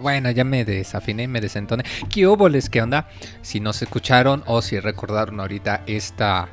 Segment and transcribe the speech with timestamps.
[0.00, 1.84] Bueno, ya me desafiné, me desentoné.
[2.10, 2.70] ¿Qué óboles?
[2.70, 3.08] ¿Qué onda?
[3.42, 6.48] Si no se escucharon o si recordaron ahorita esta,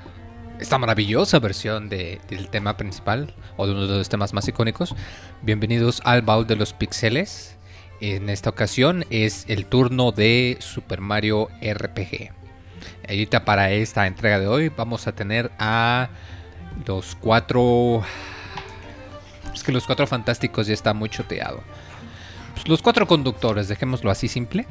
[0.60, 4.96] esta maravillosa versión del tema principal o de uno de los temas más icónicos,
[5.42, 7.58] bienvenidos al baúl de los pixeles.
[8.02, 12.32] En esta ocasión es el turno de Super Mario RPG.
[13.08, 16.10] Ahorita para esta entrega de hoy vamos a tener a
[16.86, 18.04] los cuatro...
[19.54, 21.62] Es que los cuatro fantásticos ya está muy choteado.
[22.54, 24.66] Pues los cuatro conductores, dejémoslo así simple.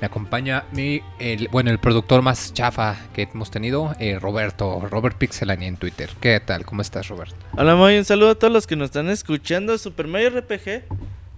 [0.00, 5.16] Me acompaña mi, el, bueno, el productor más chafa que hemos tenido, eh, Roberto, Robert
[5.16, 6.10] Pixelani en Twitter.
[6.20, 6.66] ¿Qué tal?
[6.66, 7.36] ¿Cómo estás, Roberto?
[7.56, 9.78] Hola, muy un saludo a todos los que nos están escuchando.
[9.78, 10.84] Super Mario RPG.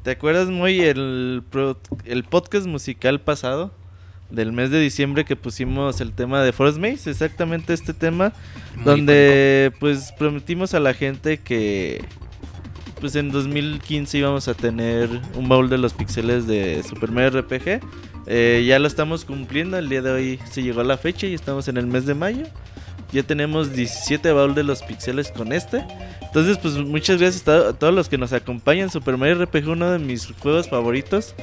[0.02, 1.42] ¿Te acuerdas, muy el,
[2.04, 3.72] el podcast musical pasado?
[4.30, 8.32] Del mes de diciembre que pusimos el tema de Forest Maze, exactamente este tema,
[8.84, 12.04] donde pues prometimos a la gente que
[13.00, 17.80] pues en 2015 íbamos a tener un baúl de los pixeles de Super Mario RPG.
[18.26, 21.34] Eh, ya lo estamos cumpliendo, el día de hoy se llegó a la fecha y
[21.34, 22.44] estamos en el mes de mayo.
[23.12, 25.84] Ya tenemos 17 baúl de los pixeles con este.
[26.28, 28.90] Entonces, pues muchas gracias a todos los que nos acompañan.
[28.90, 31.34] Super Mario RPG, uno de mis juegos favoritos,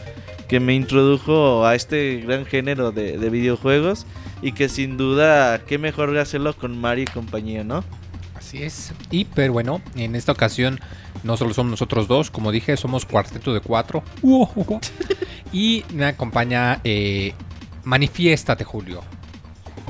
[0.48, 4.06] que me introdujo a este gran género de, de videojuegos.
[4.42, 7.84] Y que sin duda, qué mejor hacerlo con Mario y compañía, ¿no?
[8.36, 8.94] Así es.
[9.10, 10.80] Y, pero bueno, en esta ocasión
[11.24, 14.04] no solo somos nosotros dos, como dije, somos cuarteto de cuatro.
[15.52, 17.34] y me acompaña eh,
[17.86, 19.04] Manifiéstate, Julio.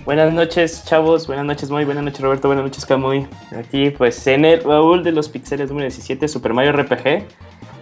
[0.06, 1.26] Buenas noches, chavos.
[1.26, 2.48] Buenas noches, muy buenas noches, Roberto.
[2.48, 3.26] Buenas noches, Camuy.
[3.58, 7.26] Aquí, pues, en el baúl de los pixeles número 17, Super Mario RPG.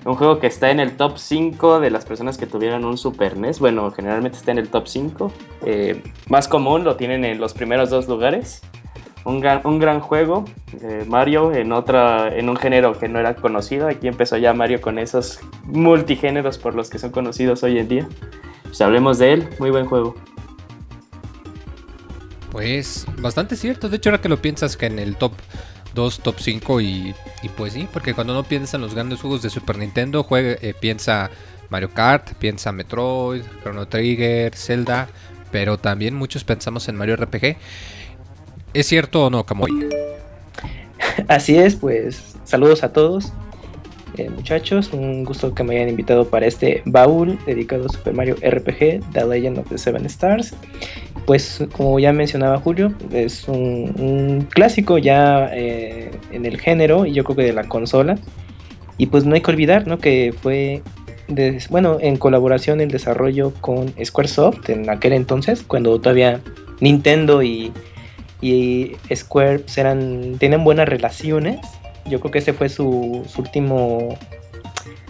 [0.05, 3.35] Un juego que está en el top 5 de las personas que tuvieron un Super
[3.35, 3.59] NES.
[3.59, 5.33] Bueno, generalmente está en el top 5.
[5.65, 8.61] Eh, más común lo tienen en los primeros dos lugares
[9.25, 10.45] un gran, un gran juego.
[10.81, 13.87] Eh, Mario en otra, en un género que no era conocido.
[13.89, 18.07] Aquí empezó ya Mario con esos multigéneros por los que son conocidos hoy en día.
[18.63, 20.15] Pues hablemos de él, muy buen juego.
[22.53, 23.89] Pues bastante cierto.
[23.89, 25.33] De hecho, ahora que lo piensas que en el top
[25.95, 29.41] 2, top 5 y, y pues sí, porque cuando uno piensa en los grandes juegos
[29.41, 31.31] de Super Nintendo, juega, eh, piensa
[31.69, 35.09] Mario Kart, piensa Metroid, Chrono Trigger, Zelda,
[35.51, 37.57] pero también muchos pensamos en Mario RPG.
[38.75, 39.89] ¿Es cierto o no, Camoy?
[41.27, 43.33] Así es, pues saludos a todos,
[44.17, 44.93] eh, muchachos.
[44.93, 49.25] Un gusto que me hayan invitado para este baúl dedicado a Super Mario RPG, The
[49.27, 50.53] Legend of the Seven Stars.
[51.25, 57.23] Pues como ya mencionaba Julio, es un, clásico ya eh, en el género y yo
[57.23, 58.17] creo que de la consola.
[58.97, 59.97] Y pues no hay que olvidar, ¿no?
[59.97, 60.81] Que fue,
[61.69, 66.41] bueno, en colaboración el desarrollo con Squaresoft en aquel entonces, cuando todavía
[66.79, 67.71] Nintendo y
[68.43, 71.65] y Square pues, eran, tienen buenas relaciones.
[72.05, 74.17] Yo creo que ese fue su, último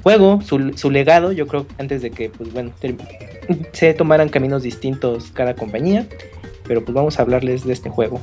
[0.03, 1.31] juego, su, legado.
[1.31, 2.71] Yo creo antes de que, pues bueno,
[3.71, 6.07] se tomaran caminos distintos cada compañía.
[6.65, 8.21] Pero pues vamos a hablarles de este juego.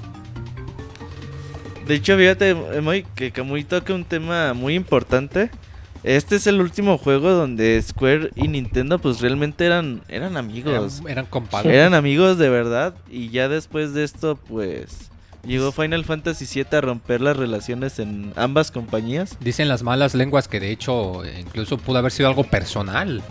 [1.87, 5.50] De hecho, fíjate, muy, que muy toca un tema muy importante.
[6.02, 11.02] Este es el último juego donde Square y Nintendo pues realmente eran, eran amigos.
[11.06, 11.75] Eran, compadres.
[11.75, 12.94] Eran amigos de verdad.
[13.11, 15.11] Y ya después de esto pues
[15.46, 19.37] llegó Final Fantasy VII a romper las relaciones en ambas compañías.
[19.40, 23.22] Dicen las malas lenguas que de hecho incluso pudo haber sido algo personal.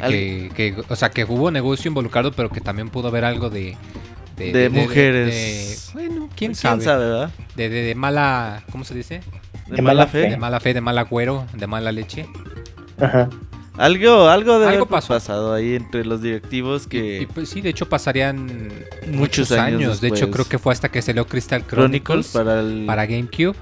[0.00, 3.76] Que, que, o sea, que hubo negocio involucrado, pero que también pudo haber algo de...
[4.36, 5.90] De, mujeres.
[5.92, 6.78] bueno, quién sabe.
[6.78, 7.30] ¿Quién sabe, verdad?
[7.54, 8.64] de mala...
[8.72, 9.20] ¿Cómo se dice?
[9.68, 10.30] De, mala, fe.
[10.30, 12.26] De mala fe, de mal agüero, de mala leche.
[12.98, 13.28] Ajá.
[13.78, 15.14] Algo, algo de algo pasó.
[15.14, 17.22] pasado ahí entre los directivos que.
[17.22, 18.70] Y, pues sí, de hecho pasarían
[19.08, 20.00] muchos, años.
[20.00, 22.84] De hecho, creo que fue hasta que salió Crystal Chronicles, para, el...
[22.86, 23.56] para GameCube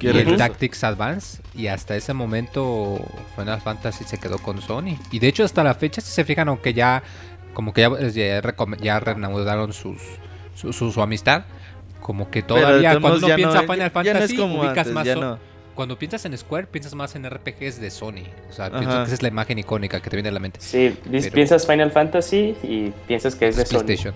[0.00, 1.42] y el Tactics Advance.
[1.54, 3.00] Y hasta ese momento
[3.36, 4.96] Final Fantasy se quedó con Sony.
[5.10, 7.02] Y de hecho, hasta la fecha, si se fijan, aunque ya
[7.52, 9.98] como que ya, ya, ya reanudaron sus,
[10.54, 11.44] su, su amistad
[12.00, 15.06] como que todavía cuando uno piensa no, Final Fantasy como ubicas más
[15.74, 18.24] cuando piensas en Square piensas más en RPGs de Sony.
[18.48, 20.60] O sea piensas que esa es la imagen icónica que te viene a la mente.
[20.60, 20.96] Sí
[21.32, 24.12] piensas Final Fantasy y piensas que es de Sony.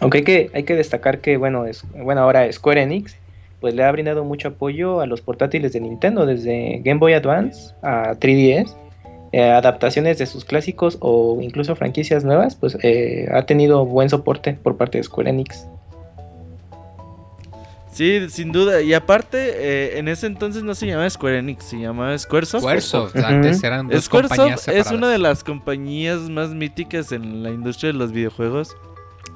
[0.00, 3.16] Aunque hay que hay que destacar que bueno es bueno ahora Square Enix
[3.62, 7.74] pues le ha brindado mucho apoyo a los portátiles de Nintendo desde Game Boy Advance
[7.80, 8.76] a 3DS
[9.32, 14.52] eh, adaptaciones de sus clásicos o incluso franquicias nuevas pues eh, ha tenido buen soporte
[14.52, 15.66] por parte de Square Enix
[17.92, 18.80] Sí, sin duda.
[18.80, 22.62] Y aparte, eh, en ese entonces no se llamaba Square Enix, se llamaba Squaresoft.
[22.62, 27.92] Squaresoft, antes eran dos Squaresoft es una de las compañías más míticas en la industria
[27.92, 28.74] de los videojuegos.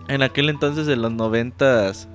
[0.08, 2.08] En aquel entonces, en los noventas,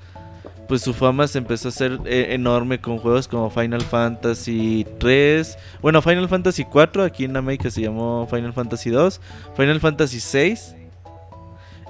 [0.72, 5.58] pues su fama se empezó a hacer eh, enorme con juegos como Final Fantasy 3,
[5.82, 9.20] bueno, Final Fantasy 4, aquí en América se llamó Final Fantasy 2,
[9.58, 10.76] Final Fantasy 6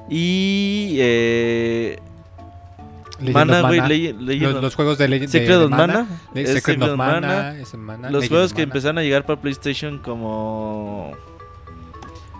[0.09, 1.99] y eh,
[3.19, 3.93] Legend Mana, of güey, Mana.
[3.93, 6.89] Lege- Legend los, los juegos de Legend Secret de of Mana, Le- es Secret Secret
[6.89, 8.63] of Mana, Mana, es Mana, los Legend juegos que Mana.
[8.63, 11.11] empezaron a llegar para PlayStation como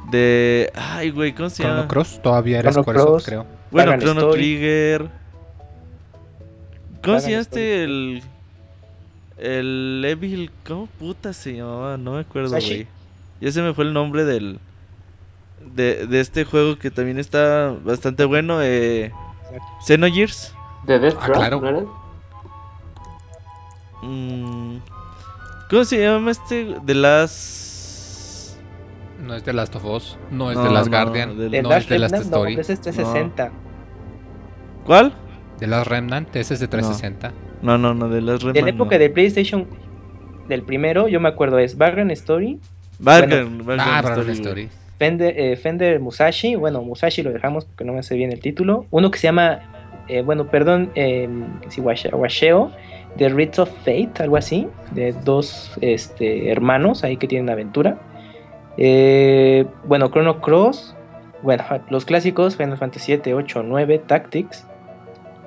[0.10, 1.88] de ay, güey, ¿cómo se Chrono llama?
[1.88, 3.46] Cross todavía era Chrono Squaresoft, creo.
[3.70, 4.42] Bueno, Dragon Chrono Story.
[4.42, 5.21] Trigger.
[7.04, 7.84] ¿Cómo se llama este?
[7.84, 8.24] El.
[9.38, 10.52] El Evil.
[10.68, 11.98] ¿Cómo puta se llamaba?
[11.98, 12.88] No me acuerdo, güey.
[13.40, 14.60] Ya se me fue el nombre del.
[15.76, 18.60] De, de este juego que también está bastante bueno.
[18.62, 19.12] Eh,
[19.86, 20.54] Xenogears.
[20.86, 21.62] ¿De Death Ah, claro.
[21.62, 22.02] ¿no?
[24.04, 24.78] Mm,
[25.70, 26.76] ¿Cómo se llama este?
[26.84, 28.58] De las.
[29.22, 31.70] No es de Last of Us, no es No, de Last no, Guardian, ¿De no
[31.70, 32.14] Last es de Last?
[32.16, 32.54] No, Story.
[32.60, 33.52] ese es 360.
[34.84, 35.14] ¿Cuál?
[35.62, 37.32] De Last Remnant, ese es de 360.
[37.62, 39.00] No, no, no, de las De la época no.
[39.00, 39.68] de PlayStation,
[40.50, 42.60] del primero, yo me acuerdo, es Vagrant Story,
[42.98, 44.70] Vagrant, Vagrant Ah, Story.
[44.98, 48.86] Fender, eh, Fender Musashi, bueno, Musashi lo dejamos porque no me sé bien el título.
[48.90, 49.60] Uno que se llama,
[50.08, 51.30] eh, bueno, perdón, eh,
[51.70, 52.72] sí, Washeo,
[53.18, 58.00] The Rites of Fate, algo así, de dos este, hermanos ahí que tienen aventura.
[58.78, 60.96] Eh, bueno, Chrono Cross,
[61.44, 64.66] bueno, los clásicos, Final Fantasy 7, 8, 9, Tactics.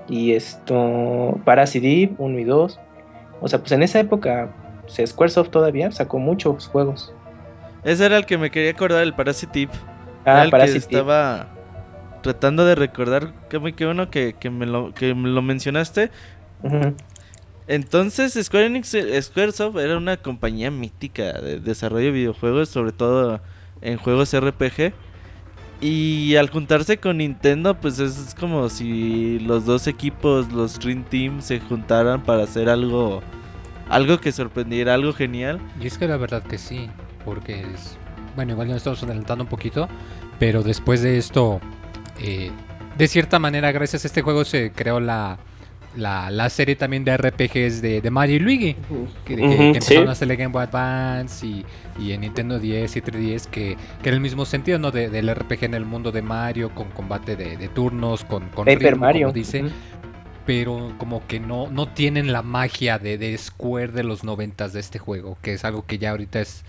[0.09, 2.79] Y esto, Parasite 1 y 2.
[3.41, 4.51] O sea, pues en esa época,
[4.83, 7.13] pues, Squaresoft todavía sacó muchos juegos.
[7.85, 9.69] Ese era el que me quería acordar, el Parasite.
[10.25, 10.79] Ah, Era el que Parasite.
[10.79, 11.49] estaba
[12.23, 13.33] tratando de recordar.
[13.51, 16.11] Qué, muy- qué bueno que, que me lo, que me lo mencionaste.
[16.63, 16.95] Ujú.
[17.67, 23.41] Entonces, Square Enix, Squaresoft era una compañía mítica de desarrollo de videojuegos, sobre todo
[23.81, 24.93] en juegos RPG.
[25.85, 31.43] Y al juntarse con Nintendo, pues es como si los dos equipos, los Dream Team,
[31.43, 33.23] se juntaran para hacer algo,
[33.91, 35.61] algo que sorprendiera, algo genial.
[35.79, 36.89] Y es que la verdad que sí,
[37.27, 37.99] porque es...
[38.35, 39.87] Bueno, igual ya nos estamos adelantando un poquito,
[40.39, 41.61] pero después de esto,
[42.19, 42.51] eh,
[42.97, 45.37] de cierta manera, gracias a este juego se creó la,
[45.95, 48.77] la, la serie también de RPGs de, de Mario y Luigi,
[49.25, 50.11] que, que- Ujú, que empezaron sí.
[50.11, 54.09] a hacer en Game Boy Advance y, y en Nintendo 10 y 3DS, que, que
[54.09, 54.91] era el mismo sentido, ¿no?
[54.91, 58.67] De- del RPG en el mundo de Mario, con combate de, de turnos, con, con
[58.67, 59.29] Paper ritmo, Mario.
[59.29, 59.75] como dice Ujú.
[60.45, 64.81] pero como que no, no tienen la magia de, de Square de los noventas de
[64.81, 66.65] este juego, que es algo que ya ahorita es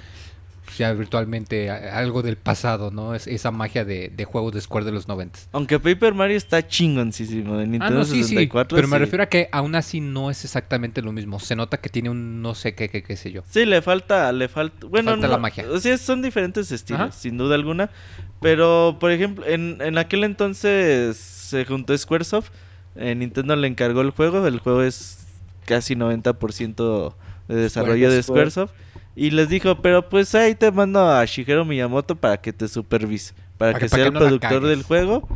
[0.77, 3.15] ya virtualmente algo del pasado, ¿no?
[3.15, 5.49] Es esa magia de, de juegos de Square de los noventas.
[5.51, 8.75] Aunque Paper Mario está chingoncísimo de Nintendo Ah, no, sí, sí, 64.
[8.75, 8.99] pero me sí.
[8.99, 11.39] refiero a que aún así no es exactamente lo mismo.
[11.39, 13.43] Se nota que tiene un no sé qué, qué, qué sé yo.
[13.49, 15.65] Sí, le falta, le falta, bueno, Falta no, la magia.
[15.71, 17.11] O sea, son diferentes estilos, Ajá.
[17.11, 17.89] sin duda alguna.
[18.41, 22.49] Pero, por ejemplo, en, en aquel entonces se juntó Squaresoft,
[22.95, 25.25] eh, Nintendo le encargó el juego, el juego es
[25.65, 27.13] casi 90%
[27.47, 28.51] de desarrollo de Square.
[29.15, 33.33] Y les dijo, pero pues ahí te mando a Shigeru Miyamoto para que te supervise,
[33.57, 35.27] para, Para que, que- para sea que el no productor del juego.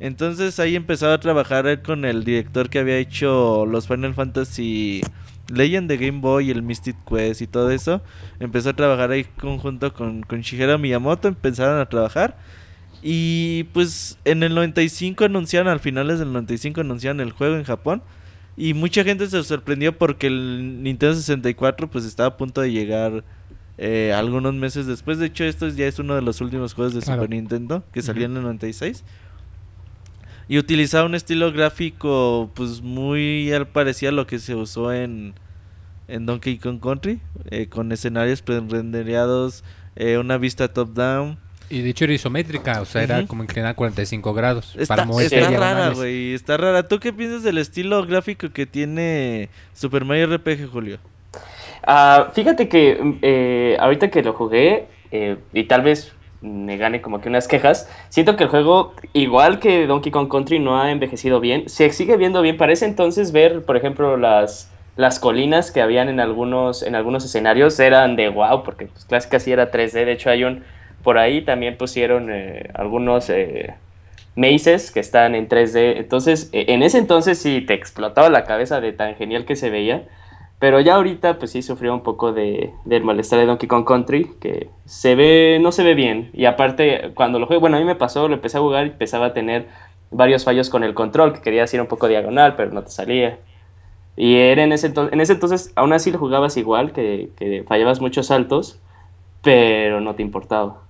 [0.00, 5.00] Entonces ahí empezaba a trabajar él con el director que había hecho los Final Fantasy
[5.52, 8.02] Legend de Game Boy, el Mystic Quest y todo eso.
[8.40, 12.36] Empezó a trabajar ahí conjunto con, con Shigeru Miyamoto, empezaron a trabajar.
[13.02, 18.02] Y pues en el 95 anunciaron, al finales del 95 anunciaron el juego en Japón.
[18.56, 23.22] Y mucha gente se sorprendió porque el Nintendo 64 pues estaba a punto de llegar
[23.78, 25.18] eh, algunos meses después.
[25.18, 27.22] De hecho, esto ya es uno de los últimos juegos de Claro.
[27.22, 29.04] Super Nintendo que salió en el 96.
[30.48, 35.34] Y utilizaba un estilo gráfico pues muy al parecido a lo que se usó en,
[36.08, 37.20] en Donkey Kong Country.
[37.50, 39.64] eh, con escenarios pre-rendereados,
[39.96, 41.38] eh, una vista top-down.
[41.68, 44.74] Y de hecho era isométrica, o sea, era como inclinada a 45 grados.
[44.76, 46.34] Está, para mover está rara, güey.
[46.34, 46.86] Está rara.
[46.86, 50.98] ¿Tú qué piensas del estilo gráfico que tiene Super Mario RPG, Julio?
[51.82, 57.00] Ah, fíjate que mm, eh, ahorita que lo jugué, eh, y tal vez me gane
[57.00, 60.90] como que unas quejas, siento que el juego, igual que Donkey Kong Country, no ha
[60.90, 61.68] envejecido bien.
[61.68, 62.56] Se sigue viendo bien.
[62.56, 67.78] Parece entonces ver, por ejemplo, las, las colinas que habían en algunos, en algunos escenarios
[67.80, 70.04] eran de wow, porque pues, clásica sí era 3D.
[70.04, 70.64] De hecho, hay un.
[71.06, 73.30] Por ahí también pusieron eh, algunos.
[73.30, 73.74] eh,
[74.36, 75.98] mazes que están en 3D.
[75.98, 79.70] Entonces, eh, en ese entonces sí te explotaba la cabeza de tan genial que se
[79.70, 80.04] veía.
[80.58, 84.32] Pero ya ahorita, pues sí sufrió un poco de, del malestar de Donkey Kong Country,
[84.40, 86.30] que se ve, no se ve bien.
[86.34, 88.90] Y aparte, cuando lo jugué, bueno, a mí me pasó, lo empecé a jugar y
[88.90, 89.68] empezaba a tener
[90.10, 93.38] varios fallos con el control, que quería ir un poco diagonal, pero no te salía.
[94.16, 98.28] Y era en ese, en ese entonces, aún así lo jugabas igual, que fallabas muchos
[98.28, 98.80] saltos,
[99.42, 100.85] pero no te importaba.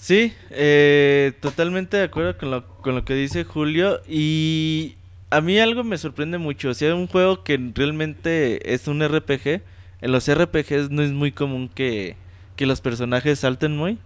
[0.00, 4.00] Sí, eh, totalmente de acuerdo con lo, con lo que dice Julio.
[4.08, 4.94] Y
[5.30, 6.70] a mí algo me sorprende mucho.
[6.70, 9.60] O sea, un juego que realmente es un RPG.
[10.00, 12.14] En los RPGs no es muy común que,
[12.54, 13.98] que los personajes salten muy.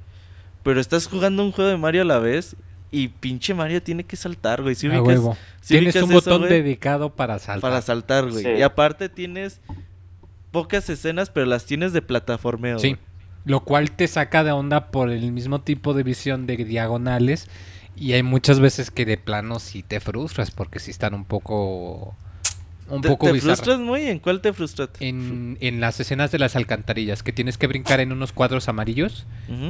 [0.62, 2.56] Pero estás jugando un juego de Mario a la vez
[2.90, 4.74] y pinche Mario tiene que saltar, güey.
[4.74, 5.36] ¿Sí A ubicas- huevo.
[5.66, 6.52] Tienes ubicas un eso, botón güey?
[6.62, 7.60] dedicado para saltar.
[7.70, 8.44] Para saltar, güey.
[8.44, 8.50] Sí.
[8.50, 9.60] Y aparte tienes
[10.50, 12.78] pocas escenas, pero las tienes de plataformeo.
[12.78, 12.88] Sí.
[12.94, 13.11] güey.
[13.44, 17.48] Lo cual te saca de onda por el mismo tipo de visión de diagonales.
[17.96, 22.14] Y hay muchas veces que de plano sí te frustras porque sí están un poco.
[22.88, 24.02] Un ¿Te, poco te frustras muy?
[24.02, 24.90] ¿En cuál te frustras?
[25.00, 29.26] En, en las escenas de las alcantarillas, que tienes que brincar en unos cuadros amarillos,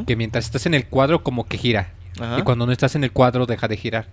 [0.06, 1.90] que mientras estás en el cuadro como que gira.
[2.38, 4.06] Y cuando no estás en el cuadro deja de girar.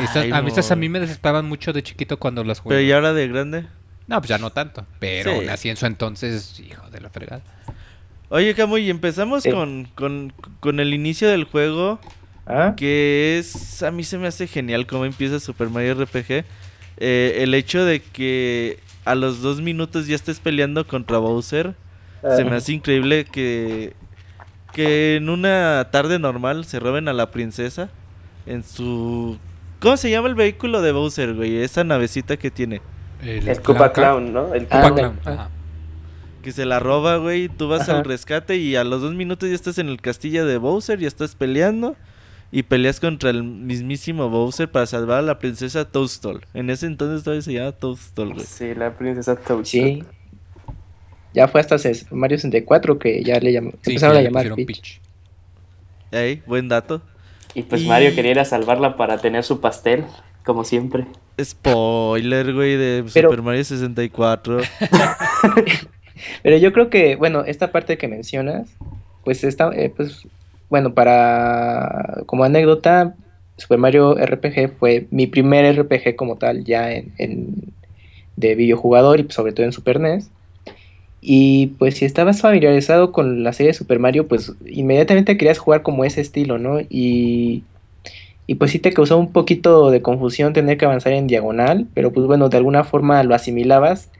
[0.00, 2.76] Estas- Ay, a, mí, estas a mí me desesperaban mucho de chiquito cuando las jugué.
[2.76, 3.66] Pero ¿y ahora de grande?
[4.06, 4.86] No, pues ya no tanto.
[4.98, 5.48] Pero Sí.
[5.48, 7.42] así en su entonces, hijo de la fregada.
[8.32, 9.50] Oye, Camuy, empezamos Sí.
[9.50, 12.00] con, con, con el inicio del juego,
[12.46, 13.82] Ah, que es...
[13.82, 16.44] A mí se me hace genial cómo empieza Super Mario RPG.
[16.96, 21.74] Eh, el hecho de que a los dos minutos ya estés peleando contra Bowser,
[22.36, 23.92] se me hace increíble que,
[24.72, 27.90] que en una tarde normal se roben a la princesa
[28.46, 29.38] en su...
[29.78, 31.58] ¿Cómo se llama el vehículo de Bowser, güey?
[31.58, 32.80] Esa navecita que tiene.
[33.22, 34.54] El Koopa Clown ¿no?
[34.54, 35.16] El Ah, Koopa Clown.
[35.22, 35.50] Clown, ajá.
[36.42, 37.48] Que se la roba, güey.
[37.48, 37.98] Tú vas Ajá.
[37.98, 41.08] al rescate y a los dos minutos ya estás en el castillo de Bowser, ya
[41.08, 41.96] estás peleando.
[42.50, 46.44] Y peleas contra el mismísimo Bowser para salvar a la princesa Toadstool.
[46.52, 48.44] En ese entonces todavía se llama Toadstool, güey.
[48.44, 49.64] Sí, la princesa Toadstool.
[49.64, 50.04] sí.
[51.32, 51.76] Ya fue hasta
[52.10, 54.66] Mario 64 que ya le llam- Sí, empezaron a llamar Peach.
[54.66, 55.00] Peach.
[56.10, 57.00] Ey, buen dato.
[57.54, 60.04] Y pues Y- Mario quería ir a salvarla para tener su pastel,
[60.44, 61.06] como siempre.
[61.42, 64.58] Spoiler, güey, de Pero- Super Mario 64.
[66.42, 68.68] Pero yo creo que, bueno, esta parte que mencionas,
[69.24, 70.26] pues está, eh, pues,
[70.70, 73.14] bueno, para, como anécdota,
[73.56, 77.72] Super Mario RPG fue mi primer RPG como tal, ya en, en-
[78.36, 80.30] de videojugador y sobre todo en Super NES.
[81.20, 85.82] Y pues si estabas familiarizado con la serie de Super Mario, pues inmediatamente querías jugar
[85.82, 86.80] como ese estilo, ¿no?
[86.90, 87.62] Y,
[88.46, 92.12] y pues sí te causó un poquito de confusión tener que avanzar en diagonal, pero
[92.12, 94.10] pues bueno, de alguna forma lo asimilabas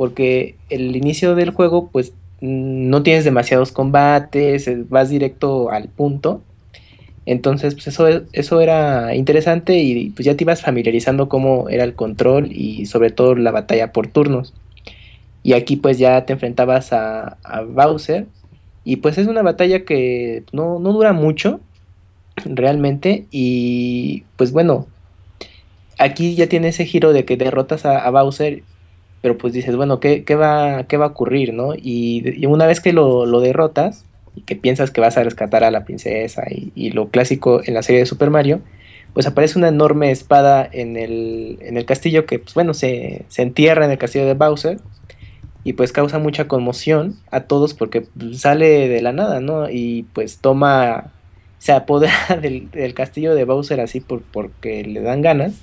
[0.00, 6.40] porque el inicio del juego pues no tienes demasiados combates, eh, vas directo al punto.
[7.26, 11.92] Entonces, pues eso, eso era interesante y pues ya te ibas familiarizando cómo era el
[11.92, 14.54] control y sobre todo la batalla por turnos.
[15.42, 18.26] Y aquí pues ya te enfrentabas a, a Bowser
[18.84, 21.60] y pues es una batalla que no, no dura mucho
[22.46, 24.86] realmente y pues bueno,
[25.98, 28.62] aquí ya tiene ese giro de que derrotas a, a Bowser
[29.22, 31.74] pero pues dices, bueno, ¿qué, qué va, qué va a ocurrir, no?
[31.74, 35.70] Y, una vez que lo, lo derrotas y que piensas que vas a rescatar a
[35.70, 38.60] la princesa y, y lo clásico en la serie de Super Mario,
[39.12, 43.42] pues aparece una enorme espada en el, en el castillo que, pues bueno, se, se
[43.42, 44.78] entierra en el castillo de Bowser
[45.64, 49.68] y pues causa mucha conmoción a todos porque pues, sale de la nada, ¿no?
[49.68, 51.12] Y pues toma,
[51.58, 55.54] se apodera del, del castillo de Bowser así por, porque le dan ganas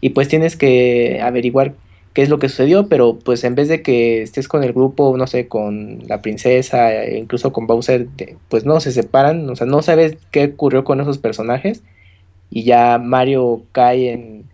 [0.00, 1.74] y pues tienes que averiguar
[2.12, 5.16] qué es lo que sucedió, pero pues en vez de que estés con el grupo,
[5.16, 8.08] no sé, con la princesa, e incluso con Bowser,
[8.48, 11.82] pues no, se separan, o sea, no sabes qué ocurrió con esos personajes
[12.50, 14.44] y ya Mario cae en,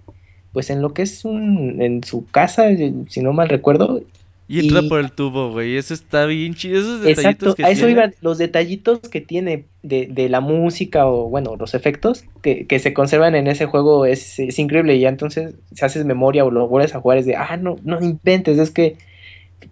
[0.52, 2.68] pues en lo que es un, en su casa,
[3.08, 4.02] si no mal recuerdo,
[4.48, 5.76] Y entra Y- por el tubo, güey.
[5.76, 6.78] Eso está bien chido.
[6.78, 7.92] Esos detallitos Exacto, que a eso tiene.
[7.92, 12.78] iban los detallitos que tiene de, de la música o bueno, los efectos que, que
[12.78, 16.50] se conservan en ese juego es, es increíble y ya entonces si haces memoria o
[16.52, 18.96] lo vuelves a jugar es de, ah, no, no inventes, es que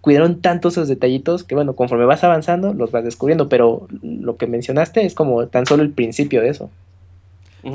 [0.01, 4.47] cuidaron tanto esos detallitos que bueno, conforme vas avanzando los vas descubriendo, pero lo que
[4.47, 6.69] mencionaste es como tan solo el principio de eso.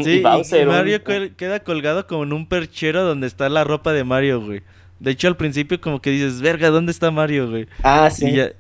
[0.05, 3.49] Sí, y y- Bowser, y Mario un- queda colgado como en un perchero donde está
[3.49, 4.61] la ropa de Mario, güey.
[5.01, 7.67] De hecho, al principio como que dices, verga, ¿dónde está Mario, güey?
[7.83, 8.27] Ah, sí.
[8.29, 8.51] Y ya,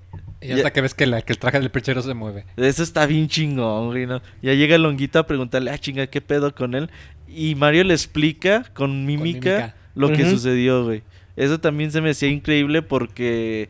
[0.42, 2.46] Y hasta Ya- que ves que, la- que el traje del perchero se mueve.
[2.56, 4.22] eso está bien chingón, güey, ¿no?
[4.40, 6.88] Ya llega el Longuito a preguntarle, ah, chinga, ¿qué pedo con él?
[7.28, 9.74] Y Mario le explica con mímica, mímica.
[9.94, 11.02] lo que sucedió, güey.
[11.36, 13.68] Eso también se me hacía increíble porque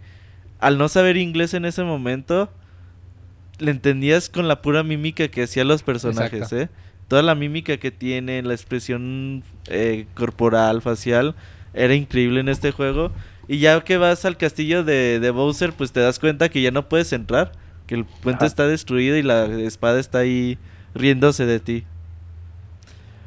[0.61, 2.53] al no saber inglés en ese momento,
[3.59, 6.57] le entendías con la pura mímica que hacían los personajes, Exacto.
[6.61, 6.69] ¿eh?
[7.09, 11.35] Toda la mímica que tiene, la expresión eh, corporal, facial,
[11.75, 13.11] era increíble en este juego.
[13.49, 16.71] Y ya que vas al castillo de, de Bowser, pues te das cuenta que ya
[16.71, 17.53] no puedes entrar,
[17.87, 18.47] que el puente Ajá.
[18.47, 20.59] está destruido y la espada está ahí
[20.95, 21.85] riéndose de ti.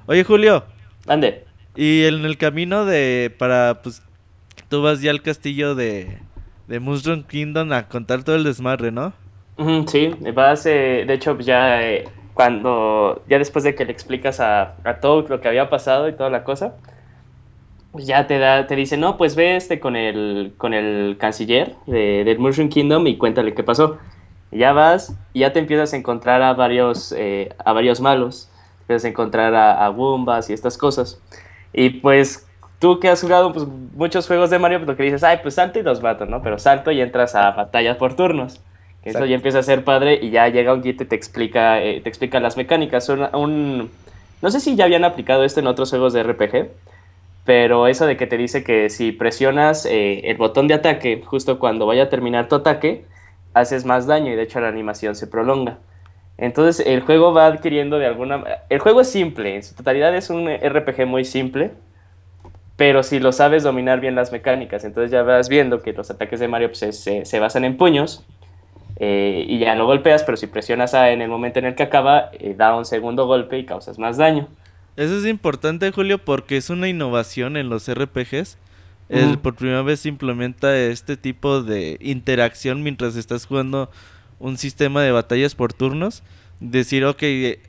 [0.05, 0.65] Oye, Julio,
[1.07, 1.45] Ande.
[1.75, 4.01] y en el camino de para pues
[4.69, 6.19] tú vas ya al castillo de
[6.67, 9.13] de Mushroom Kingdom a contar todo el desmadre, ¿no?
[9.87, 14.39] Sí, vas, eh, de hecho, pues ya eh, cuando, ya después de que le explicas
[14.39, 16.75] a, a Toad lo que había pasado y toda la cosa,
[17.93, 22.23] ya te da, te dice, no, pues ve este con el, con el canciller de,
[22.23, 23.97] del Mushroom Kingdom y cuéntale qué pasó.
[24.51, 28.49] Y ya vas y ya te empiezas a encontrar a varios, eh, a varios malos.
[28.81, 31.21] Empiezas a encontrar a, a Goombas y estas cosas.
[31.71, 32.47] Y pues
[32.79, 35.55] tú que has jugado pues, muchos juegos de Mario, pues lo que dices, ay, pues
[35.55, 36.41] salto y los mato, ¿no?
[36.41, 38.61] Pero salto y entras a batallas por turnos.
[39.01, 42.01] Que eso ya empieza a ser padre y ya llega un y te explica, eh,
[42.01, 43.07] te explica las mecánicas.
[43.09, 43.91] Un, un,
[44.41, 46.69] no sé si ya habían aplicado esto en otros juegos de RPG,
[47.45, 51.59] pero eso de que te dice que si presionas eh, el botón de ataque justo
[51.59, 53.05] cuando vaya a terminar tu ataque,
[53.53, 55.79] haces más daño y de hecho la animación se prolonga.
[56.37, 58.43] Entonces el juego va adquiriendo de alguna...
[58.69, 61.71] El juego es simple, en su totalidad es un RPG muy simple,
[62.75, 66.39] pero si lo sabes dominar bien las mecánicas, entonces ya vas viendo que los ataques
[66.39, 68.25] de Mario pues, se, se, basan en puños
[68.95, 71.83] eh, y ya lo golpeas, pero si presionas A en el momento en el que
[71.83, 74.47] acaba, eh, da un segundo golpe y causas más daño.
[74.95, 78.57] Eso es importante, Julio, porque es una innovación en los RPGs.
[79.09, 83.91] El, por primera vez se implementa este tipo de interacción mientras estás jugando
[84.39, 86.23] un sistema de batallas por turnos.
[86.59, 87.23] Decir, ok,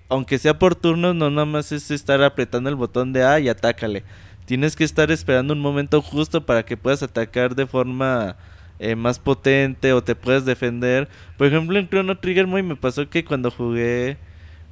[0.08, 3.48] aunque sea por turnos, no nada más es estar apretando el botón de A y
[3.48, 4.04] atácale.
[4.44, 8.36] Tienes que estar esperando un momento justo para que puedas atacar de forma
[8.78, 11.08] eh, más potente o te puedas defender.
[11.38, 14.18] Por ejemplo, en Chrono Trigger muy me pasó que cuando jugué,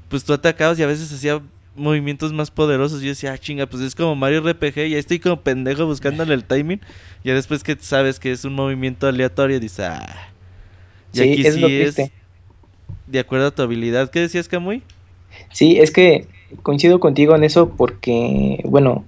[0.08, 1.40] pues tú atacabas y a veces hacía
[1.74, 3.00] movimientos más poderosos.
[3.02, 4.78] Yo decía, ah, chinga, pues es como Mario RPG.
[4.78, 6.80] Y ahí estoy como pendejo buscándole el timing.
[7.24, 10.32] Ya después que sabes que es un movimiento aleatorio, dices, ah.
[11.12, 12.12] Y sí, aquí es sí lo es triste.
[13.06, 14.10] de acuerdo a tu habilidad.
[14.10, 14.82] ¿Qué decías, Camuy?
[15.50, 16.26] Sí, es que
[16.62, 19.04] coincido contigo en eso porque, bueno,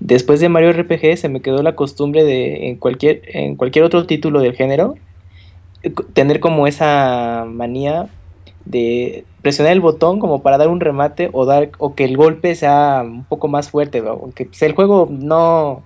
[0.00, 4.06] después de Mario RPG se me quedó la costumbre de en cualquier, en cualquier otro
[4.06, 4.96] título del género
[6.12, 8.08] tener como esa manía
[8.64, 12.54] de presionar el botón como para dar un remate o dar o que el golpe
[12.56, 15.82] sea un poco más fuerte, aunque pues, el juego no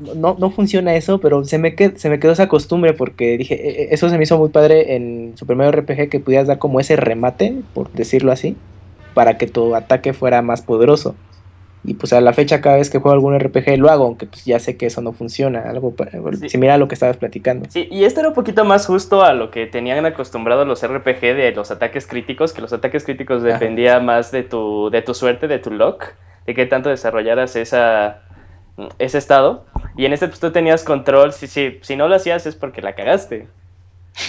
[0.00, 3.54] no, no funciona eso, pero se me, qued- se me quedó esa costumbre porque dije,
[3.54, 6.58] "E- e- eso se me hizo muy padre en Super Mario RPG que pudieras dar
[6.58, 8.54] como ese remate, por decirlo así,
[9.14, 11.14] para que tu ataque fuera más poderoso.
[11.84, 14.44] Y pues a la fecha cada vez que juego algún RPG lo hago, aunque pues
[14.44, 15.94] ya sé que eso no funciona, algo
[16.40, 16.48] Sí.
[16.48, 17.66] similar a lo que estabas platicando.
[17.70, 21.20] Sí, y este era un poquito más justo a lo que tenían acostumbrados los RPG
[21.36, 23.52] de los ataques críticos, que los ataques críticos Ajá.
[23.54, 26.04] dependía más de tu, de tu suerte, de tu luck,
[26.46, 28.22] de qué tanto desarrollaras esa,
[28.98, 29.64] ese estado.
[29.96, 32.82] Y en este pues tú tenías control, si, si, si no lo hacías es porque
[32.82, 33.46] la cagaste.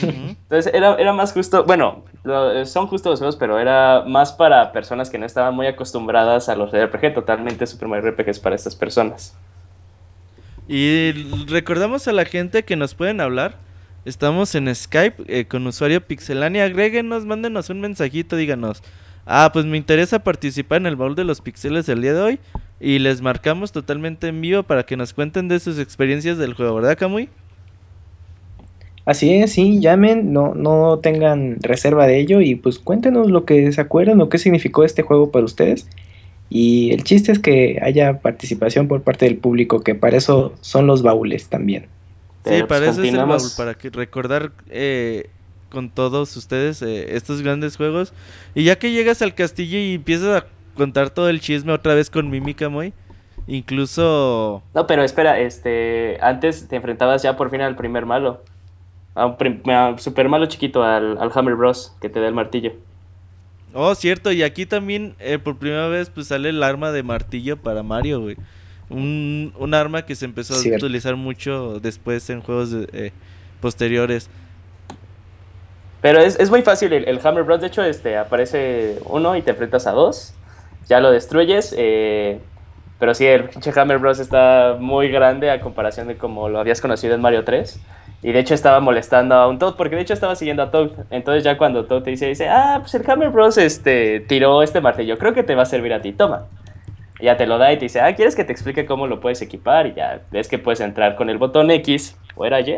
[0.03, 4.71] Entonces era, era más justo, bueno, lo- son justos los juegos, pero era más para
[4.71, 8.55] personas que no estaban muy acostumbradas a los RPG, totalmente Super Mario RPG es para
[8.55, 9.35] estas personas.
[10.67, 11.11] Y
[11.47, 13.55] recordamos a la gente que nos pueden hablar.
[14.05, 16.65] Estamos en Skype eh, con usuario Pixelania.
[16.65, 18.81] Agréguenos, mándenos un mensajito, díganos.
[19.25, 22.39] Ah, pues me interesa participar en el baúl de los pixeles el día de hoy.
[22.79, 26.75] Y les marcamos totalmente en vivo para que nos cuenten de sus experiencias del juego,
[26.75, 27.29] ¿verdad, Camuy?
[29.09, 33.71] Así es, sí, llamen, no, no tengan reserva de ello y pues cuéntenos lo que
[33.71, 35.89] se acuerdan o qué significó este juego para ustedes.
[36.47, 40.85] Y el chiste es que haya participación por parte del público, que para eso son
[40.85, 41.85] los baúles también.
[41.85, 45.31] Sí, Pero, pues, para eso es el baúl, para que recordar eh,
[45.71, 48.13] con todos ustedes eh, estos grandes juegos.
[48.53, 50.45] Y ya que llegas al castillo y empiezas a
[50.75, 52.93] contar todo el chisme otra vez con Mimi Camuy,
[53.47, 54.61] incluso...
[54.75, 58.43] No, pero espera, este, antes te enfrentabas ya por fin al primer malo.
[59.15, 62.27] A un prim- a un super malo chiquito, al, al Hammer Bros, que te da
[62.27, 62.73] el martillo.
[63.73, 67.57] Oh, cierto, y aquí también eh, por primera vez pues sale el arma de martillo
[67.57, 68.37] para Mario, güey.
[68.89, 73.11] Un, un arma que se empezó a utilizar mucho después en juegos de- eh,
[73.61, 74.29] posteriores.
[76.01, 77.61] Pero es, es muy fácil el, el Hammer Bros.
[77.61, 80.33] De hecho, este, aparece uno y te enfrentas a dos.
[80.87, 81.75] Ya lo destruyes.
[81.77, 82.39] eh,
[82.99, 84.19] pero sí, el pinche Hammer Bros.
[84.19, 87.79] está muy grande a comparación de como lo habías conocido en Mario 3.
[88.21, 90.89] Y de hecho estaba molestando a un Toad, porque de hecho estaba siguiendo a Toad.
[91.09, 93.57] Entonces ya cuando Toad te dice, dice, ah, pues el Hammer Bros.
[93.57, 96.45] Este, tiró este martillo, creo que te va a servir a ti, toma.
[97.21, 99.19] Y ya te lo da y te dice, ah, ¿quieres que te explique cómo lo
[99.21, 99.87] puedes equipar?
[99.87, 102.77] Y ya ves que puedes entrar con el botón X, o era Y,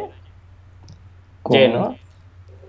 [1.41, 1.95] Con- Y, ¿no?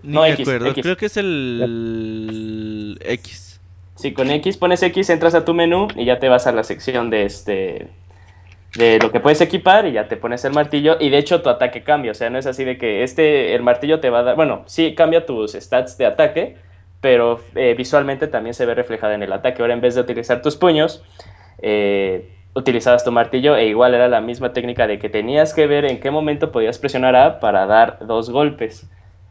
[0.02, 0.82] Ni No, me X, acuerdo, X.
[0.82, 3.60] creo que es el X.
[3.96, 6.64] Sí, con X pones X, entras a tu menú y ya te vas a la
[6.64, 7.88] sección de este
[8.76, 11.50] de lo que puedes equipar y ya te pones el martillo y de hecho tu
[11.50, 14.22] ataque cambia, o sea, no es así de que este el martillo te va a
[14.22, 16.56] dar, bueno, sí cambia tus stats de ataque,
[17.02, 19.60] pero eh, visualmente también se ve reflejada en el ataque.
[19.60, 21.04] Ahora en vez de utilizar tus puños,
[21.60, 25.84] eh, utilizabas tu martillo e igual era la misma técnica de que tenías que ver
[25.84, 28.88] en qué momento podías presionar A para dar dos golpes.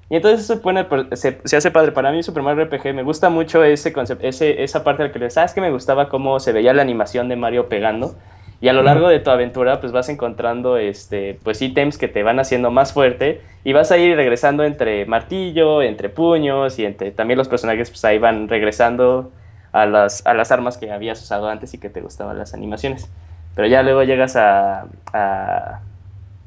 [0.10, 1.93] Y entonces se, pone, se, se hace padre.
[1.93, 5.19] Para mí Super Mario RPG me gusta mucho ese concepto, ese, esa parte la que
[5.19, 8.15] le sabes que me gustaba cómo se veía la animación de Mario pegando.
[8.62, 12.21] Y a lo largo de tu aventura, pues vas encontrando este, pues ítems que te
[12.21, 17.10] van haciendo más fuerte y vas a ir regresando entre martillo, entre puños y entre
[17.12, 19.32] también los personajes pues ahí van regresando
[19.71, 23.10] a las, a las armas que habías usado antes y que te gustaban las animaciones.
[23.56, 25.80] Pero ya luego llegas a, a,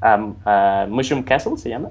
[0.01, 1.89] a- a Mushroom Castle, se llama.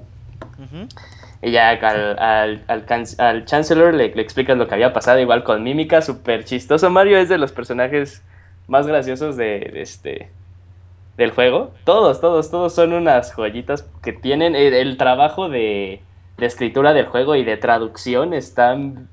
[1.42, 2.84] Y ya al, al,
[3.18, 6.88] al Chancellor le, le explicas lo que había pasado, igual con mímica, súper chistoso.
[6.88, 8.22] Mario es de los personajes
[8.68, 10.30] más graciosos de, de este
[11.16, 11.72] del juego.
[11.84, 16.02] Todos, todos, todos son unas joyitas que tienen el, el trabajo de,
[16.38, 19.08] de escritura del juego y de traducción están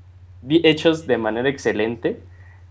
[0.48, 2.20] hechos de manera excelente.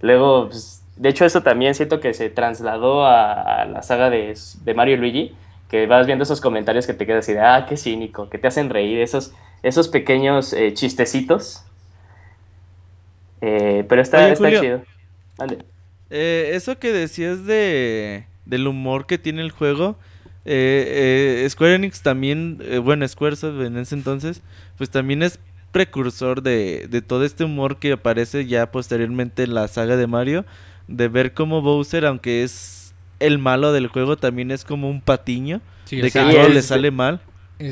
[0.01, 4.37] Luego, pues, de hecho, eso también siento que se trasladó a, a la saga de,
[4.63, 5.35] de Mario y Luigi,
[5.69, 8.47] que vas viendo esos comentarios que te quedas así de, ah, qué cínico, que te
[8.47, 11.63] hacen reír, esos, esos pequeños eh, chistecitos.
[13.41, 14.59] Eh, pero está, Oye, está Julio.
[14.59, 14.81] chido.
[15.37, 15.59] Ande.
[16.11, 19.97] Eh, eso que decías de del humor que tiene el juego,
[20.45, 24.41] eh, eh, Square Enix también, eh, bueno, Squaresoft en ese entonces,
[24.77, 25.39] pues también es
[25.71, 30.45] precursor de, de todo este humor que aparece ya posteriormente en la saga de Mario,
[30.89, 35.61] de ver cómo Bowser, aunque es el malo del juego, también es como un patiño,
[35.85, 37.21] Sí, o de sea, que todo es- le sale mal.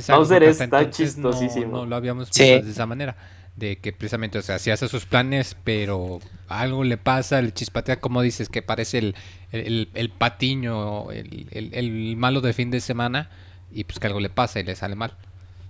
[0.07, 1.77] Bowser que está entonces chistosísimo.
[1.79, 2.43] No, lo habíamos Sí.
[2.43, 3.17] visto de esa manera.
[3.59, 7.99] De que precisamente, o sea, si hace sus planes, pero algo le pasa, le chispatea,
[7.99, 9.15] como dices, que parece el,
[9.51, 13.29] el, el patiño, el, el- el malo de fin de semana,
[13.73, 15.13] y pues que algo le pasa y le sale mal.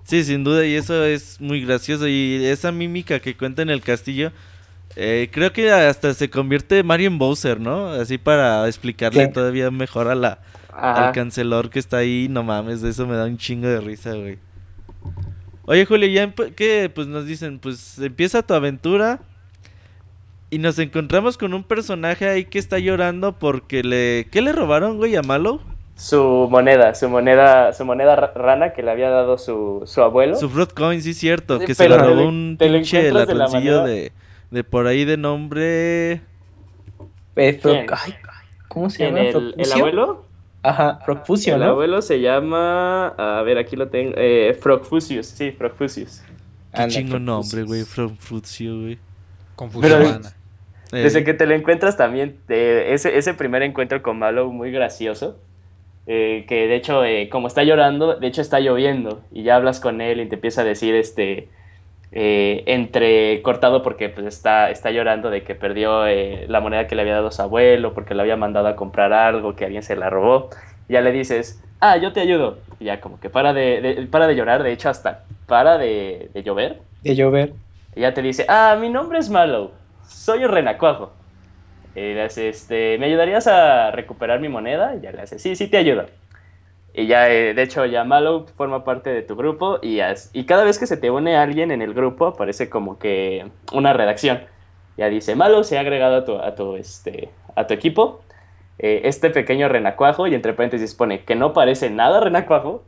[0.04, 2.08] Sí, sin duda, y eso es muy gracioso.
[2.08, 4.32] Y esa mímica que cuenta en el castillo,
[4.96, 7.90] eh, creo que hasta se convierte Mario en Bowser, ¿no?
[7.90, 10.40] Así para explicarle todavía mejor a la,
[10.72, 11.08] Ajá.
[11.08, 12.28] al cancelor que está ahí.
[12.30, 14.38] No mames, de eso me da un chingo de risa, güey.
[15.70, 19.20] Oye, Julio, ya que pues nos dicen, pues empieza tu aventura
[20.50, 24.26] y nos encontramos con un personaje ahí que está llorando porque le...
[24.32, 25.62] ¿Qué le robaron, güey, a Malo?
[25.96, 30.36] Su moneda, su moneda, su moneda ra- rana que le había dado su, su abuelo.
[30.38, 33.84] Su Fruit Coin, sí, cierto, Sí, que se la robó un pinche de ladroncillo manera-
[33.84, 34.12] de,
[34.50, 36.22] de por ahí de nombre...
[37.36, 37.62] Eh,
[38.68, 39.54] ¿Cómo se ¿Quién, llama?
[39.56, 40.26] el, abuelo?
[40.62, 41.68] Ajá, Frogfusio, El ¿no?
[41.68, 43.08] abuelo se llama.
[43.18, 44.14] A ver, aquí lo tengo.
[44.18, 46.22] Eh, Frogfusius, sí, Frogfusius.
[46.74, 47.68] Qué Anda, chingo nombre, Frogfusius.
[47.68, 49.00] güey, Fruitio, güey.
[49.56, 50.22] Confusión.
[50.92, 54.72] Eh, Desde que te lo encuentras también, eh, ese, ese primer encuentro con Malo muy
[54.72, 55.40] gracioso.
[56.08, 59.22] eh, que de hecho, eh, como está llorando, de hecho está lloviendo.
[59.32, 61.50] Y ya hablas con él y te empieza a decir, este.
[62.12, 66.96] Eh, entre cortado porque pues, está, está llorando de que perdió eh, la moneda que
[66.96, 69.96] le había dado su abuelo, porque le había mandado a comprar algo, que alguien se
[69.96, 70.50] la robó.
[70.88, 72.60] Ya le dices, ah, yo te ayudo.
[72.80, 76.30] Y ya como que para de, de- para de llorar, de hecho hasta para de,
[76.34, 76.82] de llover.
[77.04, 77.54] De llover.
[77.96, 79.72] Y ya te dice, ah, mi nombre es Mallow,
[80.08, 81.14] soy un renacuajo.
[81.96, 84.96] Y le hace, este, ¿me ayudarías a recuperar mi moneda?
[84.96, 86.06] Y ya le hace, sí, sí te ayudo.
[87.00, 90.46] Y ya, eh, de hecho, ya Mallow forma parte de tu grupo y, as- y
[90.46, 94.42] cada vez que se te une alguien en el grupo aparece como que una redacción.
[94.98, 98.22] Ya dice, Mallow se ha agregado a tu, a tu, este, a tu equipo.
[98.82, 102.84] eh, este pequeño renacuajo y entre paréntesis pone que no parece nada renacuajo.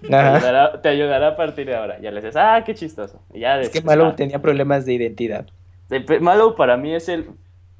[0.00, 1.98] Te ayudará, te ayudará a partir de ahora.
[2.00, 3.20] Ya le dices, ah, qué chistoso.
[3.32, 5.46] Y ya Es que Malo ah, tenía problemas de identidad.
[6.20, 7.26] Mallow para mí es el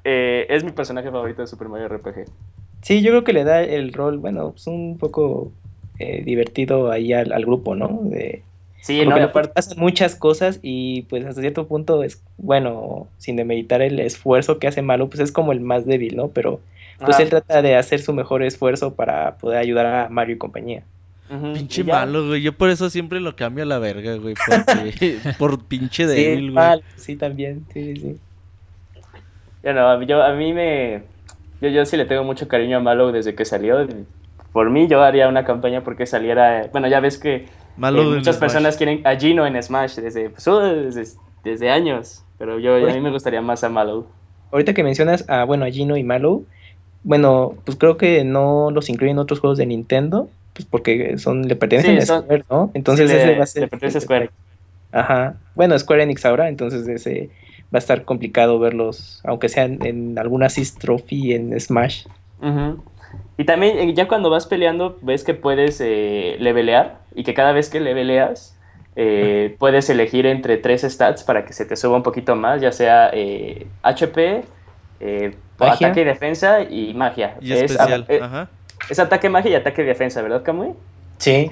[0.04, 2.26] eh, es mi personaje favorito de Super Mario RPG.
[2.82, 5.50] Sí, yo creo que le da el rol, bueno, pues un poco
[5.98, 8.00] eh, divertido ahí al, al grupo, ¿no?
[8.04, 8.42] De,
[8.80, 13.80] Sí, porque no, aparte, muchas cosas y pues hasta cierto punto es, bueno, sin demeritar
[13.80, 16.28] el esfuerzo que hace Malo, pues es como el más débil, ¿no?
[16.28, 16.60] Pero
[17.02, 20.38] pues ah, él trata de hacer su mejor esfuerzo para poder ayudar a Mario y
[20.38, 20.82] compañía.
[21.52, 22.42] Pinche malo, güey.
[22.42, 24.36] Yo por eso siempre lo cambio a la verga, güey.
[24.44, 26.52] Porque, por pinche Sí, débil, güey.
[26.52, 28.20] mal, sí, también, sí, sí, sí.
[29.62, 31.02] Ya no, a mí, yo, a mí me
[31.60, 33.86] yo, yo sí le tengo mucho cariño a Mallow desde que salió.
[34.54, 38.38] Por mí yo haría una campaña porque saliera, bueno, ya ves que eh, muchas Smash.
[38.38, 41.04] personas quieren a Gino en Smash desde pues, uh, desde,
[41.42, 44.06] desde años, pero yo a mí me gustaría más a Mallow.
[44.52, 46.44] Ahorita que mencionas a, bueno, a Gino y Malo,
[47.02, 51.56] bueno, pues creo que no los incluyen otros juegos de Nintendo, pues porque son, le
[51.56, 52.70] pertenecen Sí, a Square, ¿no?
[52.74, 53.62] Entonces Sí, le- ese va a ser...
[53.62, 54.30] le pertenece a Square.
[54.92, 55.34] Ajá.
[55.56, 57.30] Bueno, Square Enix ahora, entonces ese
[57.74, 60.46] va a estar complicado verlos, aunque sean en alguna
[60.78, 62.06] Trophy en Smash.
[62.40, 62.80] Ujú.
[63.36, 67.52] Y también eh, ya cuando vas peleando ves que puedes eh, levelear y que cada
[67.52, 68.58] vez que leveleas
[68.96, 72.70] eh, puedes elegir entre tres stats para que se te suba un poquito más, ya
[72.72, 74.44] sea eh, HP,
[75.00, 75.86] eh, Magia.
[75.88, 77.36] ataque y defensa y magia.
[77.40, 78.04] Y Es, especial.
[78.08, 78.48] eh, Ajá.
[78.88, 80.74] es ataque, magia y ataque y defensa, ¿verdad, Kamui?
[81.18, 81.50] Sí.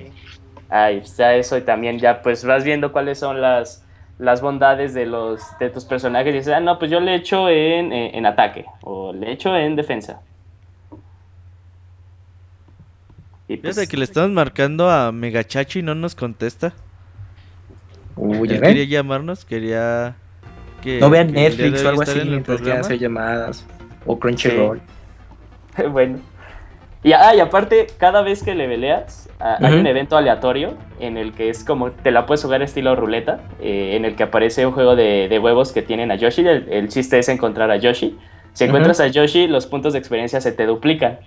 [0.69, 3.85] Ahí está eso y también ya pues vas viendo cuáles son las,
[4.19, 7.49] las bondades de los de tus personajes y dices, ah, no, pues yo le echo
[7.49, 10.21] en, en, en ataque o le echo en defensa.
[13.49, 16.73] Y pues, Fíjate que le estamos marcando a Megachacho y no nos contesta.
[18.17, 20.17] Uy, ya Él quería llamarnos, quería
[20.83, 21.01] que...
[21.01, 22.81] No vean que Netflix o algo así mientras que programa.
[22.81, 23.67] hace llamadas.
[24.07, 24.81] O Crunchyroll.
[25.91, 26.19] bueno.
[27.05, 31.17] Y, ah, y aparte, cada vez que le veleas, ah, hay un evento aleatorio en
[31.17, 34.65] el que es como te la puedes jugar estilo ruleta, eh, en el que aparece
[34.67, 36.47] un juego de, de huevos que tienen a Yoshi.
[36.47, 38.17] El, el chiste es encontrar a Yoshi.
[38.53, 41.19] Si encuentras a Yoshi, los puntos de experiencia se te duplican.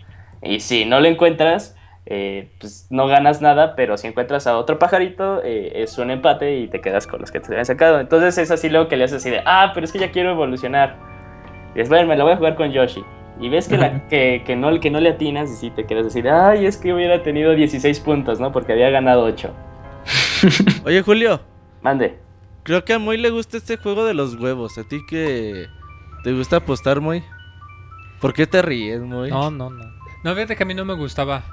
[0.41, 1.75] Y si no lo encuentras,
[2.07, 6.59] eh, pues no ganas nada, pero si encuentras a otro pajarito, eh, es un empate
[6.59, 7.99] y te quedas con los que te habían sacado.
[7.99, 10.31] Entonces es así luego que le haces así de, ah, pero es que ya quiero
[10.31, 10.97] evolucionar.
[11.73, 13.03] Y dices, bueno, me la voy a jugar con Yoshi.
[13.39, 16.05] Y ves que, la, que, que no, que no le atinas y sí te quedas
[16.05, 18.51] así de, ay, es que hubiera tenido 16 puntos, ¿no?
[18.51, 19.53] Porque había ganado 8.
[20.85, 21.41] Oye, Julio,
[21.81, 22.17] Mande.
[22.63, 24.77] creo que a Moy le gusta este juego de los huevos.
[24.77, 25.65] ¿A ti que
[26.23, 27.23] te gusta apostar, Moy?
[28.21, 29.29] ¿Por qué te ríes, Moy?
[29.31, 29.83] No, no, no.
[30.23, 31.43] No, fíjate que a mí no me gustaba.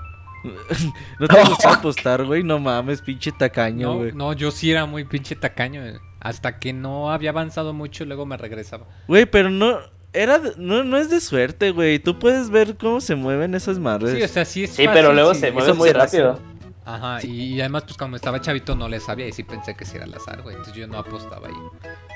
[1.21, 2.43] ¿No te gusta apostar, güey?
[2.43, 4.13] No mames, pinche tacaño, No, güey.
[4.13, 5.85] no, yo sí era muy pinche tacaño.
[5.85, 5.99] eh.
[6.21, 8.87] Hasta que no había avanzado mucho, luego me regresaba.
[9.09, 9.79] Güey, pero no...
[10.15, 11.99] Era de- no, no es de suerte, güey.
[11.99, 14.15] Tú puedes ver cómo se mueven esas madres.
[14.15, 15.41] Sí, o sea, sí es Sí, fácil, pero luego sí.
[15.41, 16.39] se mueve muy rápido.
[16.85, 19.85] Ajá, y, y además, pues como estaba chavito no le sabía y sí pensé que
[19.87, 20.55] sí era al azar, güey.
[20.57, 21.55] Entonces yo no apostaba ahí.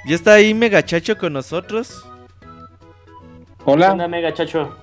[0.07, 2.05] Ya está ahí Megachacho con nosotros.
[2.41, 4.77] ¿Qué Hola, onda, mega chacho?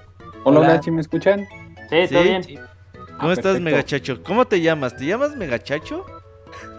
[0.44, 0.72] hola, Hola.
[0.72, 1.46] hola, ¿sí me escuchan?
[1.90, 2.28] Sí, ¿todo Sí.
[2.30, 2.44] bien?
[3.24, 3.60] ¿Cómo Ah, estás.
[3.62, 4.22] Megachacho?
[4.24, 4.96] ¿Cómo te llamas?
[4.96, 6.06] ¿Te llamas Megachacho?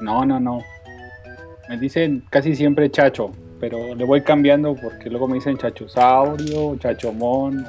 [0.01, 0.61] No, no, no.
[1.69, 7.65] Me dicen casi siempre Chacho, pero le voy cambiando porque luego me dicen Chachosaurio, Chachomón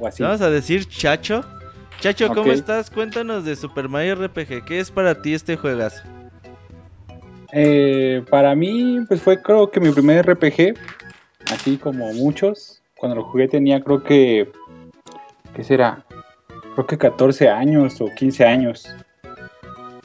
[0.00, 0.18] o, o así.
[0.18, 1.44] ¿Te vamos a decir Chacho?
[2.00, 2.90] Chacho, ¿cómo estás?
[2.90, 4.64] Cuéntanos de Super Mario RPG.
[4.64, 6.02] ¿Qué es para ti este juegas?
[7.52, 10.74] Eh, para mí, pues fue creo que mi primer RPG,
[11.52, 12.82] así como muchos.
[12.96, 14.50] Cuando lo jugué tenía creo que,
[15.54, 16.04] ¿qué será?
[16.78, 18.88] Creo que 14 años o 15 años.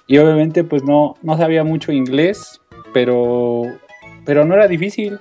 [0.07, 2.59] Y obviamente pues no, no sabía mucho inglés,
[2.95, 3.61] pero,
[4.25, 5.19] pero no era difícil.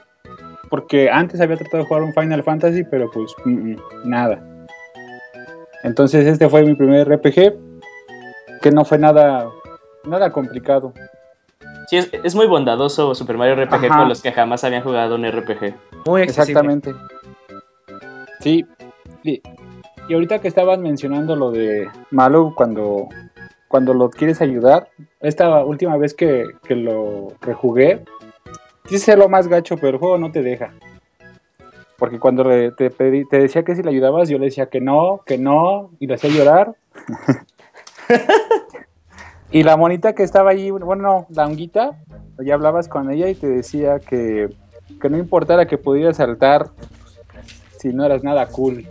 [0.70, 3.34] Porque antes había tratado de jugar un Final Fantasy, pero pues
[4.02, 4.42] nada.
[5.82, 7.52] Entonces este fue mi primer RPG,
[8.62, 9.50] que no fue nada,
[10.04, 10.94] nada complicado.
[11.88, 13.98] Sí, es, es muy bondadoso Super Mario RPG Ajá.
[13.98, 15.74] con los que jamás habían jugado un RPG.
[16.06, 16.24] Muy accesible.
[16.24, 16.94] Exactamente.
[18.40, 18.64] Sí.
[20.08, 23.08] Y, ahorita que estabas mencionando lo de Malo cuando,
[23.68, 24.88] cuando lo quieres ayudar,
[25.20, 28.04] esta última vez que, que lo rejugué,
[28.84, 30.72] quise lo más gacho, pero el juego no te deja.
[31.98, 35.20] Porque cuando te, pedí- te decía que si le ayudabas, yo le decía que no,
[35.24, 36.74] que no, y lo hacía llorar.
[39.52, 41.92] y la monita que estaba ahí, bueno, no, la honguita,
[42.38, 44.48] ya hablabas con ella y te decía que,
[45.00, 46.70] que no importara que pudieras saltar
[47.78, 48.86] si no eras nada cool.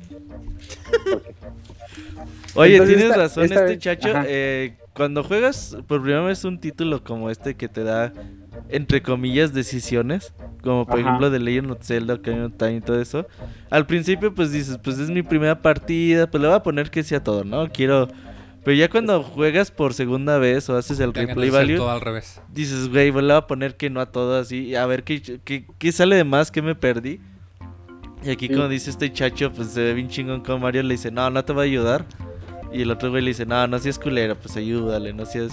[2.56, 4.10] Oye, Entonces, tienes esta- razón, esta este vez- chacho.
[4.28, 8.12] eh, cuando juegas por primera vez un título como este que te da,
[8.70, 11.08] entre comillas, decisiones, como por Ajá.
[11.08, 13.26] ejemplo de Legend of Zelda, Ocarina of Time y todo eso,
[13.70, 17.04] al principio pues dices, pues es mi primera partida, pues le voy a poner que
[17.04, 17.70] sea todo, ¿no?
[17.72, 18.08] Quiero...
[18.64, 22.42] Pero ya cuando juegas por segunda vez o haces el replay value, todo al revés.
[22.54, 25.20] dices, güey, pues le voy a poner que no a todo así, a ver qué,
[25.44, 27.20] qué, qué sale de más, qué me perdí.
[28.24, 28.54] Y aquí Sí.
[28.54, 31.44] como dice este chacho, pues se ve bien chingón como Mario le dice, no, no
[31.44, 32.06] te va a ayudar.
[32.74, 35.52] Y el otro güey le dice, no, no seas culero, pues ayúdale, no seas...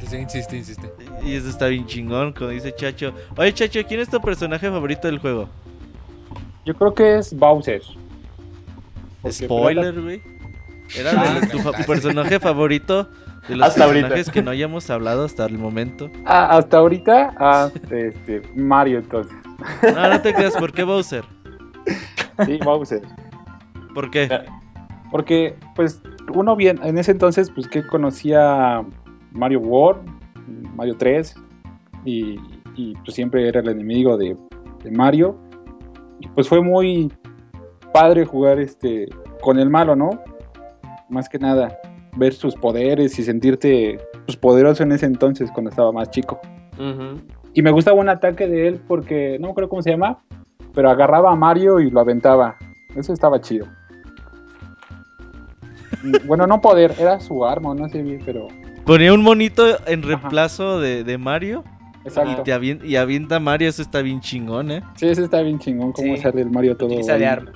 [0.00, 0.88] Sigue, insiste, insiste.
[1.24, 3.12] Y eso está bien chingón, como dice Chacho.
[3.36, 5.48] Oye, Chacho, ¿quién es tu personaje favorito del juego?
[6.64, 7.82] Yo creo que es Bowser.
[9.22, 10.22] Porque Spoiler, güey.
[10.96, 13.08] Era Ah, tu fa- personaje favorito
[13.48, 14.08] de los Hasta ahorita.
[14.08, 16.08] personajes que no hayamos hablado hasta el momento.
[16.24, 19.34] Ah, hasta ahorita, ah, este, Mario entonces.
[19.82, 21.24] No, no te creas, ¿por qué Bowser?
[22.46, 23.02] Sí, Bowser.
[23.94, 24.28] ¿Por qué?
[25.10, 26.00] Porque, pues,
[26.34, 28.82] uno bien, en ese entonces, pues, que conocía
[29.32, 30.08] Mario World,
[30.74, 31.34] Mario 3,
[32.06, 32.38] y,
[32.76, 34.36] y, pues siempre era el enemigo de,
[34.82, 35.36] de Mario.
[36.20, 37.12] Y pues fue muy
[37.92, 39.08] padre jugar este
[39.40, 40.10] con el malo, ¿no?
[41.08, 41.78] Más que nada,
[42.16, 46.40] ver sus poderes y sentirte pues, poderoso en ese entonces cuando estaba más chico.
[47.52, 50.18] Y me gustaba un ataque de él porque, no me acuerdo cómo se llama,
[50.74, 52.56] pero agarraba a Mario y lo aventaba.
[52.94, 53.66] Eso estaba chido.
[56.24, 58.48] Bueno, no poder, era su arma, no sé bien, pero...
[58.86, 61.62] Ponía un monito en reemplazo de, de Mario
[62.04, 62.42] y, Exacto.
[62.42, 64.82] te y avienta a Mario, eso está bien chingón, ¿eh?
[64.96, 66.22] Sí, ese está bien chingón, cómo Sí.
[66.22, 67.52] sale el Mario todo ahí arma.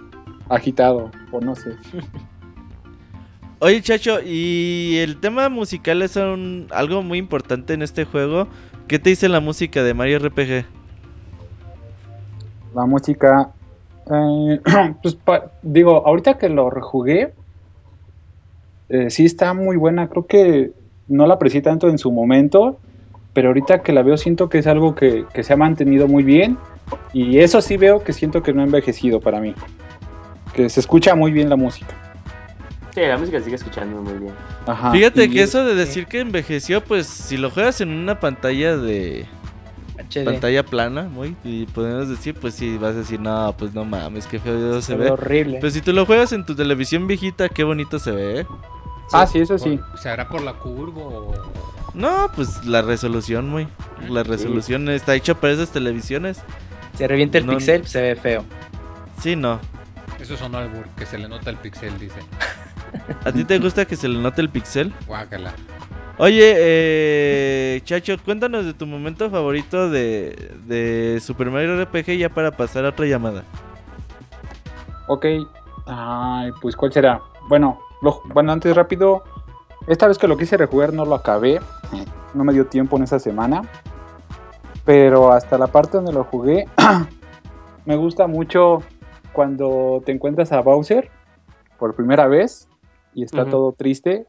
[0.51, 1.71] agitado, o no sé.
[3.61, 8.47] Oye, Chacho, y el tema musical es un- algo muy importante en este juego.
[8.89, 10.67] ¿Qué te dice la música de Mario RPG?
[12.75, 13.51] La música...
[14.11, 14.61] eh,
[15.03, 17.33] pues, pa- digo, ahorita que lo rejugué,
[18.89, 20.09] eh, sí está muy buena.
[20.09, 20.73] Creo que
[21.09, 22.79] no la aprecié tanto en su momento,
[23.33, 26.23] pero ahorita que la veo siento que es algo que, que se ha mantenido muy
[26.23, 26.59] bien.
[27.13, 29.55] Y eso sí veo que siento que no ha envejecido para mí.
[30.53, 31.95] Que se escucha muy bien la música.
[32.95, 34.33] Sí, la música sigue escuchando muy bien.
[34.67, 34.93] Ajá.
[34.93, 38.77] Fíjate y- que eso de decir que envejeció, pues si lo juegas en una pantalla
[38.77, 39.27] de
[39.99, 40.25] HD.
[40.25, 44.27] pantalla plana, muy, y podemos decir, pues si vas a decir, no, pues no mames,
[44.27, 45.59] qué feo se Se ve horrible.
[45.61, 48.47] Pero si tú lo juegas en tu televisión viejita, qué bonito se ve, ¿eh?
[49.13, 49.79] Ah, sí, eso sí.
[50.01, 51.35] ¿Se hará por la curva o...?
[51.95, 53.69] No, pues la resolución, muy.
[54.09, 56.41] La resolución está hecha para esas televisiones.
[56.99, 58.45] Se revienta el No- pixel, se ve feo.
[59.21, 59.61] Sí, no.
[60.19, 62.19] Eso sonó albur, que se le nota el pixel, dice.
[63.25, 64.93] ¿A ti te gusta que se le note el pixel?
[65.07, 65.53] Guácala.
[66.17, 72.53] Oye, eh, Chacho, cuéntanos de tu momento favorito de, de Super Mario RPG ya para
[72.53, 73.43] pasar a otra llamada.
[75.09, 75.27] Ok.
[75.87, 77.21] Ay, pues ¿cuál será?
[77.49, 79.25] Bueno, lo- bueno, antes rápido.
[79.89, 81.61] Esta vez que lo quise rejugar no lo acabé.
[82.33, 83.63] No me dio tiempo en esa semana.
[84.85, 86.67] Pero hasta la parte donde lo jugué,
[87.87, 88.83] me gusta mucho
[89.33, 91.11] cuando te encuentras a Bowser
[91.79, 92.69] por primera vez
[93.15, 94.27] y está todo triste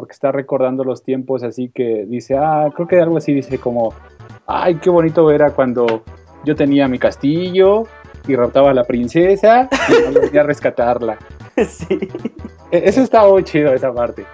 [0.00, 3.92] porque está recordando los tiempos así que dice, ah, creo que algo así dice como,
[4.46, 6.04] ay, qué bonito era cuando
[6.42, 7.82] yo tenía mi castillo
[8.26, 11.18] y raptaba a la princesa y no venía a rescatarla.
[11.68, 11.98] sí.
[12.70, 14.24] E- Eso está muy chido, esa parte.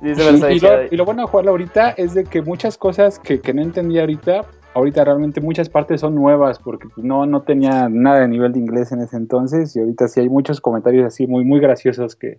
[0.00, 3.18] Sí, Y, y lo, y lo bueno de jugarlo ahorita es de que muchas cosas
[3.18, 4.42] que, que no entendía ahorita,
[4.74, 8.92] ahorita realmente muchas partes son nuevas porque no, no tenía nada de nivel de inglés
[8.92, 12.38] en ese entonces y ahorita sí hay muchos comentarios así muy, muy graciosos que,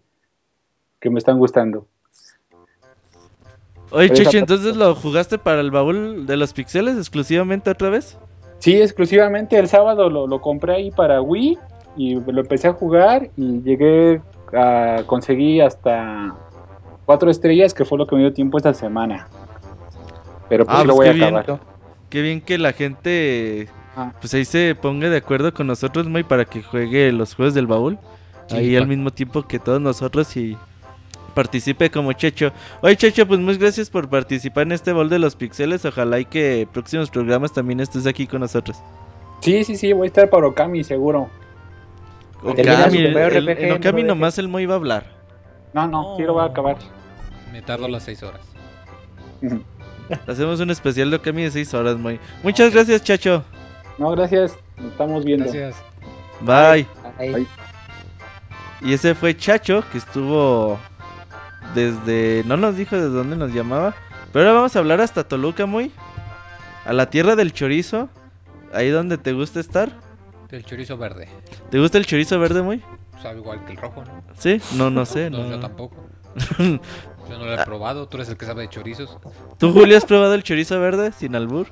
[1.06, 1.86] que me están gustando.
[3.91, 8.18] Oye, parte- entonces lo jugaste para el baúl de los pixeles exclusivamente otra vez?
[8.58, 11.58] Sí, exclusivamente el sábado lo, lo compré ahí para Wii
[11.96, 14.20] y lo empecé a jugar y llegué
[14.54, 16.36] a conseguir hasta
[17.06, 19.28] cuatro estrellas que fue lo que me dio tiempo esta semana.
[20.50, 21.36] Pero pues Ah, lo pues voy a qué bien.
[21.38, 21.60] acabar.
[22.10, 24.12] Qué bien que la gente Ah.
[24.20, 27.68] pues ahí se ponga de acuerdo con nosotros, muy para que juegue los juegos del
[27.68, 28.00] baúl.
[28.48, 30.58] Sí, ahí al mismo tiempo que todos nosotros y
[31.36, 32.52] participe como Checho.
[32.82, 35.86] Oye, Checho, pues muchas gracias por participar en este baúl de los pixeles.
[35.86, 38.78] Ojalá y que próximos programas también estés aquí con nosotros.
[39.41, 41.30] Sí, sí, sí, voy a estar para Okami seguro.
[42.41, 45.06] Okami, el- en no Okami lo nomás el Moy va a hablar.
[45.74, 46.78] No, no, sí lo voy a acabar.
[47.52, 48.41] Me tardo las seis horas.
[50.28, 52.19] Hacemos un especial de Okami de 6 horas, Moy.
[52.43, 53.43] Muchas gracias, Chacho.
[53.98, 54.56] No, gracias.
[54.78, 55.45] Nos estamos viendo.
[55.45, 55.76] Gracias.
[56.41, 56.86] Bye.
[57.17, 57.48] Ay, Ay.
[58.82, 60.78] Y ese fue Chacho, que estuvo
[61.76, 62.44] desde...
[62.46, 63.94] No nos dijo desde dónde nos llamaba.
[64.34, 65.92] Pero ahora vamos a hablar hasta Toluca, muy.
[66.86, 68.10] A la tierra del chorizo.
[68.74, 69.90] Ahí donde te gusta estar.
[70.50, 71.28] El chorizo verde.
[71.70, 72.82] ¿Te gusta el chorizo verde, muy?
[73.22, 74.24] Sabe igual que el rojo, ¿no?
[74.38, 74.62] ¿Sí?
[74.76, 75.30] No, no sé.
[75.30, 75.49] No, no.
[75.52, 75.95] yo tampoco.
[77.30, 78.08] Yo no lo he probado.
[78.08, 79.18] Tú eres el que sabe de chorizos.
[79.58, 81.68] ¿Tú, Julio, has probado el chorizo verde sin albur?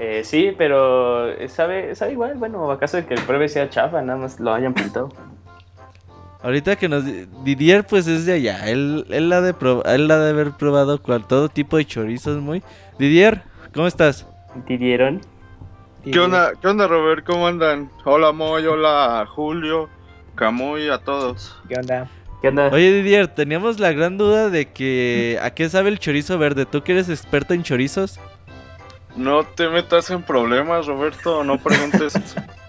[0.00, 2.34] Eh, sí, pero sabe, sabe igual.
[2.36, 5.10] Bueno, acaso de que el pruebe sea chafa, nada más lo hayan pintado.
[6.42, 7.04] Ahorita que nos...
[7.44, 8.68] Didier, pues es de allá.
[8.68, 12.40] Él, él, ha, de prob- él ha de haber probado cual, todo tipo de chorizos,
[12.40, 12.62] muy.
[12.98, 13.42] Didier,
[13.74, 14.26] ¿cómo estás?
[14.66, 15.20] ¿Didieron?
[16.04, 17.24] ¿Qué onda, ¿Qué onda, Robert?
[17.26, 17.90] ¿Cómo andan?
[18.04, 19.88] Hola, Moy, hola, Julio,
[20.36, 21.56] Camuy, a todos.
[21.68, 22.08] ¿Qué onda?
[22.40, 22.68] ¿Qué onda?
[22.68, 25.38] Oye, Didier, teníamos la gran duda de que...
[25.42, 26.64] ¿A qué sabe el chorizo verde?
[26.64, 28.20] ¿Tú que eres experta en chorizos?
[29.16, 32.14] No te metas en problemas, Roberto, no preguntes.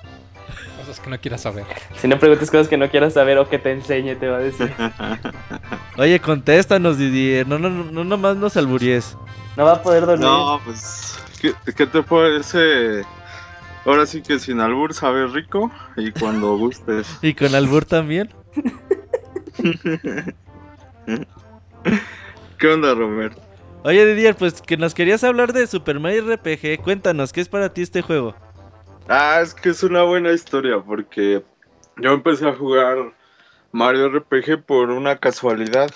[1.08, 1.64] Que no quieras saber.
[2.02, 4.42] Si no preguntes cosas que no quieras saber o que te enseñe, te va a
[4.42, 4.74] decir.
[5.98, 7.48] Oye, contéstanos, Didier.
[7.48, 9.18] No, no, no, no nomás nos alburies.
[9.56, 10.28] No va a poder dormir.
[10.28, 13.06] no, pues, ¿qué, qué te parece?
[13.86, 17.08] Ahora sí que sin albur sabe rico y cuando gustes.
[17.22, 18.30] Y con albur también.
[22.58, 23.38] ¿Qué onda, Robert?
[23.84, 26.82] Oye, Didier, pues que nos querías hablar de Super Mario RPG.
[26.84, 28.36] Cuéntanos, ¿qué es para ti este juego?
[29.10, 31.42] Ah, es que es una buena historia porque
[31.96, 33.14] yo empecé a jugar
[33.72, 35.90] Mario RPG por una casualidad.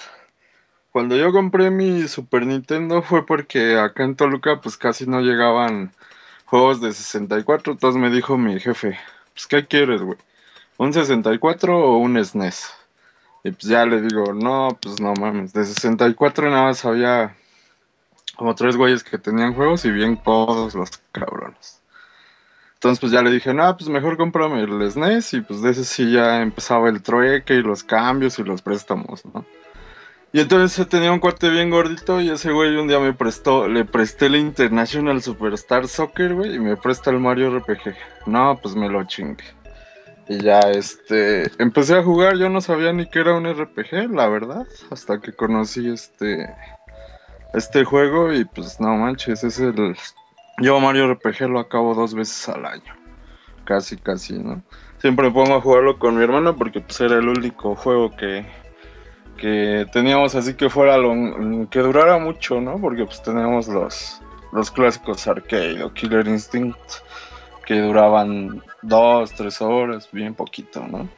[0.91, 5.91] Cuando yo compré mi Super Nintendo fue porque acá en Toluca pues casi no llegaban
[6.45, 8.97] juegos de 64, entonces me dijo mi jefe,
[9.33, 10.17] pues ¿qué quieres, güey?
[10.77, 12.73] ¿Un 64 o un SNES?
[13.43, 17.35] Y pues ya le digo, no, pues no mames, de 64 nada más había
[18.37, 21.80] como tres güeyes que tenían juegos y bien codos los cabrones.
[22.81, 25.83] Entonces pues ya le dije, no, pues mejor cómprame el SNES y pues de ese
[25.83, 29.45] sí ya empezaba el trueque y los cambios y los préstamos, ¿no?
[30.33, 33.85] Y entonces tenía un cuate bien gordito y ese güey un día me prestó, le
[33.85, 37.93] presté el International Superstar Soccer, güey, y me presta el Mario RPG.
[38.25, 39.43] No, pues me lo chingue.
[40.27, 44.27] Y ya, este, empecé a jugar, yo no sabía ni que era un RPG, la
[44.27, 46.49] verdad, hasta que conocí este,
[47.53, 49.95] este juego y pues no manches, es el...
[50.59, 52.93] Yo Mario RPG lo acabo dos veces al año,
[53.65, 54.61] casi, casi, ¿no?
[54.99, 58.45] Siempre me pongo a jugarlo con mi hermano porque pues era el único juego que,
[59.37, 62.79] que teníamos así que fuera lo que durara mucho, ¿no?
[62.79, 64.21] Porque pues teníamos los,
[64.51, 66.77] los clásicos arcade o Killer Instinct
[67.65, 71.09] que duraban dos, tres horas, bien poquito, ¿no?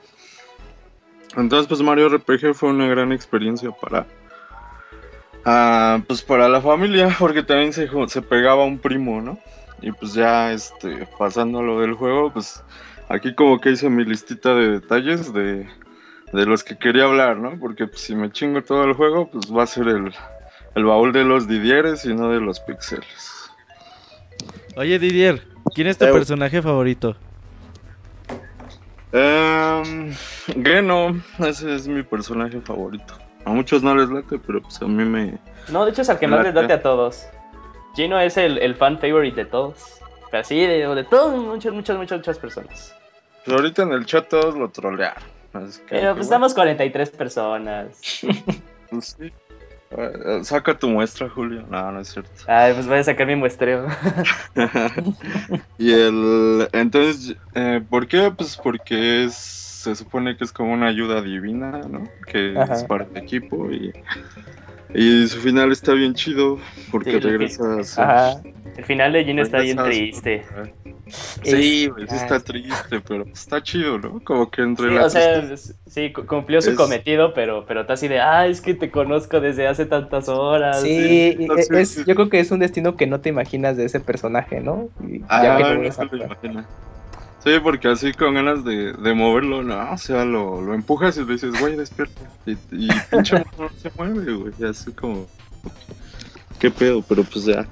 [1.36, 4.06] Entonces, pues Mario RPG fue una gran experiencia para,
[5.46, 9.40] ah, pues para la familia, porque también se, se pegaba un primo, ¿no?
[9.82, 12.64] Y pues ya, este, pasando lo del juego, pues
[13.10, 15.68] aquí como que hice mi listita de detalles de,
[16.32, 17.60] de los que quería hablar, ¿no?
[17.60, 20.14] Porque pues, si me chingo todo el juego, pues va a ser el,
[20.76, 23.52] el baúl de los Didieres y no de los pixeles.
[24.76, 27.18] Oye, Didier, ¿quién es tu Eh, personaje favorito?
[29.12, 30.12] Um,
[30.64, 33.23] Geno, ese es mi personaje favorito.
[33.46, 35.38] A muchos no les late, pero pues a mí me...
[35.70, 37.26] No, de hecho es al que más les date a todos.
[37.96, 40.00] Gino es el, el fan favorite de todos.
[40.32, 42.96] Pero sí, de, de todos, muchas, muchas, muchas, muchas personas.
[43.46, 45.24] Pues ahorita en el chat todos lo trolearon.
[45.54, 48.22] así que, Pero pues estamos 43 personas.
[48.90, 49.32] pues, sí.
[49.96, 51.64] Eh, Saca tu muestra, Julio.
[51.70, 52.32] No, no es cierto.
[52.48, 53.86] Ay, pues voy a sacar mi muestreo.
[55.78, 56.68] y el...
[56.72, 58.32] Entonces, eh, ¿por qué?
[58.36, 59.63] Pues porque es...
[59.84, 62.10] Se supone que es como una ayuda divina, ¿no?
[62.26, 62.74] Que Ajá.
[62.76, 63.92] es para el equipo y...
[64.94, 66.58] Y su final está bien chido
[66.90, 68.00] porque Sí, fin- regresas...
[68.00, 68.42] Ajá.
[68.78, 70.46] El final de Gino está bien triste.
[71.44, 74.24] Sí, güey, sí Ah, está triste, pero está chido, ¿no?
[74.24, 77.66] Como que entre Sí, la o sea, es- sí, cu- cumplió su Es- cometido, pero,
[77.68, 80.82] pero está así de, ah, es que te conozco desde hace tantas horas.
[80.82, 84.00] Sí, sí, es, yo creo que es un destino que no te imaginas de ese
[84.00, 84.88] personaje, ¿no?
[85.06, 86.38] Y ya Ah, que no a se lo jugar.
[87.44, 91.26] Sí, porque así con ganas de, de moverlo, no, o sea, lo, lo empujas y
[91.26, 92.22] le dices, güey, despierta.
[92.46, 95.28] Y, y pinche mono no se mueve, güey, así como,
[96.60, 97.66] qué pedo, pero pues ya.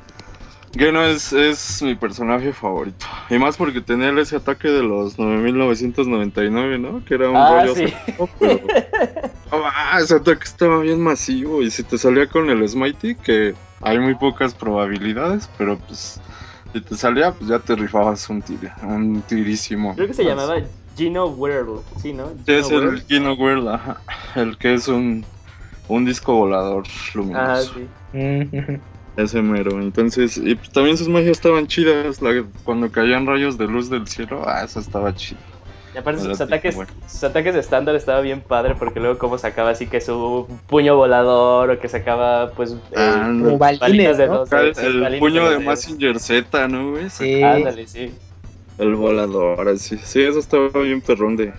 [0.74, 3.05] Geno es, es mi personaje favorito.
[3.30, 7.03] Y más porque tenía ese ataque de los 9999, ¿no?
[7.03, 7.93] Que era un Ah, rollo sí.
[8.39, 8.61] pero...
[9.51, 11.61] Ah, ese ataque estaba bien masivo.
[11.61, 16.22] Y si te salía con el Smitey, que hay muy pocas probabilidades, pero pues
[16.74, 19.95] si te salía, pues ya te rifabas un tir, un tirísimo.
[19.95, 20.61] Creo que se llamaba
[20.95, 22.34] Gino Whirl, sí, ¿no?
[22.45, 23.05] Sí, es Gino el Whirl.
[23.05, 24.03] Kino World, ajá.
[24.36, 25.28] El que es un,
[25.88, 26.88] un disco volador
[27.34, 27.74] Ah, luminoso.
[27.74, 27.95] sí.
[28.13, 28.82] Mm.
[29.15, 29.82] Ese mero.
[29.82, 32.22] Entonces, y pues también sus magias estaban chidas.
[32.22, 35.41] la- cuando caían rayos de luz del cielo, ah, eso estaba chido.
[35.93, 36.89] Y aparte sus ataques, bueno.
[37.07, 40.95] sus ataques de estándar estaba bien padre porque luego como sacaba así que su puño
[40.95, 43.57] volador o que sacaba pues Ah, eh, no.
[43.57, 44.45] Balitas balines, de ¿no?
[44.45, 45.63] dos El, puño de dedos.
[45.63, 47.09] Massinger Z, ¿no, güey?
[47.09, 47.43] Sí.
[47.43, 48.11] Ándale, sí.
[48.77, 49.97] El volador, así.
[49.97, 51.51] Sí, eso estaba bien perrón de,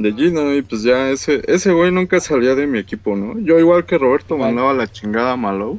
[0.00, 0.52] de Gino.
[0.54, 3.38] Y pues ya ese, ese güey nunca salía de mi equipo, ¿no?
[3.38, 5.78] Yo, igual que Roberto, mandaba la chingada a Malou.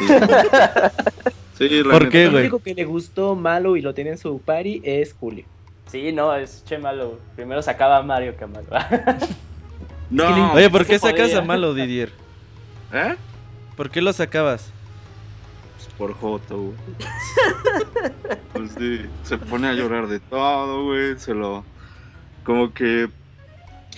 [0.00, 0.06] Y-
[1.58, 2.10] sí, la ¿Por neta.
[2.10, 2.42] qué, El güey?
[2.44, 5.44] único que le gustó malo y lo tiene en su party es Julio.
[5.86, 7.18] Sí, no, es che malo.
[7.36, 8.66] Primero sacaba a Mario que a Malo.
[10.08, 11.38] No, Oye, ¿por qué se sacas podía.
[11.38, 12.12] a Malo, Didier?
[12.92, 13.16] ¿eh?
[13.76, 14.70] ¿Por qué lo sacabas?
[15.76, 16.76] Pues por Joto, güey.
[18.52, 21.18] Pues sí, se pone a llorar de todo, güey.
[21.18, 21.64] Se lo.
[22.44, 23.08] Como que.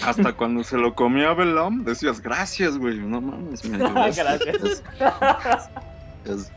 [0.03, 2.97] Hasta cuando se lo comía Belom, decías gracias, güey.
[2.99, 4.23] No mames, me ayudaste".
[4.25, 4.83] Gracias.
[6.25, 6.53] Es-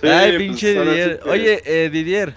[0.00, 1.20] Sí, Ay, pues, pinche sí Didier.
[1.20, 2.34] que- Oye, eh, Didier,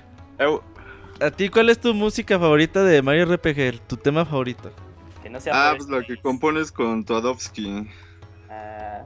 [1.19, 3.79] ¿a ti cuál es tu música favorita de Mario RPG?
[3.87, 4.71] Tu tema favorito.
[5.21, 7.87] que no sea Ah, pues la que compones con Todovsky.
[8.49, 9.03] Ah,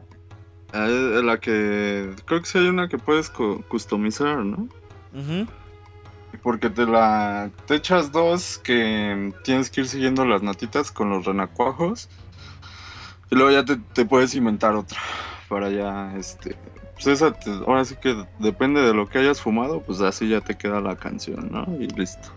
[0.73, 2.13] Ah, la que.
[2.25, 4.67] Creo que sí hay una que puedes cu- customizar, ¿no?
[5.13, 5.47] Ujú.
[6.43, 7.49] Porque te la.
[7.65, 12.09] Te echas dos que tienes que ir siguiendo las notitas con los renacuajos.
[13.31, 14.99] Y luego ya te, te puedes inventar otra.
[15.47, 16.55] Para ya, este.
[16.95, 20.41] Pues esa, te- ahora sí que depende de lo que hayas fumado, pues así ya
[20.41, 21.65] te queda la canción, ¿no?
[21.79, 22.29] Y listo.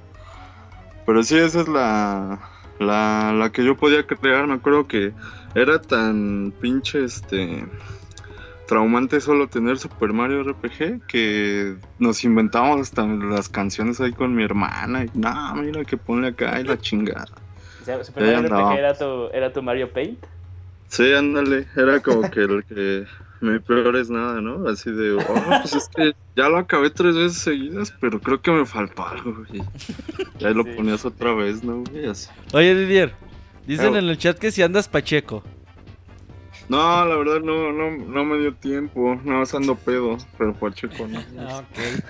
[1.06, 2.48] Pero sí, esa es la.
[2.78, 4.46] La, la que yo podía crear.
[4.46, 5.12] Me acuerdo que
[5.54, 7.66] era tan pinche, este
[8.66, 14.44] traumante solo tener Super Mario RPG que nos inventábamos hasta las canciones ahí con mi
[14.44, 15.04] hermana.
[15.04, 17.26] Y no, mira que ponle acá y la chingada.
[17.80, 18.40] o sea, Super Mario.
[18.40, 20.24] RPG era tu, era tu Mario Paint.
[20.88, 23.06] Sí, ándale, era como que el que
[23.52, 24.68] mi peor es nada, ¿no?
[24.68, 25.18] Así de, oh,
[25.62, 29.34] pues es que ya lo acabé tres veces seguidas, pero creo que me faltó algo,
[29.48, 29.62] güey.
[30.38, 30.70] Y ahí lo Sí.
[30.76, 32.06] ponías otra vez, ¿no, güey?
[32.06, 32.28] Así.
[32.52, 33.14] Oye, Didier,
[33.66, 35.42] dicen Eh, en el chat que si andas pacheco.
[36.68, 41.06] No, la verdad no, no, no me dio tiempo, no más ando pedo, pero Pacheco
[41.08, 41.18] no.
[41.38, 42.04] Ah, ok.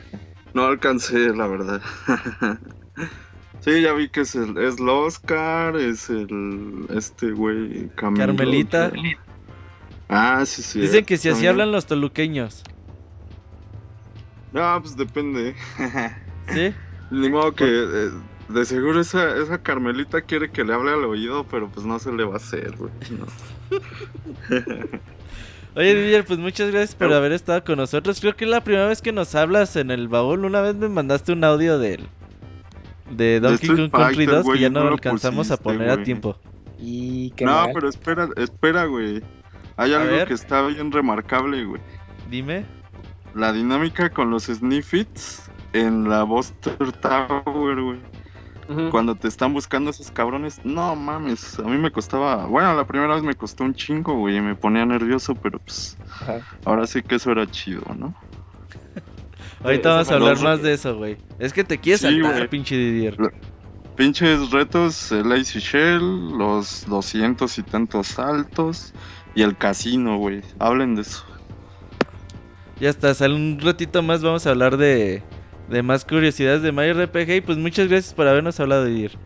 [0.54, 1.80] No alcancé, la verdad.
[3.60, 8.92] Sí, ya vi que es el, es el Oscar, es el este güey Camilo, Carmelita.
[8.92, 9.18] que-
[10.08, 10.80] Ah, sí, sí.
[10.80, 11.50] Dicen que si así también.
[11.52, 12.62] hablan los toluqueños.
[14.52, 15.54] No, pues depende.
[16.52, 16.72] ¿Sí?
[17.10, 18.10] Ni modo que eh,
[18.48, 22.12] de seguro esa, esa Carmelita quiere que le hable al oído, pero pues no se
[22.12, 22.92] le va a hacer, güey.
[23.10, 23.26] no.
[25.74, 28.18] Oye, Didier, pues muchas gracias por haber estado con nosotros.
[28.20, 30.44] Creo que es la primera vez que nos hablas en el baúl.
[30.44, 32.08] Una vez me mandaste un audio del
[33.10, 36.02] de Donkey Kong Country Fighter, 2 que ya no no lo alcanzamos a poner a
[36.02, 36.36] tiempo.
[36.78, 37.70] Y qué no, mal.
[37.74, 39.22] pero espera, espera, güey.
[39.78, 40.28] Hay A algo ver.
[40.28, 41.80] que está bien remarcable, güey.
[42.30, 42.66] Dime.
[43.34, 47.98] La dinámica con los Sniffits en la Buster Tower, güey.
[48.90, 53.14] Cuando te están buscando esos cabrones, no mames, a mí me costaba, bueno, la primera
[53.14, 56.40] vez me costó un chingo, güey, y me ponía nervioso, pero pues Ajá.
[56.66, 58.14] ahora sí que eso era chido, ¿no?
[59.64, 61.16] Ahorita vamos a hablar los- más de eso, güey.
[61.38, 63.16] Es que te quieres Sí, saltar, pinche Didier.
[63.96, 68.92] Pinches retos, el Lazy Shell, los 200 y tantos saltos
[69.34, 70.42] y el casino, güey.
[70.58, 71.24] Hablen de eso.
[72.80, 75.22] Ya está, sale un ratito más vamos a hablar de,
[75.68, 77.30] de más curiosidades de Mario RPG.
[77.36, 79.18] Y pues muchas gracias por habernos hablado, Didier.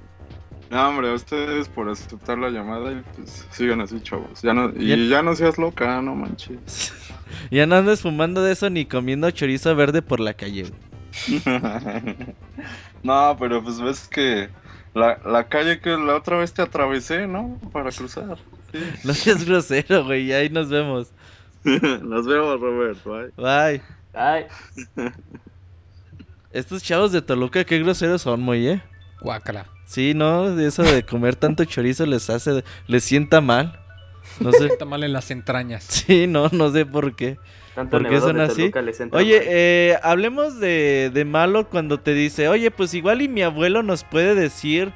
[0.71, 4.41] No, hombre, a ustedes por aceptar la llamada y pues sigan así, chavos.
[4.41, 5.09] Ya no, y Bien.
[5.11, 6.95] ya no seas loca, no manches.
[7.51, 10.63] ya no andes fumando de eso ni comiendo chorizo verde por la calle.
[10.71, 11.43] güey.
[13.03, 14.49] no, pero pues ves que
[14.95, 17.61] la, la calle que la otra vez te atravesé, ¿no?
[17.71, 18.39] Para cruzar.
[19.05, 20.25] No seas grosero, güey.
[20.27, 21.13] y Ahí nos vemos.
[21.65, 22.99] Nos vemos, Robert.
[23.05, 23.33] Bye.
[23.37, 23.83] Bye.
[24.15, 24.47] Ay,
[26.53, 28.83] Estos chavos de Toluca, qué groseros son, muy, ¿eh?
[29.21, 29.67] Guácala.
[29.87, 33.79] Sí, no, eso de comer tanto chorizo les hace, les sienta mal.
[34.41, 34.67] No sé.
[34.67, 35.85] Está mal en las entrañas.
[35.85, 37.39] Sí, no, no sé por qué.
[37.75, 38.57] tanto ¿Por qué son de así?
[38.63, 39.47] Toluca les entra Oye, mal.
[39.49, 44.05] eh, hablemos de, de malo cuando te dice, oye, pues igual y mi abuelo nos
[44.05, 44.93] puede decir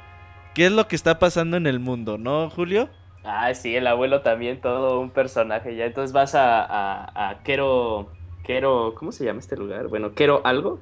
[0.53, 2.89] qué es lo que está pasando en el mundo, ¿no, Julio?
[3.29, 5.85] Ah, sí, el abuelo también, todo un personaje ya.
[5.85, 8.07] Entonces vas a, a, a Kero,
[8.43, 9.89] Kero, ¿cómo se llama este lugar?
[9.89, 10.79] Bueno, Kero algo.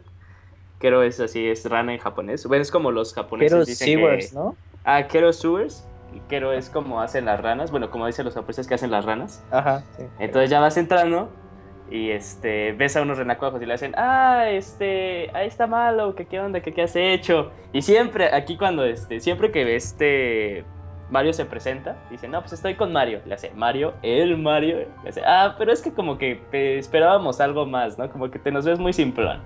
[0.79, 2.45] Kero es así, es rana en japonés.
[2.45, 4.35] Bueno, es como los japoneses Pero dicen Sewers, que...
[4.35, 4.55] ¿no?
[4.83, 5.87] Ah, Kero Sewers.
[6.29, 7.71] Kero es como hacen las ranas.
[7.71, 9.43] Bueno, como dicen los japoneses que hacen las ranas.
[9.49, 10.03] Ajá, sí.
[10.19, 11.31] Entonces ya vas entrando
[11.89, 16.25] y este ves a unos renacuajos y le hacen, ah, este, ahí está malo, que
[16.25, 17.51] qué onda, que qué has hecho.
[17.73, 20.63] Y siempre, aquí cuando este, siempre que este
[21.09, 23.21] Mario se presenta, dice, no, pues estoy con Mario.
[23.25, 24.87] Le hace, Mario, el Mario.
[25.03, 28.09] Le hace, ah, pero es que como que eh, esperábamos algo más, ¿no?
[28.09, 29.39] Como que te nos ves muy simplón.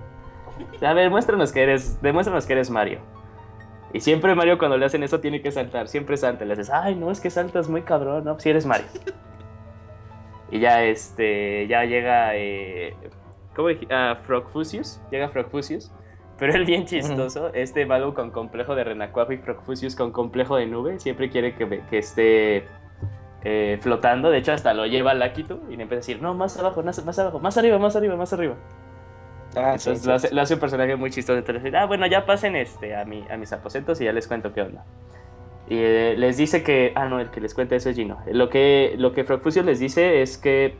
[0.82, 3.00] A ver, muéstranos que eres, demuéstranos que eres Mario.
[3.92, 6.44] Y siempre Mario cuando le hacen eso tiene que saltar, siempre salta.
[6.44, 8.86] Le haces, ay, no, es que saltas muy cabrón, no, pues si eres Mario.
[10.52, 12.96] Y ya este, ya llega, eh,
[13.54, 13.86] ¿cómo dije?
[13.90, 15.92] Ah, Frogfusius, llega Frogfusius.
[16.40, 20.66] Pero él bien chistoso, este Malu con complejo de renacuajo y Frogfusius con complejo de
[20.66, 22.64] nube, siempre quiere que, que esté
[23.44, 24.30] eh, flotando.
[24.30, 26.82] De hecho, hasta lo lleva al Lakitu y le empieza a decir, no, más abajo,
[26.82, 28.54] más, más abajo, más arriba, más arriba, más arriba.
[29.54, 30.34] Ah, sí, Entonces sí, lo, hace, sí.
[30.34, 31.38] lo hace un personaje muy chistoso.
[31.38, 34.26] Entonces dice, ah, bueno, ya pasen este, a, mi, a mis aposentos y ya les
[34.26, 34.86] cuento qué onda.
[35.68, 38.18] Y eh, les dice que, ah, no, el que les cuenta eso es Gino.
[38.32, 40.76] Lo que, lo que Frogfusius les dice es que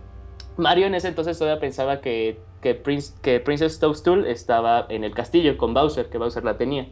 [0.60, 5.12] Mario en ese entonces todavía pensaba que, que, Prince, que Princess Toadstool estaba en el
[5.12, 6.86] castillo con Bowser, que Bowser la tenía.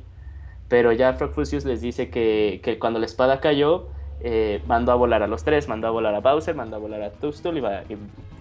[0.68, 3.86] Pero ya Frogfusius les dice que, que cuando la espada cayó,
[4.20, 7.02] eh, mandó a volar a los tres, mandó a volar a Bowser, mandó a volar
[7.02, 7.62] a Toadstool y,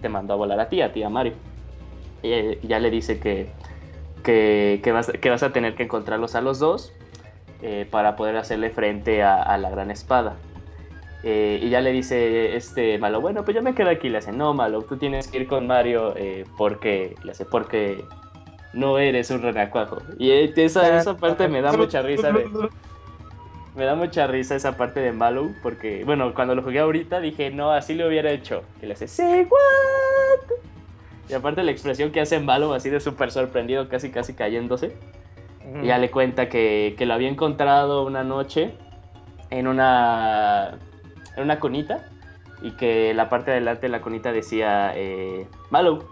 [0.00, 1.34] te mandó a volar a ti, a Mario.
[2.22, 3.48] Y eh, ya le dice que,
[4.24, 6.92] que, que vas, que vas a tener que encontrarlos a los dos
[7.62, 10.36] eh, para poder hacerle frente a la gran espada.
[11.24, 14.08] Eh, y ya le dice este malo, bueno, pues yo me quedo aquí.
[14.08, 18.04] Le hace, no, malo, tú tienes que ir con Mario eh, porque, le hace, porque
[18.72, 19.98] no eres un renacuajo.
[20.18, 22.30] Y eh, esa, esa parte me da mucha risa.
[22.30, 22.46] de-
[23.76, 27.50] me da mucha risa esa parte de Mallow porque, bueno, cuando lo jugué ahorita dije,
[27.50, 28.62] no, así lo hubiera hecho.
[28.82, 30.56] Y le hace, say what?
[31.28, 34.96] Y aparte la expresión que hace Mallow así de súper sorprendido, casi casi cayéndose.
[35.82, 38.70] Y ya le cuenta que, que lo había encontrado una noche
[39.50, 40.78] en una,
[41.38, 42.04] en una conita
[42.62, 46.04] y que la parte de adelante de la conita decía eh, Mallow.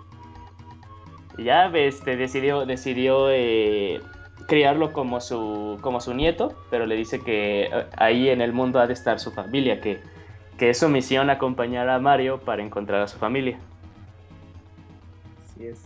[1.39, 4.01] Y ya este, decidió, decidió eh,
[4.47, 8.81] criarlo como su, como su nieto, pero le dice que eh, ahí en el mundo
[8.81, 10.01] ha de estar su familia, que,
[10.57, 13.59] que es su misión acompañar a Mario para encontrar a su familia.
[15.45, 15.83] Así es.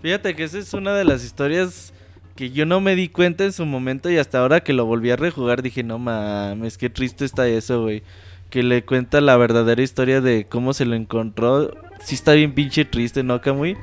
[0.00, 1.92] Fíjate que esa es una de las historias
[2.34, 5.10] que yo no me di cuenta en su momento y hasta ahora que lo volví
[5.10, 8.02] a rejugar dije, no mames, qué triste está eso, güey.
[8.50, 11.70] Que le cuenta la verdadera historia de cómo se lo encontró.
[12.00, 13.76] Sí está bien pinche triste, ¿no, Kamui?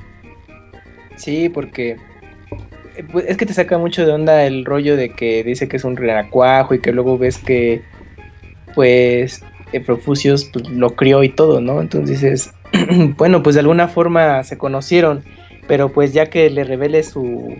[1.17, 1.97] Sí, porque
[2.95, 5.77] eh, pues, es que te saca mucho de onda el rollo de que dice que
[5.77, 7.81] es un renacuajo y que luego ves que,
[8.75, 11.81] pues, eh, Profusius pues, lo crió y todo, ¿no?
[11.81, 12.53] Entonces dices,
[13.17, 15.23] bueno, pues de alguna forma se conocieron,
[15.67, 17.55] pero pues ya que le revele su,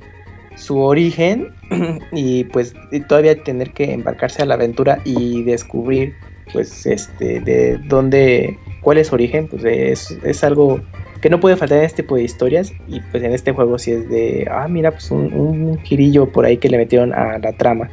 [0.56, 1.54] su origen
[2.12, 2.74] y pues
[3.08, 6.16] todavía tener que embarcarse a la aventura y descubrir
[6.54, 10.82] pues este de dónde cuál es su origen pues es, es algo
[11.22, 13.92] que no puede faltar en este tipo de historias y pues en este juego sí
[13.92, 17.54] es de ah mira pues un, un girillo por ahí que le metieron a la
[17.54, 17.90] trama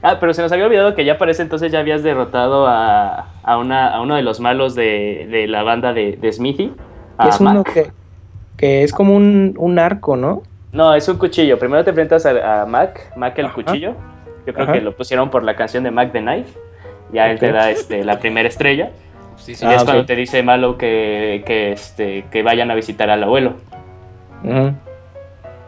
[0.00, 3.58] Ah, pero se nos había olvidado que ya parece entonces ya habías derrotado a, a,
[3.58, 6.72] una, a uno de los malos de, de la banda de, de Smithy.
[7.18, 7.72] a es uno Mac.
[7.74, 7.90] que,
[8.56, 11.58] que es como un, un arco no No, es un cuchillo.
[11.58, 13.54] Primero te enfrentas a, a Mac, Mac el Ajá.
[13.54, 13.94] cuchillo.
[14.48, 14.72] Yo creo Ajá.
[14.72, 16.58] que lo pusieron por la canción de Mac the Knife.
[17.12, 18.92] Ya él te da este, la primera estrella.
[19.36, 19.66] Sí, Y sí.
[19.66, 19.84] Ah, es ok.
[19.88, 23.56] cuando te dice Malo que, que, este, que vayan a visitar al abuelo.
[24.42, 24.72] Ujú.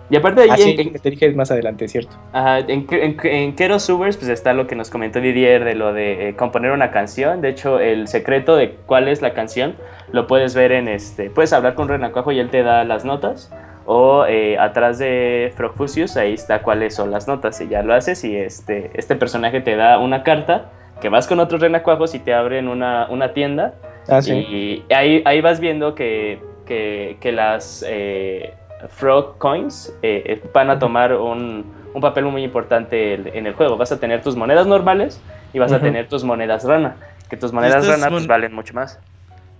[0.09, 2.87] Y aparte de ahí, Así en- en- que te dije más adelante cierto Ajá, en,
[2.91, 6.37] en, en Kero Subers pues está lo que nos comentó Didier de lo de eh,
[6.37, 7.43] componer una canción.
[7.43, 9.75] De hecho, el secreto de cuál es la canción
[10.11, 11.29] lo puedes ver en este.
[11.29, 13.53] Puedes hablar con Renacuajo y él te da las notas.
[13.87, 17.61] O eh, atrás de Frogfusius, ahí está cuáles son las notas.
[17.61, 18.23] Y ya lo haces.
[18.25, 20.71] Y este, este personaje te da una carta
[21.01, 23.75] que vas con otros Renacuajos y te abren una, una tienda.
[24.09, 28.55] ah sí Y ahí, ahí vas viendo que, que, que las eh,
[28.89, 33.77] Frog Coins eh, eh, van a tomar un, un papel muy importante en el juego.
[33.77, 35.21] Vas a tener tus monedas normales
[35.53, 36.97] y vas a tener tus monedas rana.
[37.29, 38.99] Que tus monedas Estas rana pues, valen mucho más.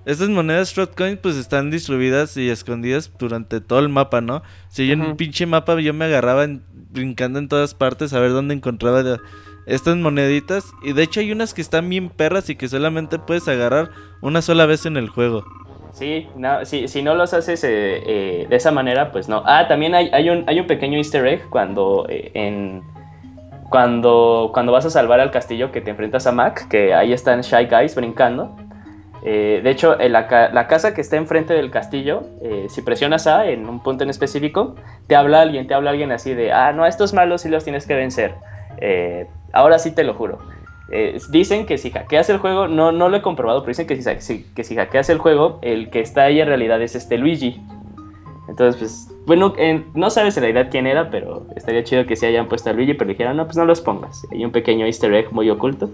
[0.07, 4.43] Estas monedas Shotcoin pues están distribuidas y escondidas durante todo el mapa, ¿no?
[4.69, 8.21] Si yo en un pinche mapa yo me agarraba en- brincando en todas partes a
[8.21, 9.19] ver dónde encontraba de-
[9.67, 10.65] estas moneditas.
[10.83, 13.91] Y de hecho hay unas que están bien perras y que solamente puedes agarrar
[14.23, 15.45] una sola vez en el juego.
[15.93, 17.69] Sí, no, si no los haces eh,
[18.07, 19.43] eh, de esa manera, pues no.
[19.45, 22.83] Ah, también hay, hay, un, hay un pequeño easter egg cuando eh, en...
[23.69, 27.43] Cuando, cuando vas a salvar al castillo que te enfrentas a Mac, que ahí están
[27.43, 28.57] Shy Guys brincando.
[29.23, 33.27] Eh, de hecho, la, ca- la casa que está enfrente del castillo, eh, si presionas
[33.27, 36.73] A en un punto en específico, te habla alguien, te habla alguien así de, ah,
[36.73, 38.35] no, estos malos sí los tienes que vencer.
[38.79, 40.39] Eh, ahora sí te lo juro.
[41.31, 44.43] Dicen que si hackeas el juego, no, no lo he comprobado, pero dicen que si,
[44.55, 47.61] que si hackeas el juego, el que está ahí en realidad es este Luigi.
[48.49, 52.27] Entonces, pues, bueno, en- no sabes en realidad quién era, pero estaría chido que se
[52.27, 54.27] hayan puesto a Luigi, pero dijeron, no, pues no los pongas.
[54.33, 55.91] Hay un pequeño easter egg muy oculto.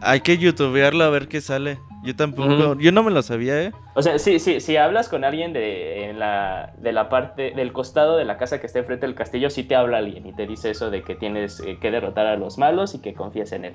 [0.00, 1.78] Hay que youtubearlo a ver qué sale.
[2.02, 3.72] Yo tampoco, yo no me lo sabía, ¿eh?
[3.94, 7.72] O sea, sí, sí, si hablas con alguien de, en la, de la parte, del
[7.74, 10.46] costado de la casa que está enfrente del castillo, sí te habla alguien y te
[10.46, 13.66] dice eso de que tienes eh, que derrotar a los malos y que confíes en
[13.66, 13.74] él.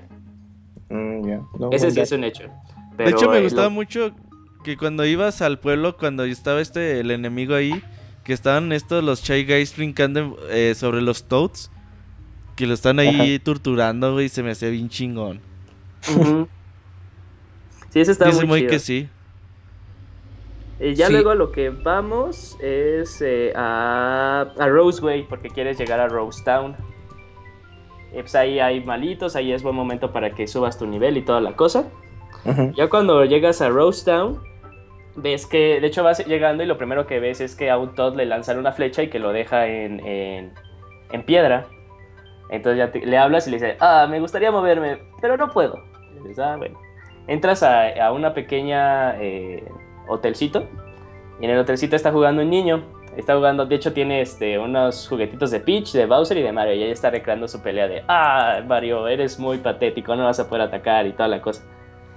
[0.89, 1.41] Mm, ya.
[1.59, 2.43] No, Ese sí es un hecho.
[2.97, 4.11] de hecho me eh, gustaba lo- mucho
[4.63, 7.83] que cuando ibas al pueblo, cuando estaba este, el enemigo ahí,
[8.23, 11.69] que estaban estos, los Shy Guys brincando eh, sobre los Toads.
[12.55, 15.41] Que lo están ahí torturando, güey, y se me hacía bien chingón.
[16.09, 16.47] Ujú.
[17.95, 18.71] Sí, ese está Dice muy muy chido.
[18.71, 19.09] que sí.
[20.81, 21.13] Y ya Sí.
[21.13, 26.75] luego lo que vamos es eh, a, a Roseway, porque quieres llegar a Rose Town.
[28.11, 31.21] Y pues ahí hay malitos, ahí es buen momento para que subas tu nivel y
[31.21, 31.85] toda la cosa.
[32.75, 34.41] Ya cuando llegas a Rose Town,
[35.15, 37.95] ves que, de hecho vas llegando y lo primero que ves es que a un
[37.95, 40.51] Todd le lanzan una flecha y que lo deja en, en,
[41.13, 41.65] en piedra.
[42.49, 45.81] Entonces ya te- le hablas y le dices, ah, me gustaría moverme, pero no puedo.
[46.13, 46.77] Y dices, ah, bueno.
[47.27, 49.63] Entras a, a una pequeña eh,
[50.07, 50.67] hotelcito
[51.41, 52.83] y en el hotelcito está jugando un niño.
[53.17, 56.73] Está jugando, de hecho tiene este, unos juguetitos de Peach, de Bowser y de Mario.
[56.73, 60.49] Y ella está recreando su pelea de, ah, Mario, eres muy patético, no vas a
[60.49, 61.63] poder atacar y toda la cosa.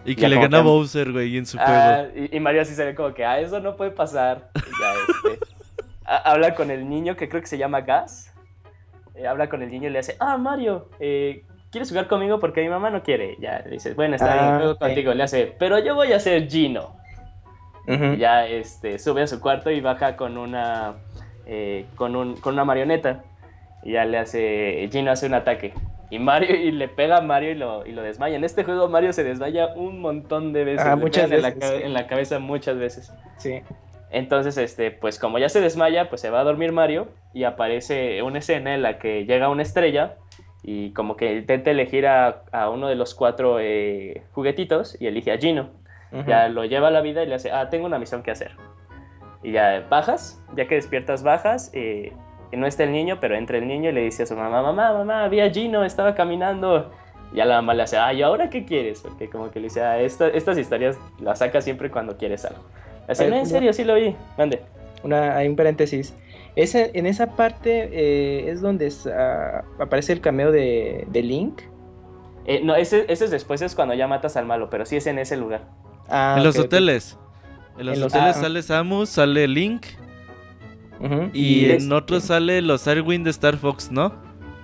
[0.04, 2.26] Y que Ya le gana que- Bowser, güey, en su Ah, juego.
[2.32, 4.50] y, y Mario así se ve como que, ah, eso no puede pasar.
[4.54, 5.44] Ya, este,
[6.04, 8.34] ha- habla con el niño que creo que se llama Gas.
[9.14, 12.38] Eh, habla con el niño y le hace, ah, Mario, eh, ¿quieres jugar conmigo?
[12.38, 13.36] Porque mi mamá no quiere.
[13.40, 15.14] Ya, le dice, bueno, está bien, Ah, juego contigo.
[15.14, 16.96] Le hace, pero yo voy a ser Gino.
[17.86, 20.96] Y ya este, sube a su cuarto y baja con una,
[21.46, 23.24] eh, con, un, con una marioneta.
[23.82, 25.72] Y ya le hace, Gino hace un ataque.
[26.10, 28.36] Y Mario, y le pega a Mario y lo, y lo desmaya.
[28.36, 30.86] En este juego Mario se desmaya un montón de veces.
[30.86, 33.12] Ah, muchas pegan en la veces, en la cabeza muchas veces.
[33.38, 33.62] Sí.
[34.10, 38.22] Entonces, este, pues como ya se desmaya, pues se va a dormir Mario y aparece
[38.22, 40.16] una escena en la que llega una estrella
[40.62, 45.32] y como que intenta elegir a, a uno de los cuatro eh, juguetitos y elige
[45.32, 45.70] a Gino.
[46.12, 46.28] Ujú.
[46.28, 48.52] Ya lo lleva a la vida y le hace, ah, tengo una misión que hacer.
[49.42, 52.12] Y ya bajas, ya que despiertas bajas, eh,
[52.50, 54.62] y no está el niño, pero entra el niño y le dice a su mamá,
[54.62, 56.90] mamá, mamá, vi a Gino, estaba caminando.
[57.32, 59.00] Y ya la mamá le hace, ah, ¿y ahora qué quieres?
[59.02, 62.62] Porque como que le dice, ah, esta- estas historias las sacas siempre cuando quieres algo.
[63.06, 64.62] Le hace, no, en serio, sí lo vi, mande.
[65.04, 66.16] Una, hay un paréntesis.
[66.58, 71.60] Ese, en esa parte eh, es donde es, ah, aparece el cameo de, de Link.
[72.46, 75.06] Eh, no, ese, ese es después, es cuando ya matas al malo, pero sí es
[75.06, 75.68] en ese lugar.
[76.08, 77.16] Ah, en los hoteles.
[77.78, 78.40] En los En los- hoteles ah.
[78.40, 79.84] sale Samus, sale Link.
[81.32, 84.12] Y, es- en otros sale los Airwind de Star Fox, ¿no?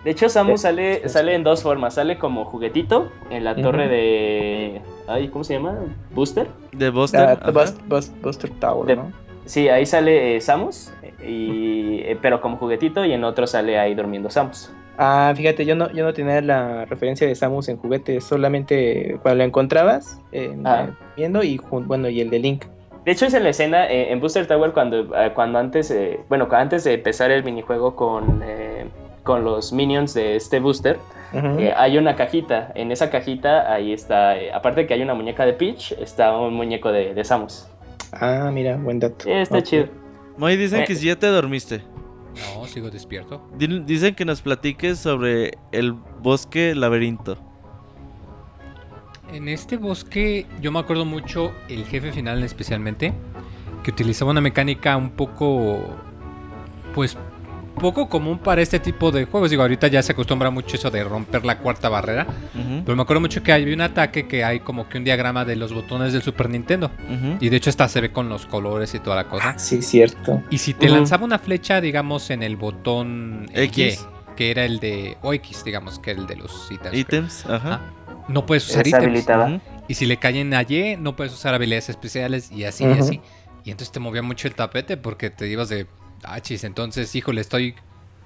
[0.03, 1.95] De hecho, Samus Eh, sale, sale en dos formas.
[1.95, 4.83] Sale como juguetito en la torre de...
[5.07, 5.79] Ay, ¿Cómo se llama?
[6.13, 6.49] ¿Booster?
[6.73, 7.39] De Buster.
[7.53, 9.13] Bust- Buster Tower, De- ¿no?
[9.47, 10.93] Sí, ahí sale eh, Samus,
[11.23, 14.73] y, eh, pero como juguetito, y en otro sale ahí durmiendo Samus.
[14.97, 19.39] Ah, fíjate, yo no, yo no tenía la referencia de Samus en juguetes, solamente cuando
[19.39, 20.87] lo encontrabas, eh, Ah.
[21.17, 22.65] viendo, y bueno, y el de Link.
[23.05, 26.21] De hecho, es en la escena eh, en Booster Tower cuando, eh, cuando antes, eh,
[26.29, 28.87] bueno, antes de empezar el minijuego con, eh,
[29.25, 30.97] con los minions de este booster,
[31.35, 32.71] eh, hay una cajita.
[32.77, 36.35] En esa cajita ahí está, eh, aparte de que hay una muñeca de Peach, está
[36.39, 37.69] un muñeco de, de Samus.
[38.21, 39.29] Ah, mira, buen dato.
[39.29, 39.89] Está chido.
[40.37, 40.85] Moy, dicen Eh.
[40.87, 41.83] que si ya te dormiste.
[42.57, 43.41] No, sigo despierto.
[43.57, 47.37] Di- Dicen que nos platiques sobre el bosque laberinto.
[49.33, 53.13] En este bosque yo me acuerdo mucho el jefe final especialmente
[53.83, 55.81] que utilizaba una mecánica un poco
[56.95, 57.17] pues
[57.75, 59.51] poco común para este tipo de juegos.
[59.51, 62.27] Digo, ahorita ya se acostumbra mucho eso de romper la cuarta barrera,
[62.85, 65.57] pero me acuerdo mucho que hay un ataque que hay como que un diagrama de
[65.57, 66.91] los botones del Super Nintendo
[67.41, 69.51] y de hecho hasta se ve con los colores y toda la cosa.
[69.51, 70.43] Ah, sí, cierto.
[70.51, 74.07] Y si te lanzaba una flecha, digamos, en el botón X.
[74.11, 76.97] Y, que era el de o X, digamos, que era el de los ítems.
[76.97, 77.81] Ítems, ajá.
[77.81, 79.63] Ah, no puedes usar Es ítems.
[79.87, 83.21] Y si le caen a Y, no puedes usar habilidades especiales y así y así.
[83.65, 85.87] Y entonces te movía mucho el tapete porque te ibas de,
[86.25, 87.75] ah, chis, entonces, híjole, estoy,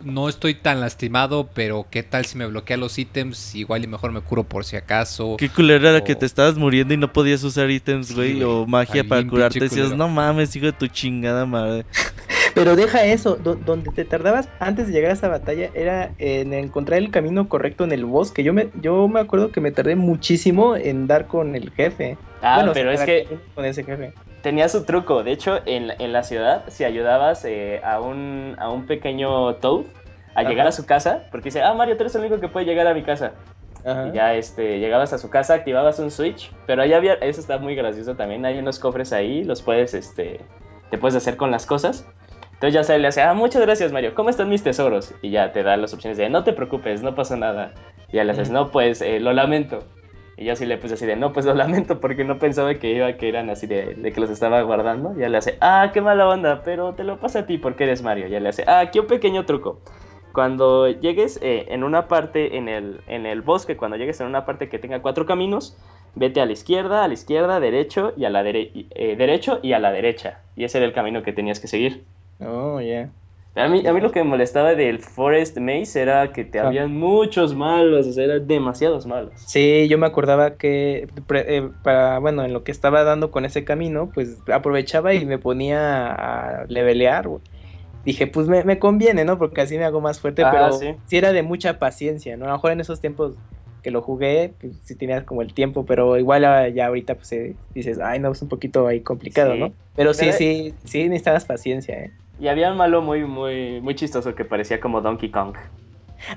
[0.03, 3.55] no estoy tan lastimado, pero ¿qué tal si me bloquea los ítems?
[3.55, 5.37] Igual y mejor me curo por si acaso.
[5.39, 9.03] Qué culero era que te estabas muriendo y no podías usar ítems, güey, o magia
[9.05, 9.59] para curarte.
[9.61, 11.85] Decías, no mames, hijo de tu chingada madre.
[12.55, 16.53] Pero deja eso, do- donde te tardabas antes de llegar a esa batalla era en
[16.55, 18.43] encontrar el camino correcto en el bosque.
[18.43, 22.17] Yo me, yo me acuerdo que me tardé muchísimo en dar con el jefe.
[22.43, 24.13] Ah, Bueno, pero es que con ese jefe.
[24.43, 25.23] Tenía su truco.
[25.23, 29.55] De hecho, en, la- en la ciudad, si ayudabas eh, a, un, a un pequeño
[29.57, 29.85] Toad
[30.35, 30.49] a Ajá.
[30.49, 32.87] llegar a su casa, porque dice, ah, Mario, tú eres el único que puede llegar
[32.87, 33.33] a mi casa.
[33.85, 34.09] Ajá.
[34.09, 37.59] Y ya este, llegabas a su casa, activabas un switch, pero ahí había, eso está
[37.59, 40.41] muy gracioso también, hay unos cofres ahí, los puedes, este,
[40.91, 42.07] te puedes hacer con las cosas.
[42.55, 45.15] Entonces ya se le hace, ah, muchas gracias Mario, ¿cómo están mis tesoros?
[45.23, 47.73] Y ya te da las opciones de, no te preocupes, no pasa nada.
[48.13, 49.85] Y ya le haces, no, pues, eh, lo lamento.
[50.39, 52.93] Y yo sí le puse así de, no, pues lo lamento porque no pensaba que
[52.93, 55.17] iba, que eran así de, de que los estaba guardando.
[55.19, 58.03] Ya le hace, ah, qué mala onda, pero te lo pasa a ti porque eres
[58.03, 58.29] Mario.
[58.29, 59.81] Ya le hace, ah, aquí un pequeño truco.
[60.33, 64.45] Cuando llegues eh, en una parte en el, en el bosque, cuando llegues en una
[64.45, 65.77] parte que tenga cuatro caminos,
[66.15, 69.73] vete a la izquierda, a la izquierda, derecho y a la dere- eh, derecho y
[69.73, 70.41] a la derecha.
[70.55, 72.05] Y ese era el camino que tenías que seguir.
[72.41, 73.09] Oh, ya.
[73.59, 76.69] A mí, a mí lo que me molestaba del Forest Maze era que te Ah.
[76.69, 79.33] habían muchos malos, o sea, eran demasiados malos.
[79.37, 83.65] Sí, yo me acordaba que eh, para, bueno, en lo que estaba dando con ese
[83.65, 87.41] camino, pues aprovechaba y me ponía a levelear, güey.
[88.05, 89.37] Dije, pues me, me conviene, ¿no?
[89.39, 90.95] Porque así me hago más fuerte, Ah, pero sí.
[91.07, 91.17] sí.
[91.19, 92.45] era de mucha paciencia, ¿no?
[92.45, 93.35] A lo mejor en esos tiempos
[93.83, 96.43] que lo jugué, pues sí tenías como el tiempo, pero igual
[96.75, 99.59] ya ahorita pues eh, dices, ay, no, es un poquito ahí complicado, Sí.
[99.61, 99.73] ¿no?
[99.97, 102.11] Pero sí, sí, sí necesitabas paciencia, ¿eh?
[102.41, 105.57] Y había un malo muy, muy, muy chistoso que parecía como Donkey Kong.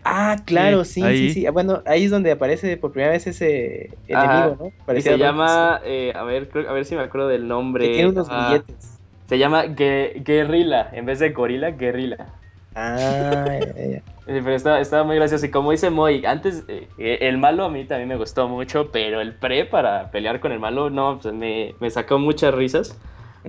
[0.04, 1.16] Ah, claro, sí, ahí.
[1.16, 1.46] sí, sí.
[1.46, 4.48] Ah, Bueno, ahí es donde aparece por primera vez ese Ajá.
[4.48, 4.70] enemigo, ¿no?
[4.70, 7.88] Y Parecía se llama, eh, a ver, creo- a ver si me acuerdo del nombre.
[7.88, 9.02] que tiene unos Ah, billetes.
[9.28, 12.28] Se llama Gue- Guerrilla, en vez de Gorila, Guerrilla.
[12.76, 15.46] Ah, ya, ya, Pero estaba, estaba muy gracioso.
[15.46, 16.88] Y como dice Moy, antes eh,
[17.22, 20.60] el malo a mí también me gustó mucho, pero el pre para pelear con el
[20.60, 22.98] malo, no, pues me, me sacó muchas risas.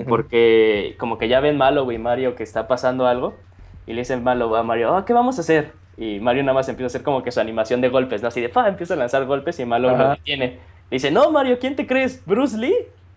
[0.08, 3.34] Porque como que ya ven malo, güey, Mario, que está pasando algo.
[3.86, 5.72] Y le dicen malo a Mario, ah, ¿qué vamos a hacer?
[5.96, 8.28] Y Mario nada más empieza a hacer como que su animación de golpes, ¿no?
[8.28, 10.46] Así de, pa, empieza a lanzar golpes y malo lo detiene.
[10.90, 12.24] Le dice, no, Mario, ¿quién te crees?
[12.24, 12.74] ¿Bruce Lee?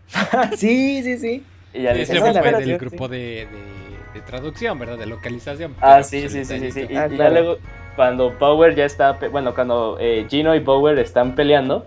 [0.55, 1.43] sí, sí, sí.
[1.73, 2.65] Y ya le dice, no, fue espérate".
[2.65, 3.75] del grupo de, de-
[4.15, 4.97] de traducción, ¿verdad?
[4.97, 5.75] De localización.
[5.81, 6.87] Ah, sí, pues, sí, el sí, sí, sí.
[6.89, 6.95] Y.
[6.95, 7.57] Ah, y ya luego,
[7.95, 11.85] cuando Power ya está, bueno, cuando eh, Gino y Power están peleando,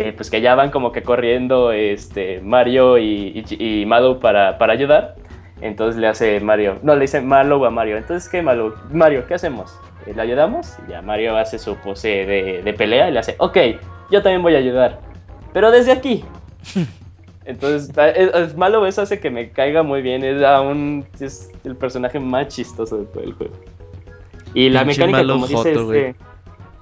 [0.00, 4.56] eh, pues que ya van como que corriendo este, Mario y, y, y Malo para,
[4.58, 5.14] para ayudar.
[5.60, 7.98] Entonces le hace Mario, no, le dice Malo a Mario.
[7.98, 8.74] Entonces, ¿qué Malo?
[8.90, 9.78] Mario, ¿qué hacemos?
[10.06, 10.74] Eh, ¿Le ayudamos?
[10.88, 13.58] Y ya Mario hace su pose de, de pelea y le hace, ok,
[14.10, 15.00] yo también voy a ayudar.
[15.52, 16.24] Pero desde aquí.
[17.44, 20.24] Entonces, a- es, es malo, eso hace que me caiga muy bien.
[20.24, 23.54] Es aún es el personaje más chistoso de todo el juego.
[24.54, 26.14] Y la mecánica, como dice este,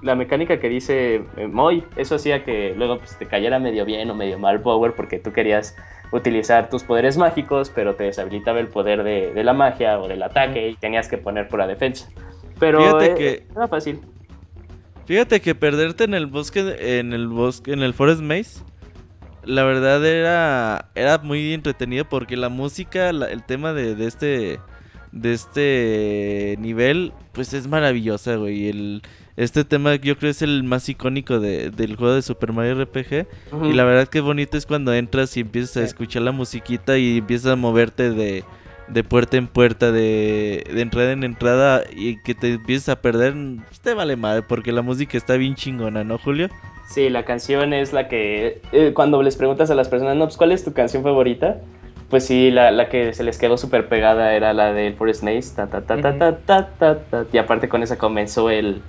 [0.01, 4.09] la mecánica que dice eh, Moy, eso hacía que luego pues, te cayera medio bien
[4.09, 5.75] o medio mal Power porque tú querías
[6.11, 10.23] utilizar tus poderes mágicos, pero te deshabilitaba el poder de, de la magia o del
[10.23, 12.09] ataque y tenías que poner por la defensa.
[12.59, 13.99] Pero Fíjate eh, que- era fácil.
[15.05, 18.61] Fíjate que perderte en el bosque, en el bosque, en el Forest Maze,
[19.43, 24.59] la verdad era, era muy entretenido porque la música, la- el tema de, de este,
[25.11, 28.69] de este nivel, pues es maravillosa, güey.
[28.69, 29.01] El,
[29.39, 33.25] este tema yo creo es el más icónico de- del juego de Super Mario RPG.
[33.63, 37.17] Y la verdad que bonito es cuando entras y empiezas a escuchar la musiquita y
[37.19, 38.43] empiezas a moverte de,
[38.87, 43.33] de puerta en puerta, de, de entrada en entrada y que te empiezas a perder,
[43.81, 46.49] te vale madre porque la música está bien chingona, ¿no, Julio?
[46.89, 48.61] Sí, la canción es la que.
[48.71, 51.57] eh, cuando les preguntas a las personas, no, pues, ¿cuál es tu canción favorita?
[52.09, 55.55] Pues sí, la, la que se les quedó súper pegada era la del Forest Maze.
[55.55, 57.25] Ta, ta, ta, ta, ta, ta, ta, ta.
[57.31, 58.81] Y aparte con esa comenzó el,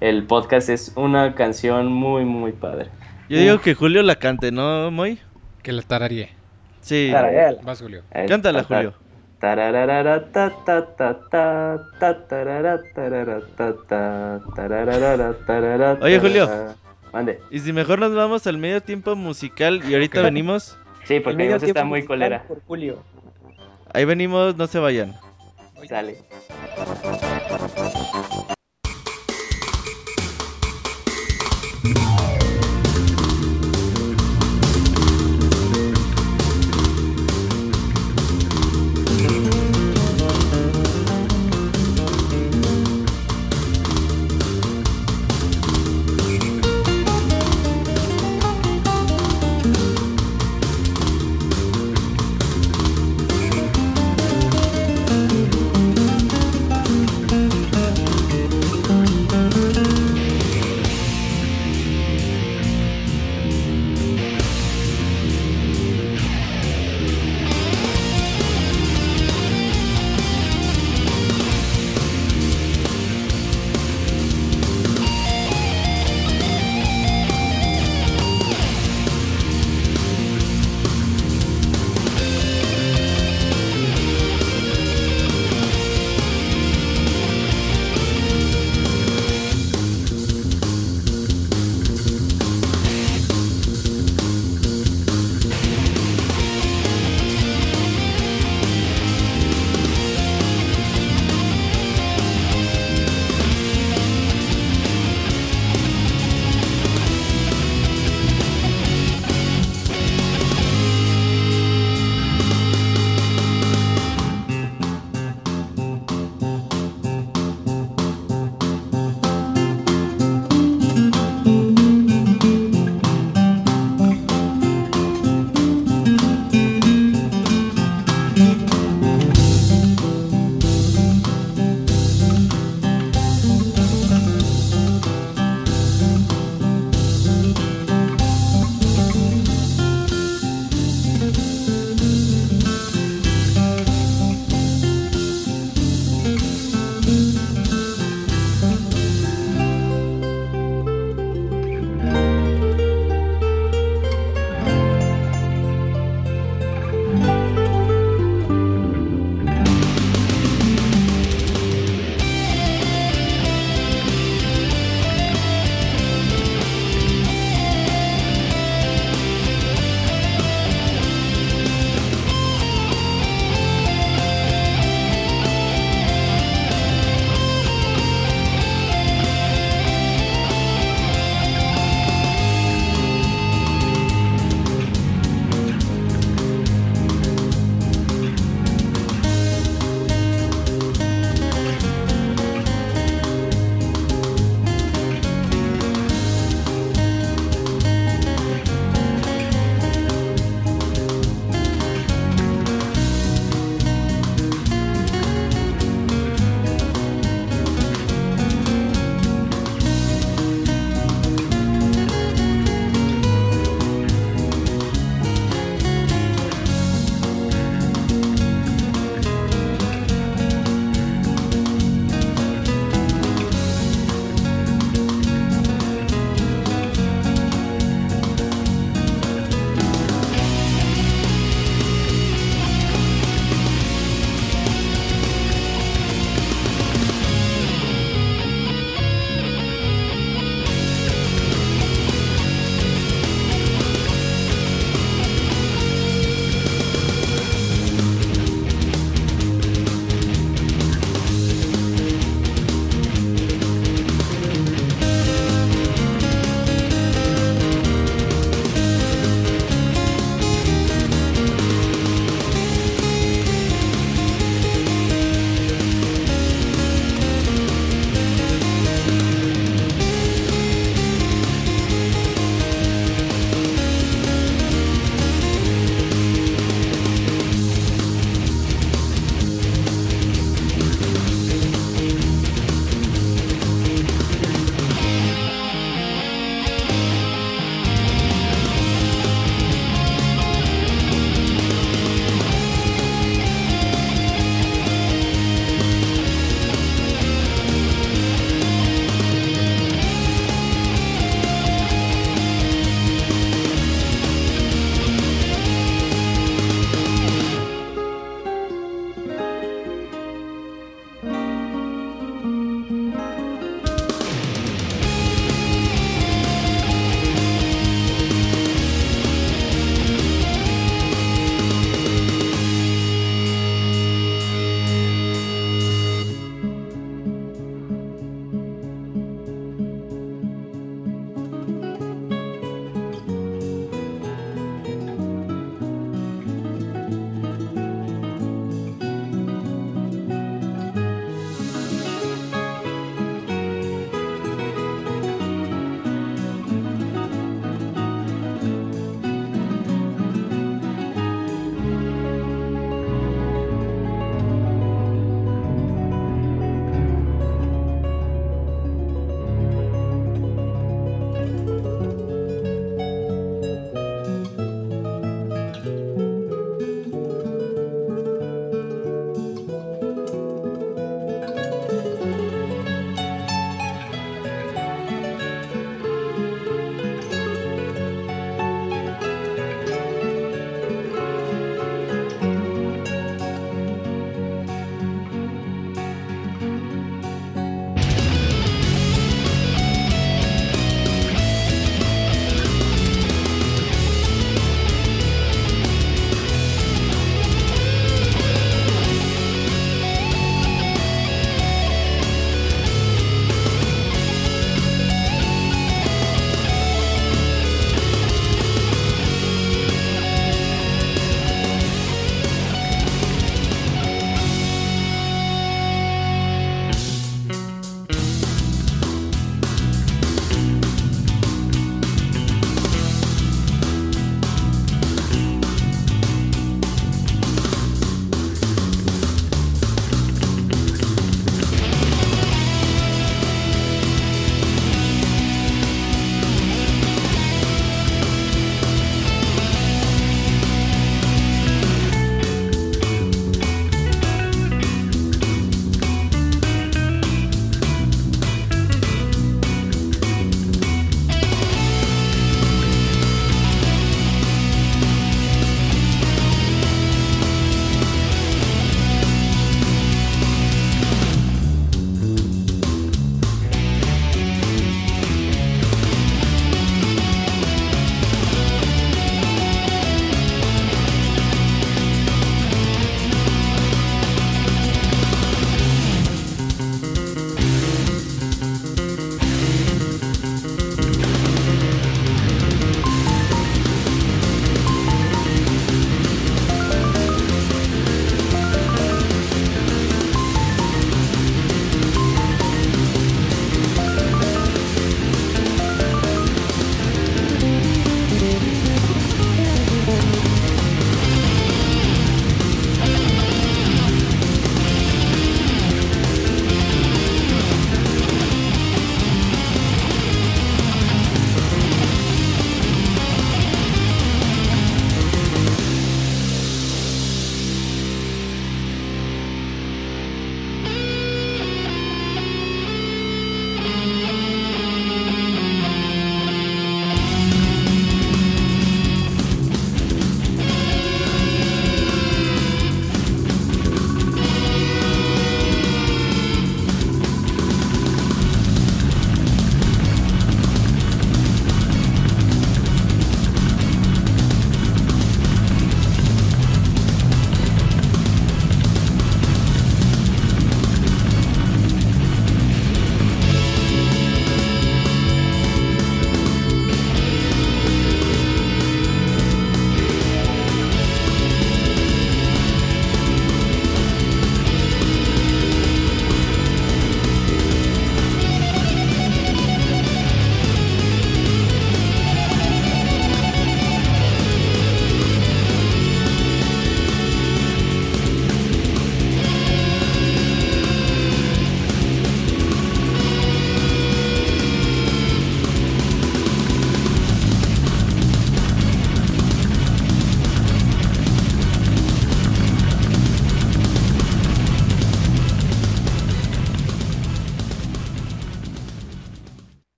[0.00, 0.68] el podcast.
[0.68, 2.88] Es una canción muy, muy padre.
[3.28, 5.18] Yo digo que Julio la cante, ¿no, Moy?
[5.62, 6.30] Que la tararíe.
[6.80, 7.10] Sí.
[7.12, 7.60] Tarareala.
[7.62, 8.02] Vas, Julio.
[8.12, 8.94] Eh, Cántala, ta, ta, Julio.
[16.00, 16.48] Oye, Julio.
[17.12, 17.40] Mande.
[17.50, 20.24] Y si mejor nos vamos al medio tiempo musical y ahorita Ok.
[20.24, 22.44] venimos, Sí, El porque medio está muy colera.
[22.48, 23.02] Por Julio.
[23.94, 25.14] ahí venimos, no se vayan.
[25.88, 26.18] Sale.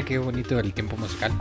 [0.00, 1.32] Ya, qué bonito el tiempo musical.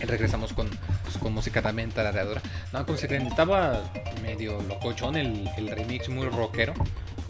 [0.00, 0.68] Y regresamos con,
[1.02, 2.40] pues, con música también tarareadora.
[2.72, 3.82] No, como se creen, estaba
[4.22, 6.74] medio locochón el, el remix, muy rockero.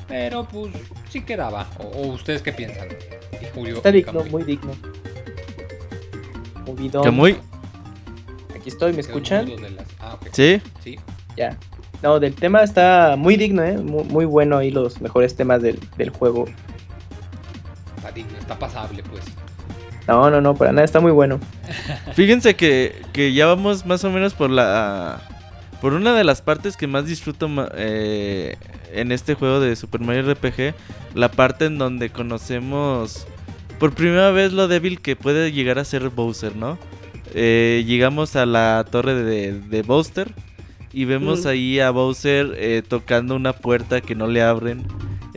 [0.06, 0.72] Pero pues
[1.10, 1.66] sí quedaba.
[1.78, 2.88] ¿O, o ustedes qué piensan?
[3.42, 4.72] Y Julio, Está y digno, muy digno.
[7.02, 7.36] Que muy.
[8.54, 9.46] Aquí estoy, ¿me escuchan?
[9.60, 10.28] las- Ah, ok.
[10.32, 10.60] Sí.
[10.82, 10.98] Sí.
[11.36, 11.56] Ya.
[12.02, 13.76] No, del tema está muy digno, ¿eh?
[13.78, 16.44] Muy, muy bueno ahí los mejores temas del, del juego.
[17.96, 19.24] Está digno, está pasable, pues.
[20.08, 21.38] No, no, no, para nada, está muy bueno.
[22.14, 25.20] Fíjense que, que ya vamos más o menos por la.
[25.82, 28.56] Por una de las partes que más disfruto eh,
[28.92, 30.74] en este juego de Super Mario RPG.
[31.14, 33.26] La parte en donde conocemos
[33.78, 36.78] por primera vez lo débil que puede llegar a ser Bowser, ¿no?
[37.34, 40.32] Eh, llegamos a la torre de, de Bowser.
[40.90, 44.86] Y vemos ahí a Bowser eh, tocando una puerta que no le abren.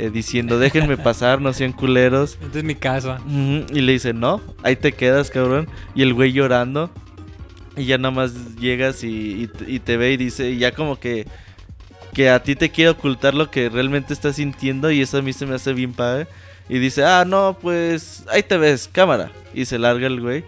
[0.02, 2.38] Eh, diciendo, déjenme pasar, no sean culeros.
[2.42, 3.20] Esta es mi casa.
[3.28, 5.68] Y le dice, no, ahí te quedas, cabrón.
[5.96, 6.90] Y el güey llorando.
[7.78, 10.72] Y ya nada más llegas y, y te- y te ve y dice, y ya
[10.74, 11.26] como que,
[12.14, 14.92] que a ti te quiere ocultar lo que realmente estás sintiendo.
[14.92, 16.28] Y eso a mí se me hace bien padre.
[16.68, 19.32] Y dice, ah, no, pues ahí te ves, cámara.
[19.54, 20.44] Y se larga el güey.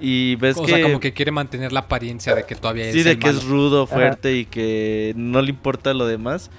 [0.00, 0.72] Y ves o que...
[0.72, 3.28] sea, como que quiere mantener la apariencia de que todavía es Sí, de el que
[3.28, 3.94] es rudo, Ajá.
[3.94, 6.50] fuerte y que no le importa lo demás.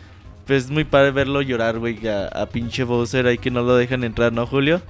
[0.46, 3.76] Pues es muy padre verlo llorar, güey, a, a pinche Bowser ahí que no lo
[3.76, 4.82] dejan entrar, ¿no, Julio?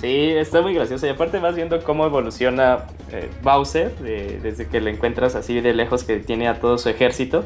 [0.00, 1.06] Sí, está muy gracioso.
[1.06, 5.72] Y aparte vas viendo cómo evoluciona eh, Bowser de- desde que lo encuentras así de
[5.72, 7.44] lejos que tiene a todo su ejército.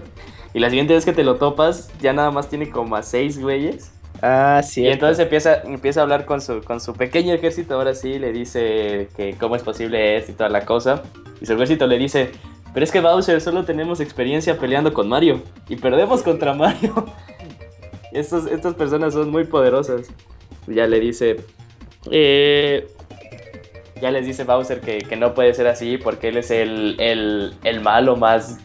[0.52, 3.40] Y la siguiente vez que te lo topas, ya nada más tiene como a seis
[3.40, 3.92] güeyes.
[4.20, 4.82] Ah, sí.
[4.82, 7.74] Y entonces empieza, empieza a hablar con su, con su pequeño ejército.
[7.74, 11.04] Ahora sí, le dice que cómo es posible esto y toda la cosa.
[11.40, 12.32] Y su ejército le dice:
[12.72, 15.42] Pero es que Bowser solo tenemos experiencia peleando con Mario.
[15.68, 17.06] Y perdemos contra Mario.
[18.12, 20.08] Estos, estas personas son muy poderosas.
[20.66, 21.36] Ya le dice.
[22.10, 22.88] eh,
[24.00, 27.52] ya les dice Bowser que, que no puede ser así porque él es el, el,
[27.64, 28.58] el malo más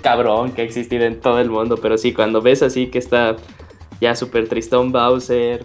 [0.00, 1.76] cabrón que ha existido en todo el mundo.
[1.76, 3.36] Pero sí, cuando ves así que está
[4.00, 5.62] ya súper tristón Bowser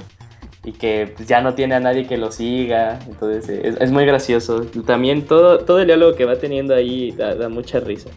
[0.63, 2.99] y que pues, ya no tiene a nadie que lo siga.
[3.07, 4.61] Entonces eh, es, es muy gracioso.
[4.85, 8.09] También todo, todo el diálogo que va teniendo ahí da, da mucha risa.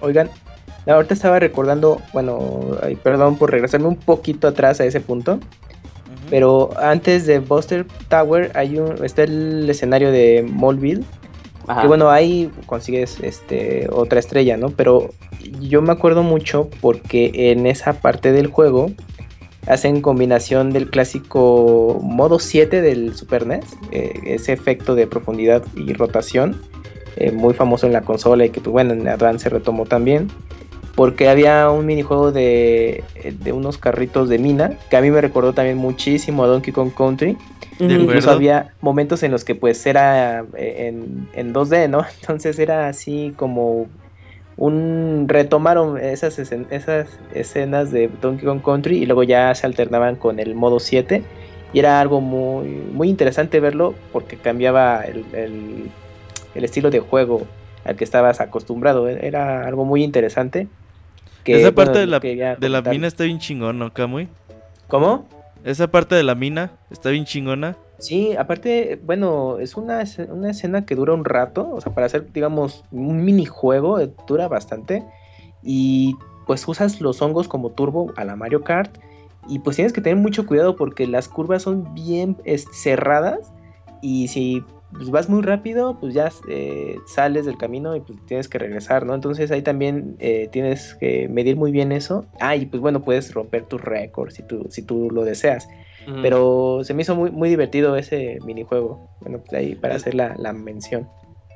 [0.00, 0.30] Oigan,
[0.86, 5.38] ahorita estaba recordando, bueno, ay, perdón por regresarme un poquito atrás a ese punto.
[6.30, 11.04] Pero antes de Buster Tower hay un, está el escenario de Molville.
[11.66, 11.82] Ajá.
[11.82, 14.70] Que bueno, ahí consigues este, otra estrella, ¿no?
[14.70, 15.10] Pero
[15.60, 18.90] yo me acuerdo mucho porque en esa parte del juego
[19.66, 25.92] hacen combinación del clásico modo 7 del Super NES, eh, ese efecto de profundidad y
[25.92, 26.60] rotación,
[27.16, 30.28] eh, muy famoso en la consola y que pues, bueno, en Advance se retomó también.
[30.94, 33.02] Porque había un minijuego de,
[33.42, 36.92] de unos carritos de mina que a mí me recordó también muchísimo a Donkey Kong
[36.96, 37.36] Country.
[37.80, 38.30] De Incluso acuerdo.
[38.30, 42.04] había momentos en los que pues era eh, en, en 2D, ¿no?
[42.20, 43.88] Entonces era así como
[44.56, 45.26] un...
[45.28, 50.38] retomaron esas, escen- esas escenas de Donkey Kong Country y luego ya se alternaban con
[50.38, 51.22] el modo 7
[51.72, 55.90] y era algo muy, muy interesante verlo porque cambiaba el, el-
[56.54, 57.42] el estilo de juego
[57.84, 59.08] al que estabas acostumbrado.
[59.08, 60.68] e-, Era algo muy interesante.
[61.42, 64.28] que, Esa bueno, parte de la, de la mina está bien chingón, ¿no, Kamui?
[64.88, 65.28] ¿Cómo?
[65.64, 67.76] Esa parte de la mina está bien chingona.
[68.04, 72.30] Sí, aparte, bueno, es una, una escena que dura un rato, o sea, para hacer,
[72.34, 75.02] digamos, un minijuego, eh, dura bastante.
[75.62, 76.14] Y
[76.46, 78.98] pues usas los hongos como turbo a la Mario Kart.
[79.48, 82.36] Y pues tienes que tener mucho cuidado porque las curvas son bien
[82.72, 83.54] cerradas.
[84.02, 84.62] Y si
[84.92, 89.06] pues, vas muy rápido, pues ya eh, sales del camino y pues tienes que regresar,
[89.06, 89.14] ¿no?
[89.14, 92.26] Entonces ahí también eh, tienes que medir muy bien eso.
[92.38, 95.68] Ah, y pues bueno, puedes romper tus récords si tú, si tú lo deseas.
[96.22, 99.10] Pero se me hizo muy, muy divertido ese minijuego.
[99.20, 101.08] Bueno, pues ahí para Es- hacer la, la mención.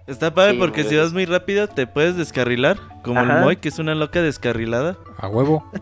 [0.07, 2.79] Está padre Sí, porque si vas muy rápido te puedes descarrilar.
[3.03, 3.39] Como Ajá.
[3.39, 4.97] el Moy, que es una loca descarrilada.
[5.19, 5.65] A huevo.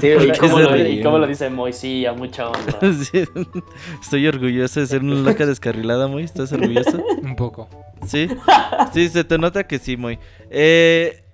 [0.00, 0.88] Sí, ¿Y cómo, lo, ríe.
[0.90, 1.72] y cómo lo dice Moy?
[1.72, 2.46] Sí, a mucha.
[2.80, 3.24] Sí,
[4.00, 6.24] Estoy orgulloso de ser una loca descarrilada, Moy.
[6.24, 7.04] ¿Estás orgulloso?
[7.22, 7.68] Un poco.
[8.06, 8.26] Sí,
[8.92, 10.18] sí, se te nota que sí, muy.
[10.50, 11.24] Eh,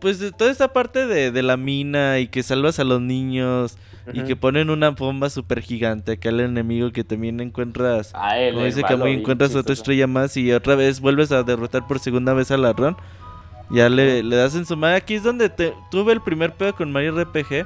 [0.00, 3.76] pues de toda esta parte de, de la mina y que salvas a los niños
[4.12, 8.12] y que ponen una bomba súper gigante acá al enemigo que también encuentras.
[8.14, 8.82] A él, Como dice
[9.20, 12.96] encuentras otra estrella más y otra vez vuelves a derrotar por segunda vez al ladrón.
[13.70, 14.96] Ya le, le das en su madre.
[14.96, 17.64] Aquí es donde te- tuve el primer pedo con Mario RPG.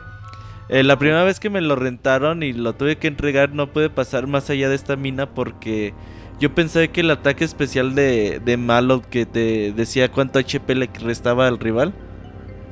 [0.69, 3.91] Eh, la primera vez que me lo rentaron y lo tuve que entregar, no pude
[3.91, 5.93] pasar más allá de esta mina porque
[6.39, 10.89] yo pensé que el ataque especial de, de Malo que te decía cuánto HP le
[11.01, 11.95] restaba al rival,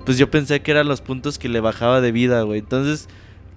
[0.06, 2.60] pues yo pensé que eran los puntos que le bajaba de vida, güey.
[2.60, 3.08] Entonces,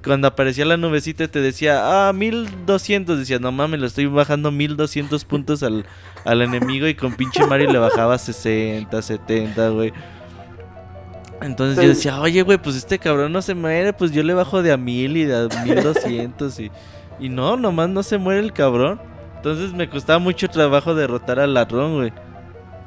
[0.03, 3.19] cuando aparecía la nubecita te decía, ah, 1200.
[3.19, 5.85] Decía, no mames, le estoy bajando 1200 puntos al,
[6.25, 9.93] al enemigo y con pinche Mario le bajaba 60, 70, güey.
[11.41, 14.63] Entonces yo decía, oye, güey, pues este cabrón no se muere, pues yo le bajo
[14.63, 16.71] de a 1000 y de a 1200 y,
[17.19, 18.99] y no, nomás no se muere el cabrón.
[19.35, 22.11] Entonces me costaba mucho trabajo derrotar al ladrón, güey.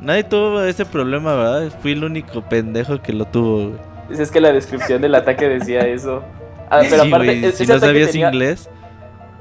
[0.03, 1.73] Nadie tuvo ese problema, ¿verdad?
[1.81, 4.21] Fui el único pendejo que lo tuvo, güey.
[4.21, 6.23] Es que la descripción del ataque decía eso.
[6.69, 8.69] Ah, pero Sí, aparte, güey, ese si no ataque sabías tenía- inglés.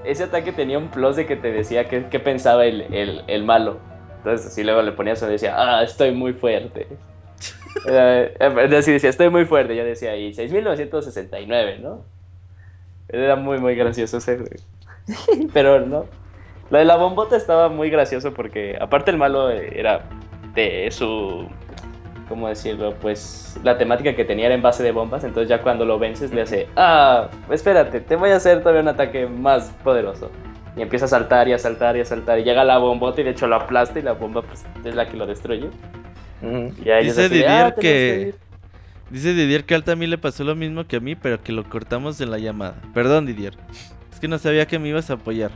[0.03, 3.79] Ese ataque tenía un plus de que te decía qué, pensaba el, el, el malo.
[4.17, 6.88] Entonces, así luego le ponías y decía, ah, estoy muy fuerte.
[8.77, 9.75] Así decía, estoy muy fuerte.
[9.75, 12.03] Yo decía, y 6969, ¿no?
[13.09, 15.47] Era muy, muy gracioso ese, güey.
[15.53, 16.05] Pero no.
[16.69, 20.03] Lo de la bombota estaba muy gracioso porque, aparte, el malo era
[20.55, 21.47] de su.
[22.29, 22.93] ¿Cómo decirlo?
[23.01, 25.23] Pues la temática que tenía era en base de bombas.
[25.25, 28.87] Entonces, ya cuando lo vences, le hace, ah, espérate, te voy a hacer todavía un
[28.87, 30.31] ataque más poderoso.
[30.77, 32.39] Y empieza a saltar y a saltar y a saltar.
[32.39, 35.09] Y llega la bombota y de hecho lo aplasta y la bomba pues, es la
[35.09, 35.69] que lo destruye.
[36.41, 38.35] Y ahí Dice Didier "Ah, que- ir".
[39.09, 41.51] Dice Didier que a él también le pasó lo mismo que a mí, pero que
[41.51, 42.75] lo cortamos en la llamada.
[42.93, 43.55] Perdón, Didier.
[44.13, 45.51] Es que no sabía que me ibas a apoyar.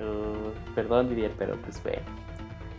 [0.00, 1.98] Uh, perdón, Didier, pero pues ve.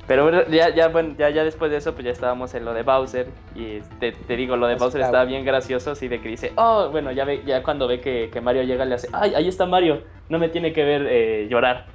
[0.08, 2.84] Pero ya, ya, bueno, ya, ya después de eso, pues ya estábamos en lo de
[2.84, 3.28] Bowser.
[3.56, 6.54] Y te, te digo, lo de Bowser Está- estaba bien gracioso, así de que dice,
[6.58, 9.48] oh, bueno, ya, ve, ya cuando ve que, que Mario llega, le hace, ay, ahí
[9.48, 11.86] está Mario, no me tiene que ver eh, llorar.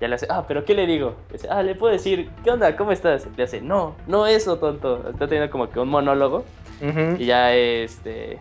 [0.00, 1.14] Ya le hace, ah, pero ¿qué le digo?
[1.28, 2.76] Le dice, ah, le puedo decir, ¿qué onda?
[2.76, 3.26] ¿Cómo estás?
[3.36, 5.08] Le hace, no, no eso, tonto.
[5.08, 6.44] Está teniendo como que un monólogo.
[7.18, 8.38] Y ya este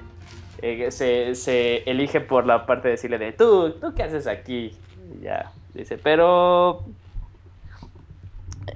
[0.61, 4.73] eh, se, se elige por la parte de decirle de tú, ¿tú qué haces aquí?
[5.17, 6.83] Y ya dice, pero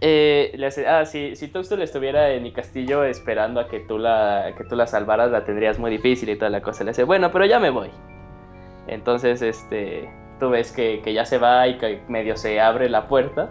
[0.02, 3.98] eh, le hace, ah, si, si Toadstool estuviera en mi castillo esperando a que tú
[3.98, 6.84] la que tú la salvaras, la tendrías muy difícil y toda la cosa.
[6.84, 7.90] Le dice, bueno, pero ya me voy.
[8.88, 10.10] Entonces, este,
[10.40, 13.49] tú ves que, que ya se va y que medio se abre la puerta.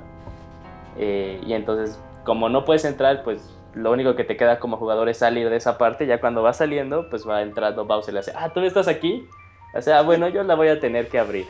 [0.99, 5.09] eh, y entonces, como no puedes entrar, pues lo único que te queda como jugador
[5.09, 6.07] es salir de esa parte.
[6.07, 9.29] Ya cuando va saliendo, pues va entrando Bowser y le hace, ah, ¿tú estás aquí?
[9.75, 11.47] O sea, bueno, yo la voy a tener que abrir.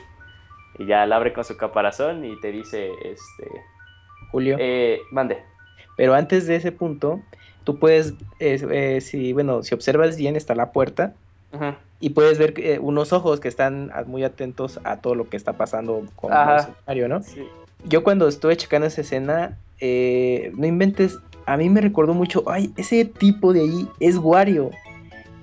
[0.79, 3.49] Y ya la abre con su caparazón y te dice, este,
[4.31, 4.57] Julio.
[4.59, 5.39] eh, mande.
[5.97, 7.21] Pero antes de ese punto,
[7.65, 11.15] tú puedes, eh, eh, si, bueno, si observas bien, está la puerta
[11.53, 11.75] Ujú.
[12.01, 15.55] y puedes ver eh, unos ojos que están muy atentos a todo lo que está
[15.55, 16.53] pasando con Ajá.
[16.57, 17.23] Bowser Mario, ¿no?
[17.23, 17.43] Sí.
[17.85, 22.73] Yo cuando estuve checando esa escena, eh, no inventes, a mí me recordó mucho, ay,
[22.77, 24.71] ese tipo de ahí es Wario.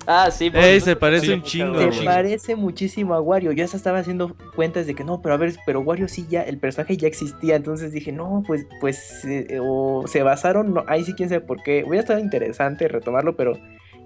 [0.06, 0.50] Ah, sí.
[0.50, 1.92] por Ey, se parece un chingo.
[1.92, 3.52] Se parece muchísimo a Wario.
[3.52, 6.42] Yo hasta estaba haciendo cuentas de que no, pero a ver, pero Wario sí ya,
[6.42, 7.56] el personaje ya existía.
[7.56, 11.62] Entonces dije, no, pues, pues, eh, o se basaron, no, ahí sí quién sabe por
[11.62, 11.84] qué.
[11.86, 13.58] Hubiera estado interesante retomarlo, pero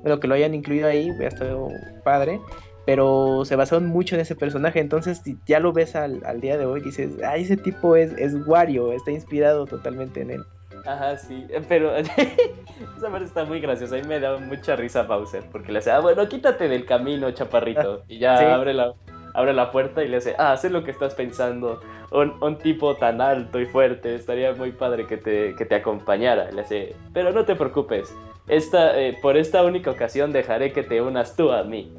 [0.02, 1.68] bueno, que lo hayan incluido ahí, hubiera estado
[2.04, 2.40] padre.
[2.86, 4.80] Pero se basaron mucho en ese personaje.
[4.80, 8.12] Entonces, si ya lo ves al, al día de hoy, dices, ah, ese tipo es,
[8.12, 10.44] es Wario, está inspirado totalmente en él.
[10.88, 13.96] Ajá, sí, eh, pero esa parte está muy graciosa.
[13.96, 17.30] A mí me da mucha risa Bowser porque le hace, ah, bueno, quítate del camino,
[17.30, 18.04] chaparrito.
[18.08, 18.44] Y ya Sí.
[18.46, 18.94] abre, la,
[19.34, 21.80] abre la puerta y le hace, ah, sé lo que estás pensando.
[22.10, 26.50] Un, un tipo tan alto y fuerte, estaría muy padre que te, que te acompañara.
[26.52, 28.14] Le hace, pero no te preocupes,
[28.46, 31.92] esta, eh, por esta única ocasión dejaré que te unas tú a mí.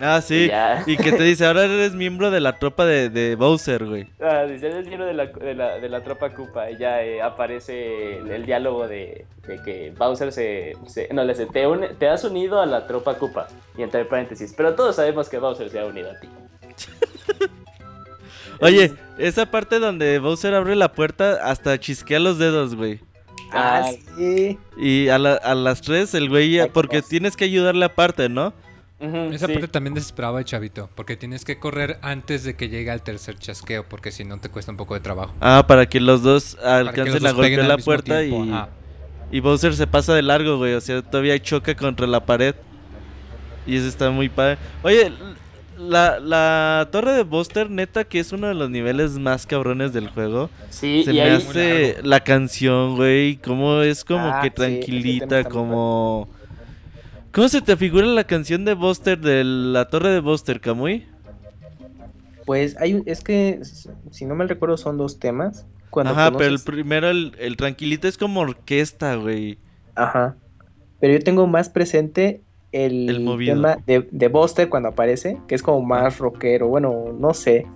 [0.00, 0.50] Ah, sí.
[0.86, 4.06] Y que te dice, ahora eres miembro de la tropa de, de Bowser, güey.
[4.20, 6.70] Ah, dice, eres miembro de la, de la, de la tropa Koopa.
[6.70, 11.32] Y ya eh, aparece el, el diálogo de, de que Bowser se, se- No, le
[11.32, 13.48] dice, te, une- te has unido a la tropa Koopa.
[13.78, 16.28] Y entre paréntesis, pero todos sabemos que Bowser se ha unido a ti.
[18.60, 23.00] Oye, esa parte donde Bowser abre la puerta hasta chisquea los dedos, güey.
[23.52, 24.58] Ah, sí.
[24.76, 28.52] Y a, la- a las tres el güey, porque tienes que ayudarle aparte, ¿no?
[28.98, 29.52] Esa sí.
[29.52, 33.38] parte también desesperaba el chavito, porque tienes que correr antes de que llegue al tercer
[33.38, 35.34] chasqueo, porque si no te cuesta un poco de trabajo.
[35.40, 38.66] Ah, para que los dos alcancen los a dos peguen golpear al la puerta y,
[39.30, 40.74] y Bowser se pasa de largo, güey.
[40.74, 42.54] O sea, todavía choca contra la pared.
[43.66, 44.58] Y eso está muy padre.
[44.82, 45.12] Oye,
[45.76, 50.08] la, la torre de Buster, neta, que es uno de los niveles más cabrones del
[50.08, 50.50] juego.
[50.70, 51.30] Sí, se y me ahí...
[51.32, 53.36] hace la canción, güey.
[53.38, 56.28] Como es como Ah, que tranquilita, como.
[57.36, 61.06] ¿Cómo se te figura la canción de Buster de la torre de Buster, Kamui?
[62.46, 63.60] Pues hay, es que,
[64.10, 65.66] si no mal recuerdo, son dos temas.
[65.90, 69.58] Cuando Ajá, pero el primero, el, el tranquilito, es como orquesta, güey.
[69.96, 70.34] Ajá.
[70.98, 72.40] Pero yo tengo más presente
[72.72, 73.06] el,
[73.44, 76.68] tema de, de Buster cuando aparece, que es como más rockero.
[76.68, 77.66] Bueno, no sé.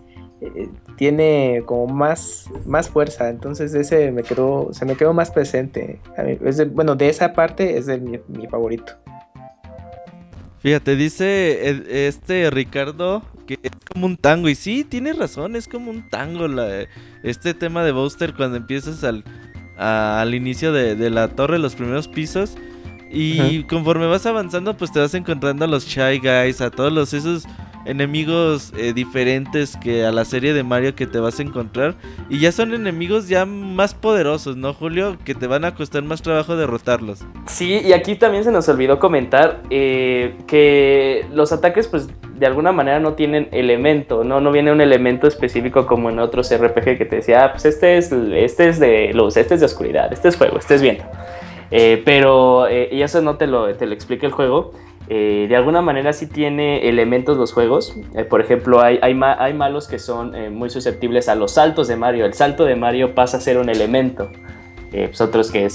[0.40, 3.28] eh, tiene como más, más fuerza.
[3.28, 6.00] Entonces ese me quedó, se me quedó más presente.
[6.16, 8.94] A mí, es de- bueno, de esa parte es de mi, mi favorito.
[10.62, 14.48] Fíjate, dice eh, este Ricardo que es como un tango.
[14.48, 16.86] Y sí, tienes razón, es como un tango la,
[17.22, 19.24] este tema de Booster cuando empiezas al,
[19.78, 22.56] a- al inicio de, de la torre, los primeros pisos.
[23.12, 27.12] Y conforme vas avanzando, pues te vas encontrando a los Shy Guys, a todos los
[27.12, 27.44] esos
[27.90, 31.94] enemigos eh, diferentes que a la serie de Mario que te vas a encontrar.
[32.28, 35.18] Y ya son enemigos ya más poderosos, ¿no, Julio?
[35.24, 37.24] Que te van a costar más trabajo derrotarlos.
[37.46, 42.08] Sí, y aquí también se nos olvidó comentar eh, que los ataques, pues
[42.38, 44.40] de alguna manera no tienen elemento, ¿no?
[44.40, 47.98] No viene un elemento específico como en otros RPG que te decía, ah, pues este
[47.98, 51.04] es, este es de luz, este es de oscuridad, este es fuego, este es viento.
[51.70, 54.72] Eh, pero, eh, y eso no te lo, te lo explica el juego.
[55.10, 57.94] Eh, de alguna manera sí tiene elementos los juegos.
[58.14, 61.50] Eh, por ejemplo, hay, hay, ma- hay malos que son eh, muy susceptibles a los
[61.52, 62.24] saltos de Mario.
[62.24, 64.30] El salto de Mario pasa a ser un elemento.
[64.90, 65.68] Pues otros que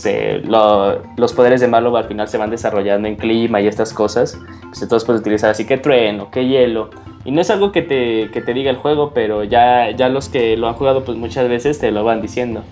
[1.17, 4.37] los poderes de malo al final se van desarrollando en clima y estas cosas.
[4.63, 6.89] Pues entonces puedes utilizar así que trueno, que hielo.
[7.23, 10.27] Y no es algo que te, que te diga el juego, pero ya, ya los
[10.27, 12.63] que lo han jugado pues muchas veces te lo van diciendo.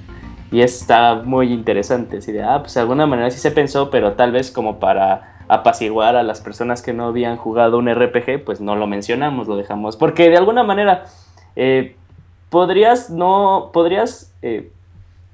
[0.52, 2.18] Y está muy interesante.
[2.18, 5.33] Así de, ah, pues de alguna manera sí se pensó, pero tal vez como para
[5.54, 9.56] apaciguar a las personas que no habían jugado un RPG, pues no lo mencionamos, lo
[9.56, 9.96] dejamos.
[9.98, 11.06] Porque de alguna manera
[11.56, 11.96] eh,
[12.50, 14.72] podrías no, podrías eh,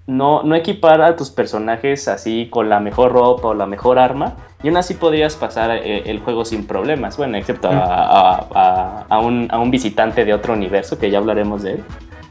[0.07, 4.35] no, no equipar a tus personajes así con la mejor ropa o la mejor arma.
[4.63, 7.15] Y aún así podrías pasar eh, el juego sin problemas.
[7.15, 11.73] Bueno, excepto a, a- un, a un visitante de otro universo, que ya hablaremos de
[11.73, 11.83] él.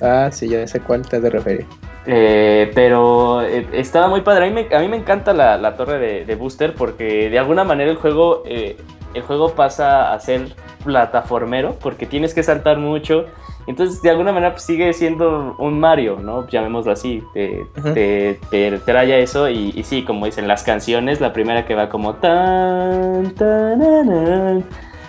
[0.03, 1.67] Ah, sí, ya sé cuál te has de.
[2.07, 4.47] Eh, pero eh, estaba muy padre.
[4.47, 7.39] A mí me, a mí me encanta la, la torre de, de Booster porque de
[7.39, 8.77] alguna manera el juego, eh,
[9.15, 10.55] el juego pasa a ser
[10.85, 13.27] plataformero porque tienes que saltar mucho.
[13.67, 16.49] Entonces, de alguna manera, pues, sigue siendo un Mario, ¿no?
[16.49, 17.23] Llamémoslo así.
[17.35, 17.93] Te, Ujú.
[17.93, 19.51] te, te trae eso.
[19.51, 24.65] Y, y sí, como dicen las canciones, la primera que va como tan, tan,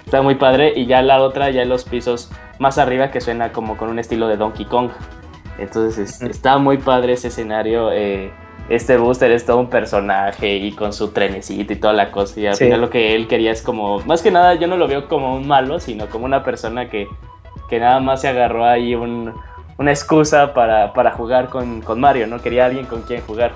[0.05, 0.73] Está muy padre.
[0.75, 4.27] Y ya la otra, ya los pisos más arriba, que suena como con un estilo
[4.27, 4.89] de Donkey Kong.
[5.59, 7.91] Entonces es- está muy padre ese escenario.
[7.91, 8.31] eh,
[8.69, 12.39] este booster es todo un personaje y con su trenecito y toda la cosa.
[12.39, 12.65] Y al Sí.
[12.65, 15.35] final lo que él quería es como, más que nada yo no lo veo como
[15.35, 17.07] un malo, sino como una persona que,
[17.67, 19.33] que nada más se agarró ahí un-
[19.79, 22.41] una excusa para, para jugar con, con Mario, ¿no?
[22.41, 23.53] Quería alguien con quien jugar.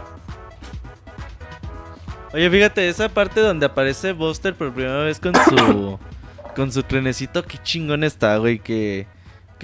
[2.33, 5.99] Oye, fíjate, esa parte donde aparece Buster por primera vez con su
[6.55, 9.05] con su trenecito, qué chingón está, güey, que,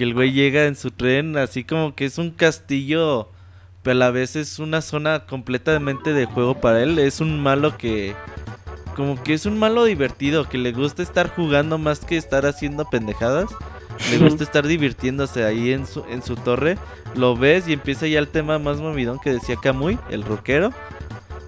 [0.00, 3.28] que el güey llega en su tren, así como que es un castillo,
[3.82, 7.76] pero a la vez es una zona completamente de juego para él, es un malo
[7.76, 8.14] que
[8.96, 12.86] como que es un malo divertido, que le gusta estar jugando más que estar haciendo
[12.88, 13.50] pendejadas.
[14.10, 16.78] Le gusta estar divirtiéndose ahí en su, en su torre.
[17.14, 20.72] Lo ves y empieza ya el tema más movidón que decía Kamui, el rockero.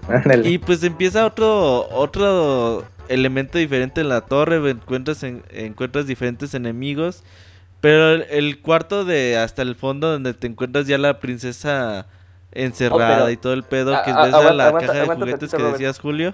[0.07, 0.47] Ándale.
[0.47, 7.23] Y pues empieza otro otro elemento diferente en la torre, encuentras en- encuentras diferentes enemigos,
[7.83, 12.07] pero el, cuarto de hasta el fondo donde te encuentras ya la princesa
[12.53, 15.05] encerrada Oh, pero- y todo el pedo que A- ves a la aguanta- caja de
[15.07, 16.33] juguetes tantito, que decías Julio.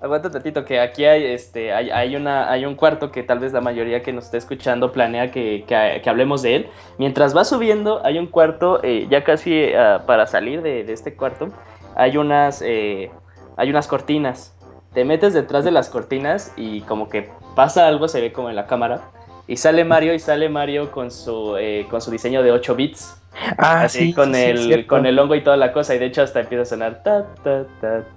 [0.00, 3.52] Aguanta tantito, que aquí hay, este, hay, hay, una, hay un cuarto que tal vez
[3.52, 6.68] la mayoría que nos está escuchando planea que, que- que hablemos de él.
[6.98, 11.14] Mientras va subiendo, hay un cuarto, eh, ya casi ah, para salir de, de este
[11.14, 11.48] cuarto,
[11.94, 13.10] hay unas, eh,
[13.56, 14.54] hay unas cortinas.
[14.94, 18.56] Te metes detrás de las cortinas y como que pasa algo, se ve como en
[18.56, 19.00] la cámara.
[19.48, 23.22] Y sale Mario y sale Mario con su, eh, con su diseño de 8 bits.
[23.58, 24.86] ah, así sí, con, sí, sí, el, cierto.
[24.88, 25.94] con el hongo y toda la cosa.
[25.94, 27.64] Y de hecho hasta empieza a sonar ta, ta,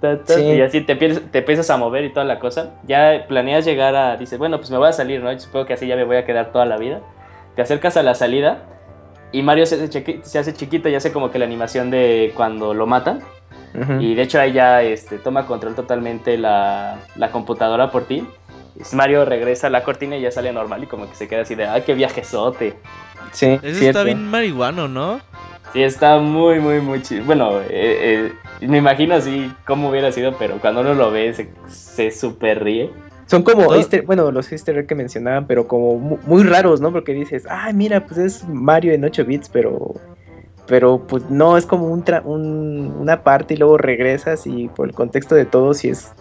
[0.00, 0.42] ta, Sí.
[0.42, 2.70] y así te, te empiezas a mover y toda la cosa.
[2.86, 5.30] Ya planeas llegar a, dices, bueno, pues me voy a salir, ¿no?
[5.32, 7.00] Yo supongo que así ya me voy a quedar toda la vida.
[7.54, 8.62] Te acercas a la salida
[9.30, 12.32] y Mario se hace, chiqui- se hace chiquito y hace como que la animación de
[12.34, 13.20] cuando lo matan.
[13.80, 14.00] Ujú.
[14.00, 18.26] Y de hecho ahí ya este, toma control totalmente la, la computadora por ti.
[18.76, 21.42] Y Mario regresa a la cortina y ya sale normal y como que se queda
[21.42, 22.74] así de, ¡ay, qué viajezote!
[23.32, 24.00] Sí, Eso cierto.
[24.00, 25.20] está bien marihuano, ¿no?
[25.72, 27.24] Sí, está muy, muy, muy chido.
[27.24, 31.48] Bueno, eh, eh, me imagino así cómo hubiera sido, pero cuando uno lo ve se,
[31.68, 32.90] se super ríe.
[33.26, 36.90] Son como, easter- bueno, los easter egg que mencionaban, pero como mu- muy, raros, ¿no?
[36.90, 39.94] Porque dices, ay, mira, pues es Mario en 8 bits, pero
[40.66, 44.88] pero pues no, es como un, tra- un- una parte y luego regresas y por
[44.88, 46.12] el contexto de todo, si es,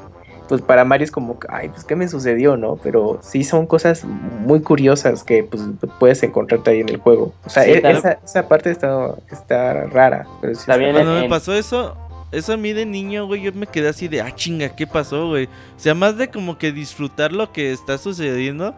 [0.49, 2.75] pues para Mario es como, ay, pues qué me sucedió, ¿no?
[2.77, 5.61] Pero sí son cosas muy curiosas que pues
[5.99, 7.33] puedes encontrarte ahí en el juego.
[7.45, 11.15] O sea, Sí, e- esa, esa parte está, está rara, pero sí Está bien, Cuando
[11.15, 11.95] en- me pasó eso,
[12.31, 15.27] eso a mí de niño, güey, yo me quedé así de, ah, chinga, ¿qué pasó,
[15.27, 15.45] güey?
[15.45, 18.73] O sea, más de como que disfrutar lo que está sucediendo,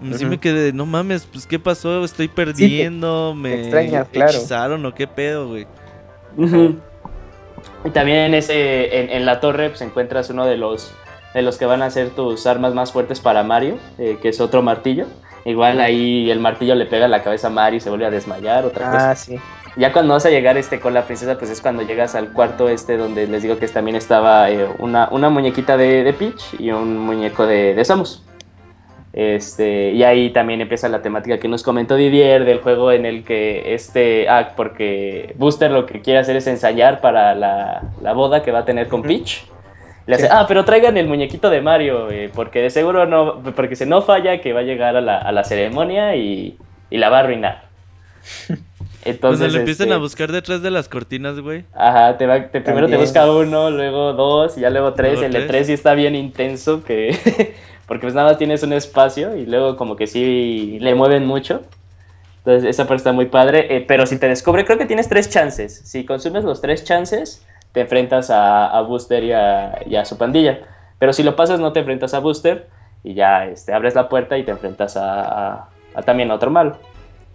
[0.00, 2.04] mm, sí me quedé de, no mames, pues, ¿qué pasó?
[2.04, 4.30] Estoy perdiendo, me extrañas, claro.
[4.30, 5.66] hechizaron o qué pedo, güey.
[7.84, 10.92] Y también en, ese, en, en la torre pues, encuentras uno de los,
[11.34, 14.40] de los que van a ser tus armas más fuertes para Mario, eh, que es
[14.40, 15.06] otro martillo.
[15.46, 18.10] Igual ahí el martillo le pega en la cabeza a Mario y se vuelve a
[18.10, 19.10] desmayar, otra cosa.
[19.10, 19.38] Ah, sí.
[19.76, 22.68] Ya cuando vas a llegar este con la princesa, pues es cuando llegas al cuarto
[22.68, 26.72] este donde les digo que también estaba eh, una, una muñequita de, de Peach y
[26.72, 28.22] un muñeco de, de Samus.
[29.12, 33.24] Este, y ahí también empieza la temática que nos comentó Didier del juego en el
[33.24, 38.42] que este, ah, porque Booster lo que quiere hacer es ensayar para la, la boda
[38.42, 39.44] que va a tener con Peach.
[40.06, 40.30] Le hace, Sí.
[40.32, 44.00] ah, pero traigan el muñequito de Mario, eh, porque de seguro no, porque si no
[44.02, 46.56] falla que va a llegar a la, a la ceremonia y,
[46.88, 47.64] y la va a arruinar.
[49.04, 51.64] Entonces, Cuando le empiezan este, a buscar detrás de las cortinas, güey.
[51.74, 55.12] Ajá, te va, te- primero te busca uno, luego dos, y ya luego tres.
[55.14, 55.48] Luego el de tres.
[55.48, 57.16] tres sí está bien intenso, que
[57.90, 61.62] porque pues nada más tienes un espacio y luego como que sí le mueven mucho.
[62.38, 65.28] Entonces esa parte está muy padre, eh, pero si te descubre, creo que tienes tres
[65.28, 65.82] chances.
[65.86, 70.16] Si consumes los tres chances, te enfrentas a, a Booster y a, y a su
[70.16, 70.60] pandilla.
[71.00, 72.68] Pero si lo pasas, no te enfrentas a Booster
[73.02, 75.22] y ya este, abres la puerta y te enfrentas a,
[75.54, 76.76] a- a también a otro malo.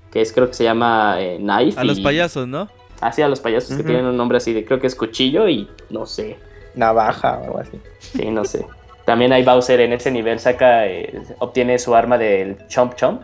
[0.09, 1.77] Que es, creo que se llama eh, Knife.
[1.77, 2.69] A los y- payasos, ¿no?
[3.01, 3.87] Así a los payasos que Ujú.
[3.87, 6.37] tienen un nombre así de creo que es cuchillo y no sé.
[6.75, 7.77] Navaja o algo así.
[7.99, 8.65] Sí, no sé.
[9.05, 13.21] También hay Bowser en ese nivel, saca, eh, obtiene su arma del Chomp Chomp,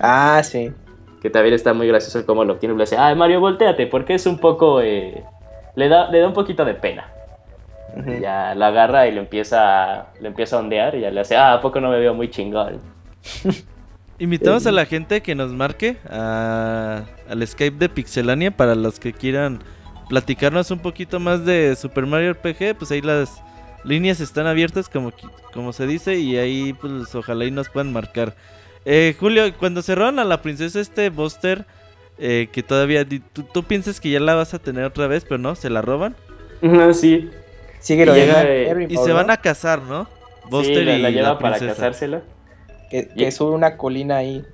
[0.00, 0.72] Ah, sí.
[1.20, 2.74] que también está muy gracioso cómo lo obtiene.
[2.76, 5.24] Le dice, ah, Mario, volteate, porque es un poco, eh,
[5.74, 7.08] le, da, le da un poquito de pena.
[8.20, 11.34] Ya la agarra y lo empieza, a- lo empieza a ondear y ya le hace,
[11.36, 12.78] ah, ¿a poco no me veo muy chingón?
[14.18, 18.98] Invitamos Eh, a la gente que nos marque a- al Skype de Pixelania para los
[19.00, 19.60] que quieran
[20.08, 23.42] platicarnos un poquito más de Super Mario RPG, pues ahí las
[23.86, 25.12] líneas están abiertas como,
[25.52, 28.34] como se dice y ahí pues ojalá y nos puedan marcar.
[28.84, 31.66] Eh, Julio, cuando cerraron a la princesa este Buster,
[32.18, 35.38] eh, que todavía tú, tú piensas que ya la vas a tener otra vez, pero
[35.38, 36.16] no, se la roban
[36.92, 37.30] sí,
[37.80, 38.42] Sigue Y lo llega,
[38.88, 39.32] y se van ¿no?
[39.32, 40.04] a casar, ¿no?
[40.04, 40.10] sí,
[40.50, 42.22] Buster la, y la lleva la para casársela.
[42.90, 44.44] Que, Y- que sube una colina ahí.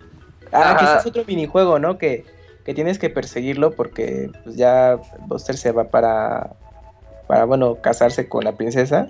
[0.52, 1.96] Ah, que ese es otro minijuego, ¿no?
[1.96, 2.24] Que,
[2.64, 6.50] que tienes que perseguirlo porque pues ya Buster se va para,
[7.26, 9.08] para, bueno, casarse con la princesa.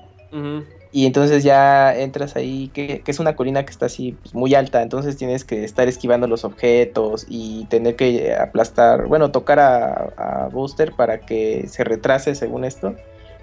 [0.92, 4.54] Y entonces ya entras ahí, que, que es una colina que está así pues, muy
[4.54, 9.92] alta, entonces tienes que estar esquivando los objetos y tener que aplastar, bueno, tocar a,
[10.16, 12.94] a Booster para que se retrase según esto,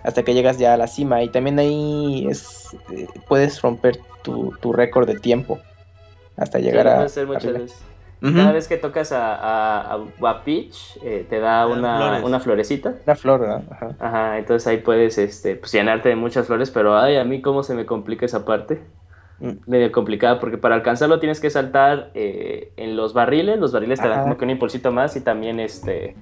[0.03, 1.23] hasta que llegas ya a la cima.
[1.23, 5.59] Y también ahí es eh, puedes romper tu, tu récord de tiempo
[6.37, 7.03] hasta llegar a...
[7.03, 7.73] hacer muchas.
[8.21, 12.39] Cada vez que tocas a, a, a- a Peach, eh, te da dan una, una
[12.41, 12.95] florecita.
[13.05, 13.63] Una flor, ¿no?
[13.71, 13.89] Ajá.
[13.99, 17.63] Ajá, entonces ahí puedes este, pues, llenarte de muchas flores, pero ay, a mí cómo
[17.63, 18.81] se me complica esa parte.
[19.39, 19.51] Mm.
[19.67, 24.09] Medio complicada, porque para alcanzarlo tienes que saltar eh, en los barriles, los barriles te
[24.09, 24.23] dan Ajá.
[24.23, 26.17] como que un impulsito más y también este,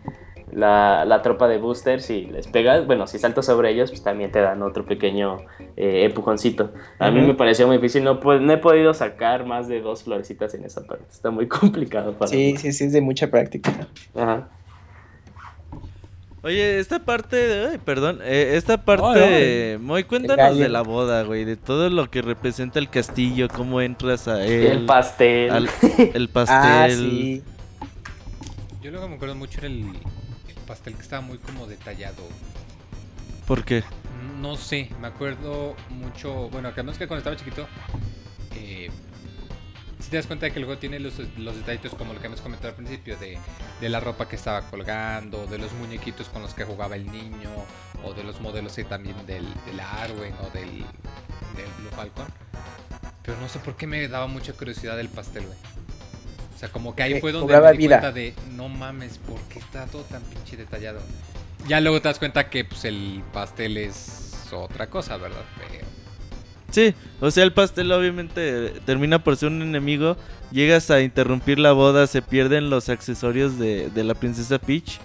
[0.52, 4.32] la, la tropa de boosters, si les pegas, bueno, si saltas sobre ellos, pues también
[4.32, 5.40] te dan otro pequeño
[5.76, 6.72] eh, empujoncito.
[7.00, 7.28] A mí Ujú.
[7.30, 10.86] me pareció muy difícil, no, no he podido sacar más de dos florecitas en esa
[10.86, 12.58] parte, está muy complicado para Sí, mí.
[12.58, 13.88] sí, sí, es de mucha práctica.
[14.16, 14.50] Ajá.
[16.44, 21.24] Oye, esta parte, de- ay, perdón, eh, esta parte, de- Moy, cuéntanos de la boda,
[21.24, 25.52] güey, de todo lo que representa el castillo, cómo entras a él, El pastel.
[25.52, 25.70] al-
[26.14, 26.58] el pastel.
[26.62, 27.44] Ah, sí.
[28.82, 29.84] Yo lo que me acuerdo mucho era el
[30.68, 32.24] pastel que estaba muy como detallado.
[33.48, 33.84] ¿Por qué?
[34.40, 36.50] No sé, me acuerdo mucho.
[36.50, 37.68] Bueno, que menos que cuando estaba chiquito.
[38.56, 38.92] Eh,
[40.00, 42.28] si te das cuenta de que el juego tiene los, los detallitos como lo que
[42.28, 43.40] hemos comentado al principio: de,
[43.82, 47.50] de la ropa que estaba colgando, de los muñequitos con los que jugaba el niño,
[48.04, 50.70] o de los modelos ahí también del, del Arwen o del,
[51.56, 52.28] del Blue Falcon.
[53.24, 55.58] Pero no sé por qué me daba mucha curiosidad el pastel, güey.
[56.58, 58.00] O sea, como que ahí Que fue donde me di vida.
[58.00, 61.00] cuenta de no mames, ¿por qué está todo tan pinche detallado?
[61.68, 65.44] Ya luego te das cuenta que pues el pastel es otra cosa, ¿verdad?
[65.60, 65.86] Pero
[66.72, 70.18] Sí, o sea, el pastel obviamente termina por ser un enemigo,
[70.52, 75.00] llegas a interrumpir la boda, se pierden los accesorios de, de la princesa Peach,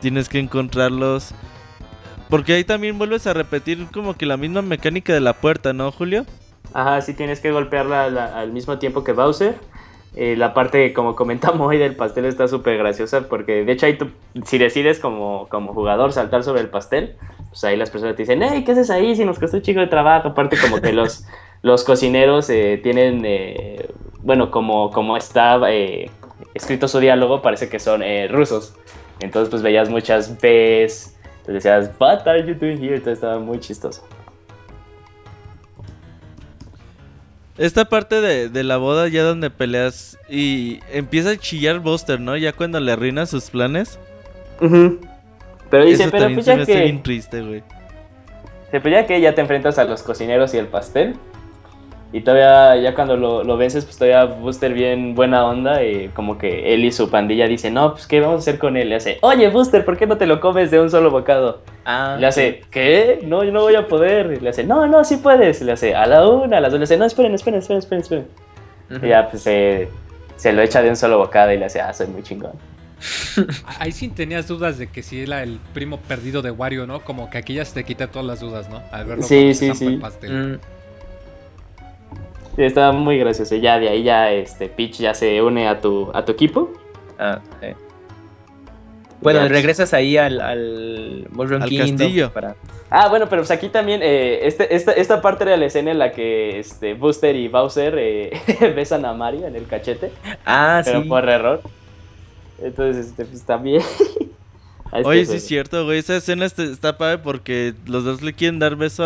[0.00, 1.32] tienes que encontrarlos,
[2.30, 5.92] porque ahí también vuelves a repetir como que la misma mecánica de la puerta, ¿no,
[5.92, 6.26] Julio?
[6.72, 9.54] Ajá, sí tienes que golpearla la- al mismo tiempo que Bowser.
[10.16, 13.98] Eh, la parte, como comentamos hoy, del pastel está súper graciosa porque de hecho ahí
[13.98, 14.10] tú,
[14.44, 17.16] si decides como, como jugador saltar sobre el pastel,
[17.48, 19.14] pues ahí las personas te dicen, hey, ¿qué haces ahí?
[19.14, 20.28] Si nos costó un chico de trabajo.
[20.28, 21.24] Aparte como que los,
[21.62, 23.88] los cocineros eh, tienen, eh,
[24.22, 26.10] bueno, como, como está eh,
[26.54, 28.74] escrito su diálogo, parece que son eh, rusos.
[29.20, 32.96] Entonces pues veías muchas Bs, entonces decías, what are you doing here?
[32.96, 34.02] Entonces estaba muy chistoso.
[37.56, 42.36] Esta parte de, de la boda ya donde peleas y empieza a chillar Buster, ¿no?
[42.36, 43.98] Ya cuando le arruinas sus planes.
[44.60, 45.00] Ujú.
[45.70, 46.82] Pero dice, Eso pero también pues se me hace que...
[46.82, 47.62] bien triste, güey.
[48.66, 51.14] Dice, pues ya que ya te enfrentas a los cocineros y el pastel,
[52.16, 55.82] Y todavía, ya cuando lo, lo vences, pues todavía Booster bien buena onda.
[55.82, 58.76] Y como que él y su pandilla dicen, no, pues ¿qué vamos a hacer con
[58.76, 58.88] él?
[58.90, 61.62] Le hace, oye Booster, ¿por qué no te lo comes de un solo bocado?
[61.84, 63.18] Ah, Le hace, ¿qué?
[63.24, 64.32] No, yo no voy a poder.
[64.32, 65.60] Y le hace, no, no, sí puedes.
[65.60, 66.78] Y le hace, a la una, a las dos.
[66.78, 68.02] Le hace, no, esperen, esperen, esperen, esperen.
[68.02, 68.26] esperen.
[69.02, 69.88] Y ya, pues se,
[70.36, 72.52] se lo echa de un solo bocado y le hace, ah, soy muy chingón.
[73.80, 77.00] Ahí sí tenías dudas de que si era el primo perdido de Wario, ¿no?
[77.00, 78.82] Como que aquí ya se te quita todas las dudas, ¿no?
[78.92, 79.96] Al verlo Sí, con sí, zampa el sí.
[79.96, 80.32] pastel.
[80.32, 80.60] Mm, Sí,
[82.56, 83.54] está muy gracioso.
[83.54, 86.72] Y ya de ahí ya este Peach ya se une a tu, a tu equipo.
[87.18, 87.68] ah, sí.
[89.20, 89.48] Bueno, Ya.
[89.48, 91.26] regresas ahí al, al
[91.78, 92.30] castillo.
[92.32, 92.56] para-
[92.90, 95.98] Ah, bueno, pero pues aquí también, eh, este, esta, esta parte era la escena en
[95.98, 98.30] la que este, Booster y Bowser eh,
[98.76, 100.12] besan a Mario en el cachete,
[100.44, 101.08] Ah, pero sí.
[101.08, 101.62] por error.
[102.62, 103.80] Entonces, este, pues también.
[104.92, 105.98] este Oye, sí es cierto, güey.
[106.00, 109.04] Esa escena está, está padre porque los dos le quieren dar beso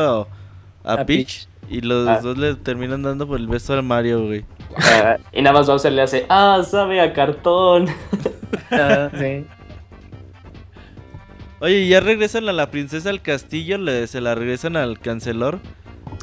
[0.84, 1.46] a, a A Peach.
[1.70, 2.20] Y los Ah.
[2.22, 4.44] dos le terminan dando por el beso al Mario, güey.
[4.76, 7.86] Ah, y nada más Bowser le hace, ah, sabe a cartón.
[8.70, 9.44] Ah, sí.
[11.60, 15.58] Oye, y ya regresan a la princesa al castillo, le, se la regresan al cancelor.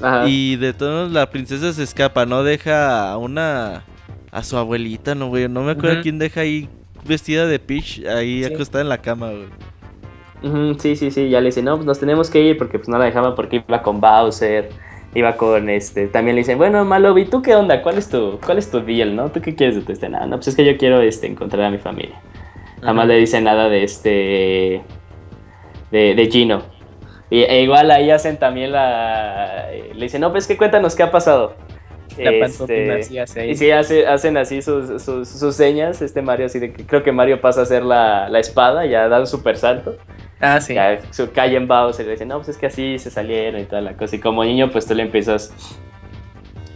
[0.01, 0.27] Ajá.
[0.27, 2.43] Y de todos la princesa se escapa, ¿no?
[2.43, 3.84] Deja a una...
[4.31, 5.47] A su abuelita, ¿no, güey?
[5.47, 6.67] No me acuerdo quién deja ahí
[7.05, 8.53] vestida de Peach, ahí Sí.
[8.53, 10.76] acostada en la cama, güey.
[10.80, 12.97] Sí, sí, sí, ya le dice, no, pues nos tenemos que ir porque pues no
[12.97, 14.69] la dejaban porque iba con Bowser,
[15.15, 17.81] iba con este, también le dicen, bueno, Malobi, ¿tú qué onda?
[17.81, 19.29] ¿Cuál es tu, cuál es tu deal, no?
[19.31, 20.07] ¿Tú qué quieres de tu este?
[20.09, 22.21] Nada, no, pues es que yo quiero este, encontrar a mi familia.
[22.81, 24.81] Nada más le dice nada de este,
[25.91, 26.61] de, de Gino.
[27.29, 31.11] Y, e igual ahí hacen también la, le dicen, no, pues que cuéntanos qué ha
[31.11, 31.55] pasado.
[32.17, 33.49] La Este, hace ahí.
[33.51, 37.03] y sí, hace- hacen así sus, sus, sus señas, este Mario, así de que creo
[37.03, 39.97] que Mario pasa a hacer la, la espada, ya da un super salto.
[40.41, 40.73] Ah, sí.
[40.73, 43.65] Ya su calle en Bowser le dice, no, pues es que así se salieron y
[43.65, 44.15] toda la cosa.
[44.15, 45.53] Y como niño, pues tú le empiezas.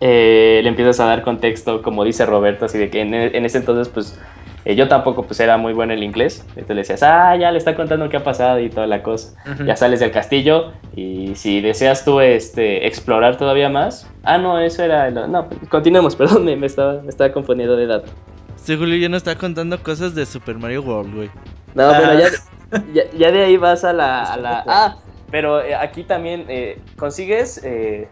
[0.02, 3.58] eh, le empiezas a dar contexto, como dice Roberto, así de que en, en ese
[3.58, 4.18] entonces, pues.
[4.66, 6.46] eh, yo tampoco pues era muy bueno en el inglés.
[6.50, 9.36] Entonces le decías, ah, ya le está contando qué ha pasado y toda la cosa.
[9.66, 14.10] Ya sales del castillo y si deseas tú este, explorar todavía más.
[14.24, 15.10] Ah, no, eso era...
[15.12, 18.10] No, continuemos, perdón, me, me estaba, me estaba confundiendo de dato.
[18.56, 21.30] Este Julio ya no está contando cosas de Super Mario World, güey.
[21.76, 21.98] No, Ah.
[22.00, 22.28] pero ya,
[22.94, 24.24] ya, ya de ahí vas a la...
[24.34, 24.98] a la- ah,
[25.32, 28.08] pero eh, aquí también eh, consigues eh,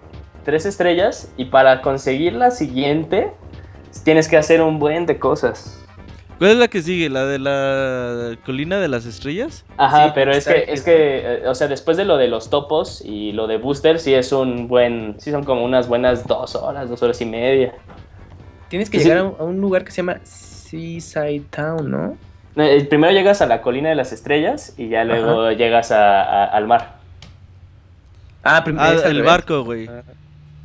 [0.45, 3.31] tres estrellas y para conseguir la siguiente
[4.03, 5.84] tienes que hacer un buen de cosas.
[6.38, 7.09] ¿Cuál es la que sigue?
[7.09, 9.65] ¿La de la colina de las estrellas?
[9.77, 13.01] Ajá, Sí, pero es que, es que, o sea, después de lo de los topos
[13.03, 16.88] y lo de Booster, sí es un buen, sí son como unas buenas dos horas,
[16.89, 17.73] dos horas y media.
[18.69, 19.05] Tienes que Sí.
[19.09, 22.17] llegar a un lugar que se llama Seaside Town, ¿no?
[22.57, 26.45] Eh, Primero llegas a la colina de las estrellas y ya luego llegas a- a-
[26.45, 26.95] al mar.
[28.43, 29.88] Ah, prim- Ah, el barco, güey.
[29.88, 30.01] Ah.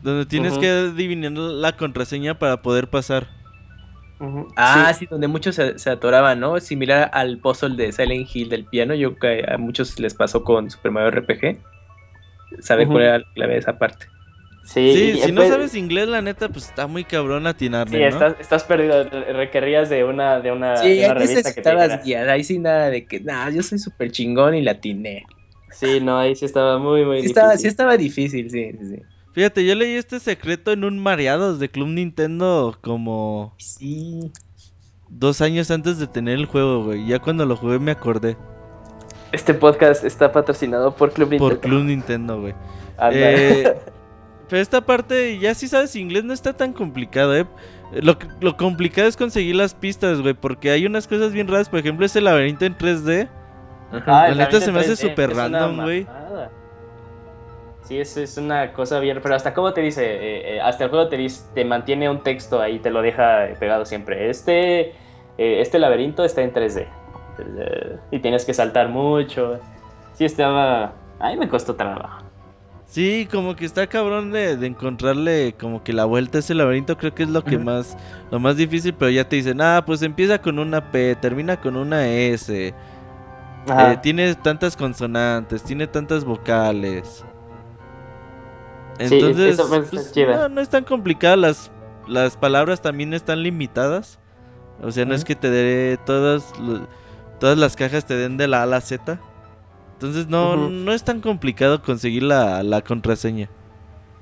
[0.03, 0.61] Donde tienes Ujú.
[0.63, 3.27] que adivinar la contraseña para poder pasar.
[4.57, 5.01] Ah, Sí.
[5.01, 6.59] sí, donde muchos se, se atoraban, ¿no?
[6.61, 8.95] Similar al puzzle de Silent Hill del piano.
[8.95, 11.59] Yo creo que a muchos les pasó con Super Mario RPG.
[12.61, 14.07] ¿Saben cuál era la clave de esa parte?
[14.65, 18.09] Sí, si no después- sabes inglés, la neta, pues está muy cabrón atinarle, Sí, ¿no?
[18.09, 19.05] estás, estás perdido.
[19.11, 22.17] Requerías de una, de una, Sí, de una revista que te.
[22.31, 25.25] Ahí sí nada de que, nah, yo soy súper chingón y la atiné.
[25.73, 27.39] Sí, no, ahí sí estaba muy, muy Sí difícil.
[27.39, 29.03] estaba, sí estaba difícil, sí, sí, sí.
[29.33, 34.31] Fíjate, yo leí este secreto en un Mareados de Club Nintendo como Sí.
[35.09, 37.07] dos años antes de tener el juego, güey.
[37.07, 38.37] Ya cuando lo jugué me acordé.
[39.33, 41.49] Este podcast está patrocinado por Club Nintendo.
[41.55, 42.55] Por Club Nintendo, güey.
[42.99, 43.17] Anda.
[43.33, 43.75] Eh,
[44.53, 47.47] pero esta parte, ya si sabes inglés, no está tan complicado, ¿eh?
[47.91, 51.71] Lo, lo complicado es conseguir las pistas, güey, porque hay unas cosas bien raras.
[51.71, 53.31] Por ejemplo, ese laberinto en 3D.
[53.91, 54.29] Ajá.
[54.29, 56.07] La neta se me hace 3D, súper random, güey.
[57.85, 59.21] Sí, es, es una cosa bien.
[59.23, 62.23] Pero hasta cómo te dice, eh, eh, hasta el juego te dice, te mantiene un
[62.23, 64.29] texto ahí, te lo deja pegado siempre.
[64.29, 64.93] Este, eh,
[65.39, 66.87] este laberinto está en 3D.
[67.39, 69.61] Eh, Y tienes que saltar mucho.
[70.13, 70.93] Sí, estaba.
[71.19, 72.22] A mí me costó trabajo.
[72.93, 76.99] Sí, como que está cabrón de, de encontrarle como que la vuelta a ese laberinto.
[76.99, 77.97] Creo que es lo que más,
[78.31, 78.93] lo más difícil.
[78.93, 82.75] Pero ya te dicen, ah, pues empieza con una P, termina con una S.
[83.67, 87.25] Eh, tiene tantas consonantes, tiene tantas vocales.
[88.99, 91.37] Sí, Entonces, eso pues, no, no es tan complicado.
[91.37, 91.71] Las,
[92.07, 94.19] las palabras también están limitadas.
[94.83, 96.53] O sea, no es que te dé todas,
[97.41, 99.19] todas las cajas te den de la A a la Z.
[100.03, 103.49] Entonces, no, no es tan complicado conseguir la, la contraseña.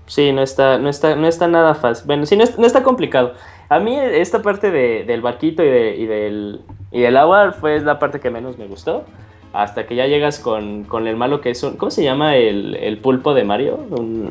[0.07, 2.07] Sí, no está, no está, no está nada fácil.
[2.07, 3.35] Bueno, sí, no, es- no está complicado.
[3.69, 7.81] A mí esta parte de- del barquito y, de- y del, y del agua fue
[7.81, 9.05] la parte que menos me gustó.
[9.52, 11.77] Hasta que ya llegas con, con el malo que es un...
[11.77, 13.77] ¿Cómo se llama el, el pulpo de Mario?
[13.90, 14.31] Un,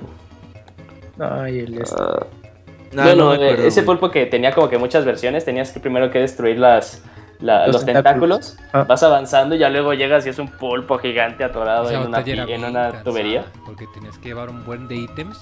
[1.20, 1.96] Ay, el este.
[2.00, 2.26] ah,
[2.94, 3.86] No, bueno, no acuerdo, eh, ese güey.
[3.98, 7.04] pulpo que tenía como que muchas versiones, tenías que primero que destruir las,
[7.40, 8.40] la- Los los, tentáculos.
[8.56, 8.58] tentáculos.
[8.74, 8.84] Ah.
[8.88, 12.20] Vas avanzando y ya luego llegas y es un pulpo gigante atorado Esa en una,
[12.22, 13.46] en una tubería.
[13.66, 15.40] Porque tenías que llevar un buen de ítems.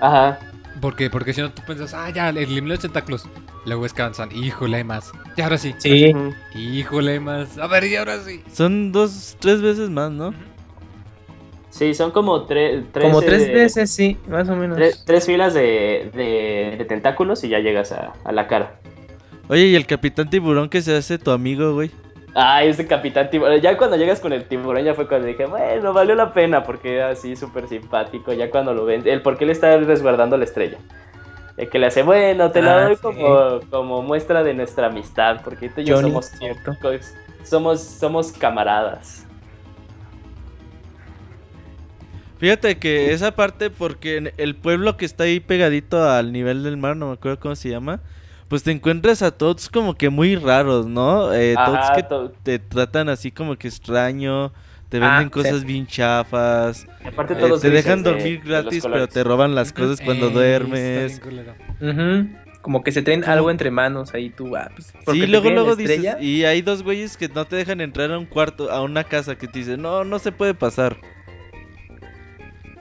[0.00, 0.38] Ajá.
[0.80, 3.26] Porque, porque si no tú piensas, ah, ya, eliminé los tentáculos.
[3.66, 5.12] Luego es que avanzan, híjole, hay más.
[5.36, 5.74] Y ahora sí.
[5.78, 6.12] Sí.
[6.54, 7.58] Híjole, hay más.
[7.58, 8.42] A ver, y ahora sí.
[8.52, 10.32] Son dos, tres veces más, ¿no?
[11.70, 13.04] Sí, son como tre- tres.
[13.06, 14.76] como tres eh, veces, sí, más o menos.
[14.78, 18.74] tre- tres filas de, de- de tentáculos y ya llegas a, a la cara.
[19.48, 21.90] Oye, y el capitán tiburón que se hace tu amigo, güey.
[22.34, 23.60] Ah, ese capitán tiburón.
[23.60, 26.96] Ya cuando llegas con el tiburón ya fue cuando dije, bueno, valió la pena porque
[26.96, 28.32] era así súper simpático.
[28.32, 30.78] Ya cuando lo ven, el por qué le está resguardando la estrella.
[31.56, 33.02] El que le hace, bueno, te la Ah, doy sí.
[33.02, 36.78] como, como muestra de nuestra amistad, porque tú y yo Johnny, somos, cierto.
[37.42, 39.26] somos, somos camaradas.
[42.38, 46.96] Fíjate que esa parte, porque el pueblo que está ahí pegadito al nivel del mar,
[46.96, 48.00] no me acuerdo cómo se llama,
[48.52, 51.32] pues te encuentras a todos como que muy raros, ¿no?
[51.32, 54.52] Eh, todos Ajá, que to- te tratan así como que extraño,
[54.90, 55.30] te Ah, venden sí.
[55.30, 59.24] cosas bien chafas, y aparte eh, todos te dejan de- dormir de gratis, pero te
[59.24, 61.18] roban las cosas cuando duermes.
[62.60, 66.06] Como que se traen algo entre manos ahí tú, ah, pues, Sí, luego, luego dices,
[66.20, 69.34] y hay dos güeyes que no te dejan entrar a un cuarto, a una casa
[69.38, 70.98] que te dicen, no, no se puede pasar.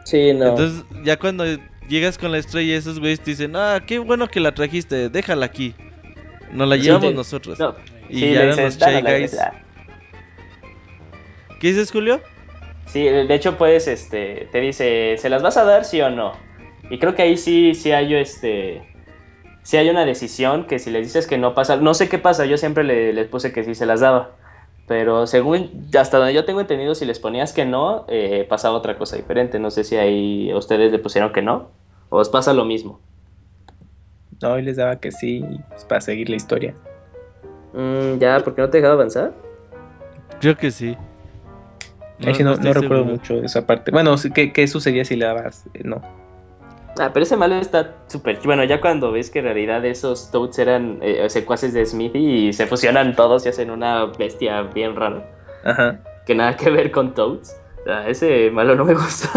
[0.04, 0.48] Sí, no.
[0.48, 1.46] Entonces, ya cuando
[1.88, 5.46] llegas con la estrella, esos güeyes te dicen, ah, qué bueno que la trajiste, déjala
[5.46, 5.76] aquí.
[6.52, 7.60] Nos la Sí, llevamos te- nosotros.
[7.60, 7.76] no,
[8.10, 9.32] y sí, ya eran los "Dale Shy la Guys.
[9.32, 9.54] verdad".
[11.60, 12.22] ¿Qué dices, Julio?
[12.88, 16.34] Sí, de hecho puedes, este, te dice, ¿se las vas a dar sí o no?
[16.90, 18.82] Y creo que ahí sí, sí hay, este,
[19.64, 22.46] sí hay una decisión que si les dices que no pasa, no sé qué pasa,
[22.46, 24.36] yo siempre le- les puse que sí se las daba.
[24.92, 28.98] Pero según, hasta donde yo tengo entendido, si les ponías que no, eh, pasaba otra
[28.98, 29.58] cosa diferente.
[29.58, 31.70] No sé si ahí ustedes le pusieron que no,
[32.10, 33.00] o os pasa lo mismo.
[34.42, 36.76] No, y les daba que sí, pues, para seguir la historia.
[37.72, 39.32] Mm, ya, ¿por qué no te dejaba avanzar?
[40.42, 40.98] Creo que sí.
[42.20, 43.06] No, estoy no recuerdo seguro.
[43.06, 43.92] mucho esa parte.
[43.92, 45.68] Bueno, ¿qué, qué sucedía si le dabas?
[45.74, 46.02] Eh, No.
[47.00, 48.40] Ah, pero ese malo está súper...
[48.44, 52.54] Bueno, ya cuando ves que en realidad esos Toads eran eh, secuaces de Smithy y
[52.54, 55.26] se fusionan todos y hacen una bestia bien rara.
[55.64, 56.00] Ajá.
[56.26, 57.56] Que nada que ver con Toads.
[57.88, 59.30] Ah, ese malo no me gusta.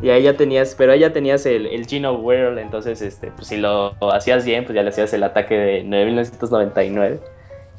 [0.00, 0.74] y ahí ya tenías...
[0.74, 4.64] Pero ahí ya tenías el, el Geno World, entonces este, pues si lo hacías bien,
[4.64, 7.20] pues ya le hacías el ataque de 1999.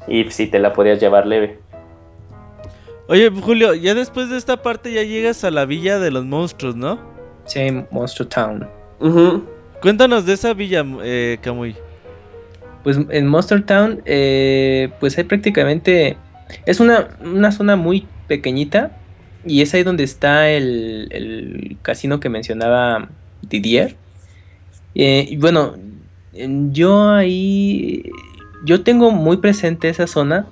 [0.06, 1.58] Y pues, sí te la podías llevar leve.
[3.08, 6.76] Oye, Julio, ya después de esta parte ya llegas a la villa de los monstruos,
[6.76, 7.13] ¿no?
[7.46, 7.60] Sí,
[7.90, 8.66] Monster Town.
[9.00, 9.44] Ujú.
[9.80, 11.76] Cuéntanos de esa villa, eh, Kamui.
[12.82, 16.16] Pues en Monster Town, eh, pues hay prácticamente.
[16.66, 18.96] Es una, una zona muy pequeñita.
[19.46, 23.08] Y es ahí donde está el, el casino que mencionaba
[23.42, 23.94] Didier.
[24.94, 25.74] Eh, y bueno,
[26.32, 28.10] en- yo ahí.
[28.64, 30.46] Yo tengo muy presente esa zona.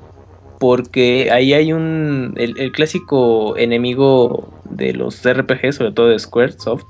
[0.62, 2.34] Porque ahí hay un.
[2.36, 6.84] El, el clásico enemigo de los RPG, sobre todo de Squaresoft.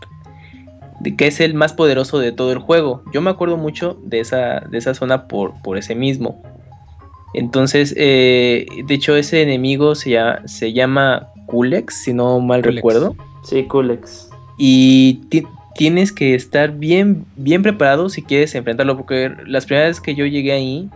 [1.17, 3.03] que es el más poderoso de todo el juego.
[3.15, 6.43] Yo me acuerdo mucho de esa, de esa zona por, por ese mismo.
[7.33, 13.17] Entonces, eh, de hecho, ese enemigo se llama, se llama Kulex, si no mal recuerdo.
[13.43, 14.29] Sí, Kulex.
[14.59, 18.99] Y ti- tienes que estar bien, bien preparado si quieres enfrentarlo.
[18.99, 20.91] Porque las primeras veces que yo llegué ahí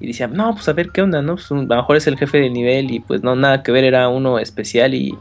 [0.00, 1.34] y decía, no, pues a ver qué onda, ¿no?
[1.36, 3.84] Pues, a lo mejor es el jefe del nivel y pues no, nada que ver,
[3.84, 5.16] era uno especial y,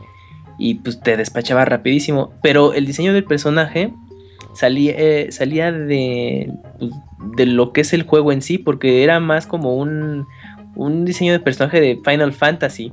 [0.57, 2.33] y pues te despachaba rapidísimo.
[2.41, 3.93] Pero el diseño del personaje
[4.53, 6.91] salía, eh, salía de, pues,
[7.35, 10.25] de lo que es el juego en sí, porque era más como un,
[10.75, 12.91] un diseño de personaje de Final Fantasy.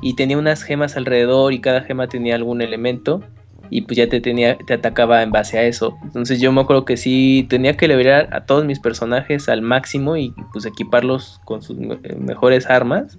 [0.00, 3.24] Y tenía unas gemas alrededor y cada gema tenía algún elemento.
[3.70, 5.96] Y pues ya te tenía, te atacaba en base a eso.
[6.02, 10.16] Entonces yo me acuerdo que sí tenía que liberar a todos mis personajes al máximo
[10.16, 13.18] y pues equiparlos con sus me- mejores armas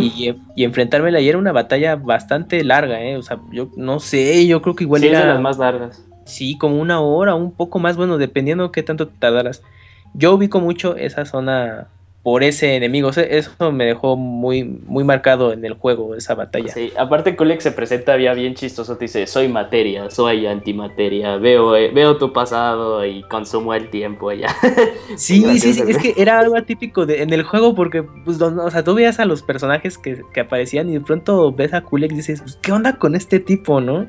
[0.00, 3.16] y, y enfrentármela y era una batalla bastante larga, ¿eh?
[3.16, 6.02] O sea, yo no sé, yo creo que igual sí, es de las más largas.
[6.24, 9.62] Sí, como una hora, un poco más, bueno, dependiendo qué tanto te tardaras.
[10.14, 11.88] Yo ubico mucho esa zona
[12.26, 16.34] por ese enemigo, o sea, eso me dejó muy, muy marcado en el juego, esa
[16.34, 16.72] batalla.
[16.74, 21.76] Sí, aparte Kulex se presenta ya bien chistoso, te dice, soy materia, soy antimateria, veo,
[21.76, 24.48] eh, veo tu pasado y consumo el tiempo ya.
[25.16, 28.58] Sí, sí, sí, es que era algo atípico de, en el juego porque, pues, don-
[28.58, 31.82] o sea, tú veías a los personajes que, que aparecían y de pronto ves a
[31.82, 34.08] Kulex y dices, pues, ¿qué onda con este tipo, no?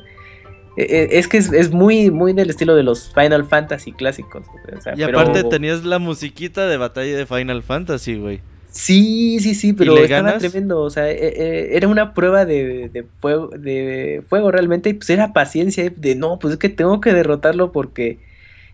[0.78, 4.46] Eh, eh, es que es, es muy, muy del estilo de los Final Fantasy clásicos.
[4.78, 8.42] o sea, Y pero- aparte tenías la musiquita de batalla de Final Fantasy, güey.
[8.70, 10.40] Sí, sí, sí, pero estaba ganas?
[10.40, 10.82] tremendo.
[10.82, 14.90] O sea, eh, eh, era una prueba de, de fuego, de fuego realmente.
[14.90, 15.92] Y pues era paciencia.
[15.96, 18.20] De no, pues es que tengo que derrotarlo porque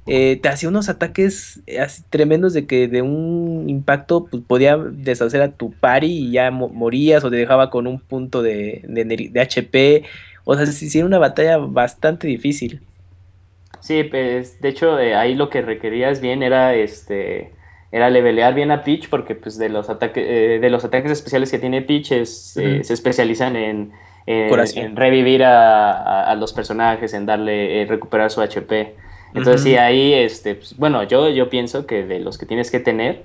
[0.05, 5.41] eh, te hacía unos ataques así tremendos de que de un impacto pues, podía deshacer
[5.41, 9.05] a tu pari y ya mo- morías o te dejaba con un punto de, de,
[9.31, 10.03] de HP.
[10.45, 12.81] O sea, sí, sí era una batalla bastante difícil.
[13.79, 17.51] Sí, pues de hecho eh, ahí lo que requerías bien era este
[17.91, 21.51] era levelear bien a Peach porque pues de los ataques eh, de los ataques especiales
[21.51, 23.91] que tiene Peach es, eh, se especializan en,
[24.25, 24.85] en- Curación.
[24.85, 28.95] en revivir a, a- a los personajes, en darle recuperar su HP.
[29.33, 32.79] Entonces sí ahí este pues, bueno yo yo pienso que de los que tienes que
[32.79, 33.23] tener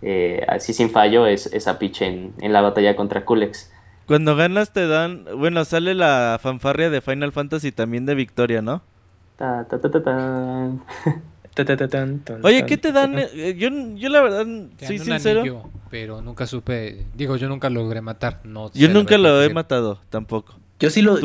[0.00, 3.70] eh, así sin fallo es, es a Peach en, en la batalla contra Kulex.
[4.08, 8.82] Cuando ganas te dan, bueno, sale la fanfarria de Final Fantasy también de victoria, ¿no?
[9.36, 10.70] Ta, ta, ta, ta,
[12.42, 13.18] Oye, ¿qué te dan?
[13.18, 17.04] Eh, Yo, yo la verdad, Te soy sincero, anillo, pero nunca supe.
[17.14, 18.40] Digo, yo nunca logré matar.
[18.44, 20.58] No yo nunca lo he matado, tampoco.
[20.80, 21.16] Yo sí lo,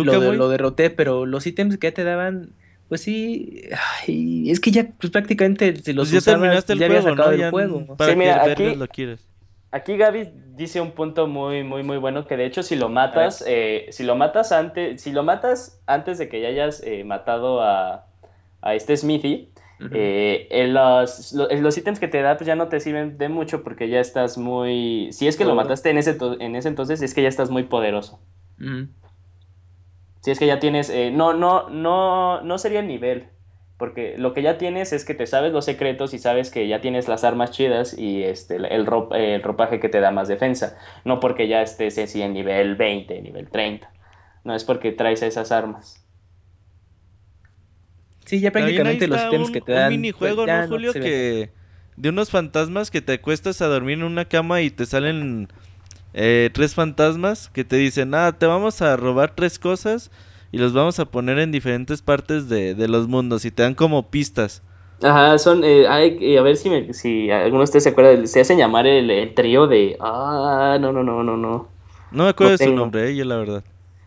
[0.49, 2.49] derroté, pero los ítems que te daban,
[2.89, 3.61] pues sí,
[4.07, 7.01] ay, es que ya pues, prácticamente si los Pues ya usabas, terminaste el ya habías
[7.03, 7.35] juego, sacado ¿no?
[7.35, 7.95] el Ya juego.
[7.95, 9.19] para Sí, mira, que aquí- lo quieres.
[9.73, 13.43] Aquí Gaby dice un punto muy, muy, muy bueno que de hecho si lo matas,
[13.47, 17.59] eh, si lo matas antes, si lo matas antes de que ya hayas eh, matado
[17.59, 18.05] a,
[18.61, 19.49] a este Smithy,
[19.91, 23.63] eh, en los, los ítems que te da pues ya no te sirven de mucho
[23.63, 27.15] porque ya estás muy, si es que lo mataste en ese, en ese entonces es
[27.15, 28.19] que ya estás muy poderoso.
[30.21, 33.29] Si es que ya tienes, eh, no, no, no, no sería el nivel,
[33.83, 36.79] porque lo que ya tienes es que te sabes los secretos y sabes que ya
[36.81, 40.29] tienes las armas chidas y este, el, el ro- el ropaje que te da más
[40.29, 43.91] defensa, no porque ya estés así en nivel 20, nivel 30,
[44.45, 46.05] no es porque traes esas armas.
[48.25, 49.87] Sí, ya prácticamente los ítems un, que te un dan.
[49.87, 50.95] minijuego, pues, ya ¿no, Julio?
[50.99, 51.51] que
[51.97, 55.49] de unos fantasmas que te acuestas a dormir en una cama y te salen
[56.13, 60.11] eh, tres fantasmas que te dicen, ah, te vamos a robar tres cosas
[60.53, 63.75] y los vamos a poner en diferentes partes de, de los mundos y te dan
[63.75, 64.63] como pistas.
[65.01, 68.39] Ajá, son, eh, hay- a ver si, me- si alguno de ustedes se acuerda, se
[68.41, 71.67] hacen llamar el, el trío de, ah, no, no, no, no, no,
[72.11, 73.65] No me acuerdo No de su nombre, eh, yo la verdad.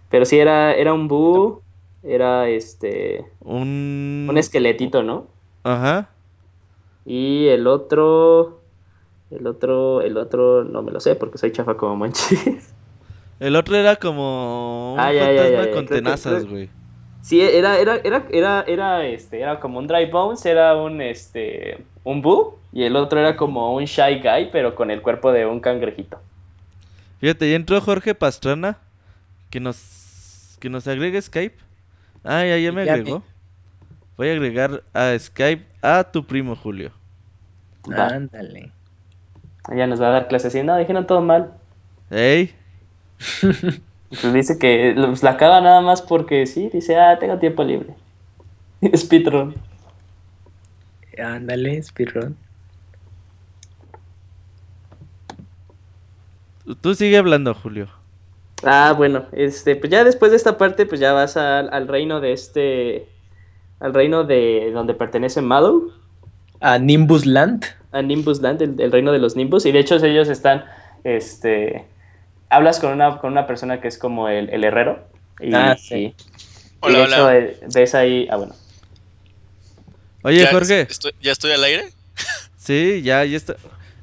[0.09, 1.62] pero sí era, era un búho,
[2.02, 4.28] era este, Un...
[4.28, 5.28] un esqueletito, ¿no?
[5.64, 6.09] Ajá.
[7.05, 8.60] Y el otro,
[9.31, 12.74] el otro, el otro no me lo sé porque soy chafa como manchis.
[13.39, 16.71] El otro era como un Ah, ya, ya, fantasma ya, ya, con tenazas, güey.
[17.23, 21.85] Sí, era, era, era, era, era, este, era como un Dry Bones, era un, este,
[22.05, 25.45] un Boo, y el otro era como un Shy Guy, pero con el cuerpo de
[25.45, 26.21] un cangrejito.
[27.19, 28.79] Fíjate, ya entró Jorge Pastrana,
[29.51, 31.57] que nos, que nos agregue Skype.
[32.23, 33.25] Ah, ya, ya me Ya agregó.
[34.17, 36.93] Voy a agregar a Skype a tu primo Julio.
[37.95, 38.73] Ándale.
[39.71, 41.55] Ella nos va a dar clases y no, dijeron todo mal.
[42.11, 42.55] ¡Ey!
[44.09, 47.94] Pues dice que pues, la caga nada más porque sí, dice, ah, tengo tiempo libre.
[48.97, 49.55] Speedrun.
[51.18, 52.36] Ándale, speedrun.
[56.80, 57.88] Tú sigue hablando, Julio.
[58.62, 62.20] Ah, bueno, este, pues ya después de esta parte, pues ya vas al, al reino
[62.20, 63.09] de este,
[63.80, 65.93] al reino de donde pertenece Mallow.
[66.60, 67.64] A Nimbus Land.
[67.93, 70.64] a Nimbus Land, el, el reino de los Nimbus, y de hecho ellos están,
[71.05, 71.86] este,
[72.51, 75.09] hablas con una, con una persona que es como el, el herrero,
[75.40, 75.94] y, Ah, sí.
[75.94, 76.14] y- y
[76.81, 77.36] Hola, de hecho hola.
[77.39, 78.55] eh, ves ahí, ah bueno,
[80.23, 80.81] Oye, ¿Ya Jorge.
[80.90, 81.93] Estoy, ¿Ya estoy al aire?
[82.56, 83.55] Sí, ya, ya está.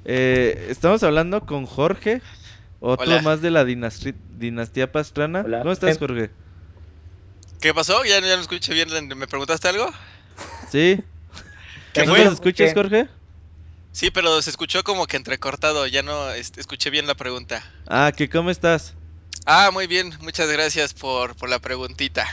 [0.06, 2.22] Eh, estamos hablando con Jorge,
[2.80, 3.22] otro Hola.
[3.22, 5.42] más de la dinastía, dinastía Pastrana.
[5.46, 5.60] Hola.
[5.60, 6.00] ¿Cómo estás, Eh.
[6.00, 6.30] Jorge?
[7.60, 8.04] ¿Qué pasó?
[8.06, 8.88] ¿Ya, ya no escuché bien?
[9.18, 9.90] ¿Me preguntaste algo?
[10.70, 11.00] Sí.
[11.94, 12.24] ¿Qué ¿No fue?
[12.24, 13.08] nos escuchas, Jorge?
[13.94, 15.88] Sí, pero se escuchó como que entrecortado.
[15.88, 17.64] Ya no este, escuché bien la pregunta.
[17.88, 18.96] Ah, que cómo estás.
[19.46, 20.14] Ah, muy bien.
[20.20, 22.28] Muchas gracias por, por la preguntita.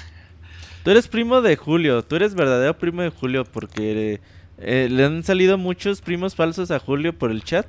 [0.83, 4.21] Tú eres primo de Julio, tú eres verdadero primo de Julio porque
[4.59, 7.67] eh, le han salido muchos primos falsos a Julio por el chat.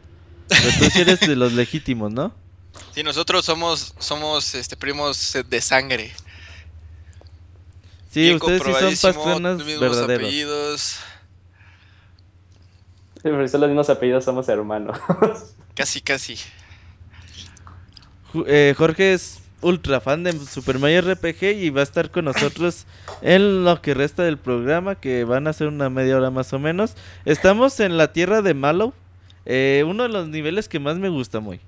[0.47, 2.33] Pero tú sí eres de los legítimos, ¿no?
[2.95, 6.13] Sí, nosotros somos, somos este, primos de sangre.
[8.13, 10.03] Sí, Bien ustedes sí son pastranas verdaderos.
[10.03, 10.99] apellidos.
[13.23, 14.97] pero son los mismos apellidos, somos hermanos.
[15.75, 16.35] Casi, casi.
[18.45, 22.85] Eh, Jorge es ultra fan de Super Mario RPG y va a estar con nosotros
[23.21, 26.59] en lo que resta del programa, que van a ser una media hora más o
[26.59, 26.95] menos.
[27.25, 28.93] Estamos en la tierra de Mallow,
[29.45, 31.61] eh, uno de los niveles que más me gusta muy.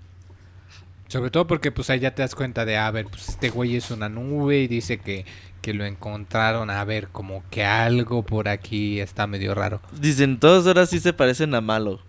[1.08, 3.76] Sobre todo porque pues ahí ya te das cuenta de, a ver, pues este güey
[3.76, 5.26] es una nube y dice que,
[5.64, 9.82] que lo encontraron, a ver, como que algo por aquí está medio raro.
[9.94, 12.00] Dicen, todos ahora sí se parecen a Mallow.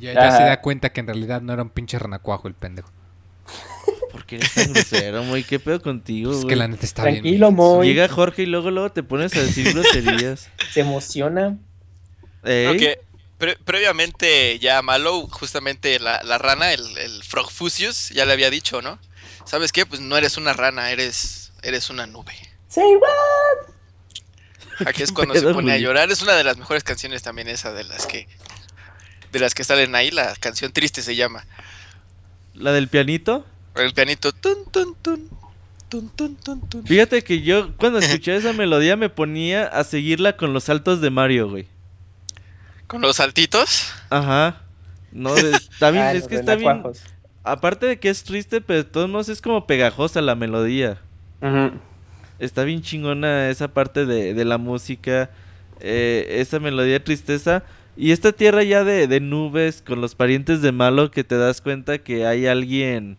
[0.00, 2.90] Ya, ya se da cuenta que en realidad no era un pinche renacuajo el pendejo.
[4.12, 5.42] ¿Por qué eres tan grosero, muy?
[5.42, 7.56] ¿Qué pedo contigo, Es que la neta está Tranquilo, bien.
[7.56, 7.86] Moy.
[7.88, 10.48] Llega Jorge y luego luego te pones a decir groserías.
[10.72, 11.58] Se emociona.
[13.38, 18.82] Pre- previamente ya Malo, justamente la, la rana, el, el Frogfusius, ya le había dicho,
[18.82, 18.98] ¿no?
[19.44, 19.86] ¿Sabes qué?
[19.86, 22.34] Pues no eres una rana, eres, eres una nube.
[22.68, 24.86] Say what?
[24.86, 26.10] Aquí es cuando se pone a llorar.
[26.10, 28.28] Es una de las mejores canciones también esa de las que
[29.32, 30.10] de las que salen ahí.
[30.10, 31.44] La canción triste se llama.
[32.54, 33.46] La del pianito.
[33.74, 34.32] El pianito.
[34.32, 35.28] Tun, tun, tun,
[35.88, 36.86] tun, tun, tun, tun.
[36.86, 41.10] Fíjate que yo cuando escuché esa melodía me ponía a seguirla con los saltos de
[41.10, 41.66] Mario, güey.
[42.86, 43.92] Con los saltitos.
[44.10, 44.62] Ajá.
[45.12, 46.82] No, está bien, Ah, es que está bien.
[47.44, 51.00] Aparte de que es triste, pero de todos modos es como pegajosa la melodía.
[51.40, 51.78] Ujú.
[52.38, 55.30] Está bien chingona esa parte de, de la música,
[55.80, 57.62] eh, esa melodía de tristeza.
[57.96, 61.60] Y esta tierra ya de, de nubes con los parientes de malo que te das
[61.60, 63.18] cuenta que hay alguien,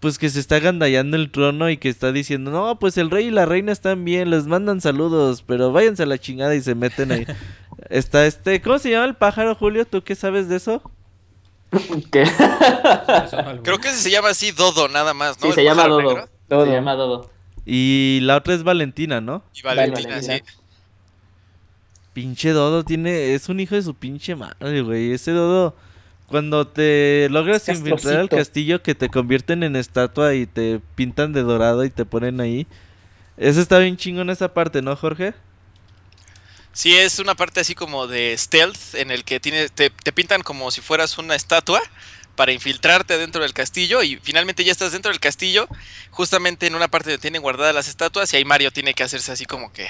[0.00, 3.28] pues que se está agandallando el trono y que está diciendo, no, pues el rey
[3.28, 6.74] y la reina están bien, les mandan saludos, pero váyanse a la chingada y se
[6.74, 7.26] meten ahí.
[7.88, 9.86] está este, ¿cómo se llama el pájaro, Julio?
[9.86, 10.82] ¿Tú qué sabes de eso?
[12.12, 12.24] ¿Qué?
[13.62, 15.46] Creo que se llama así Dodo, nada más, ¿no?
[15.48, 16.02] Sí, se llama Dodo.
[16.02, 16.28] negro.
[16.48, 16.64] Dodo.
[16.66, 17.30] Se llama Dodo.
[17.70, 19.44] Y la otra es Valentina, ¿no?
[19.52, 20.40] Y Valentina, sí.
[22.14, 25.12] Pinche Dodo tiene, es un hijo de su pinche madre, güey.
[25.12, 25.76] Ese Dodo,
[26.28, 31.34] cuando te logras Es infiltrar al castillo que te convierten en estatua y te pintan
[31.34, 32.66] de dorado y te ponen ahí.
[33.36, 35.34] Eso está bien chingón esa parte, ¿no, Jorge?
[36.72, 40.40] Sí, es una parte así como de stealth en el que tiene, te, te pintan
[40.42, 41.82] como si fueras una estatua
[42.38, 45.66] para infiltrarte dentro del castillo y finalmente ya estás dentro del castillo,
[46.12, 49.32] justamente en una parte donde tienen guardadas las estatuas y ahí Mario tiene que hacerse
[49.32, 49.88] así como que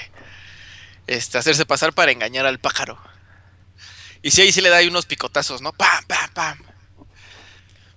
[1.05, 2.97] este, hacerse pasar para engañar al pájaro.
[4.23, 5.73] Y sí, ahí sí le da ahí unos picotazos, ¿no?
[5.73, 6.57] ¡Pam, pam, pam!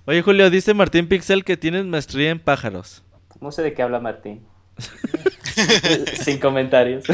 [0.05, 3.03] Oye, Julio, dice Martín Pixel que tienes maestría en pájaros.
[3.41, 4.47] No sé de qué habla Martín.
[6.23, 7.07] Sin comentarios.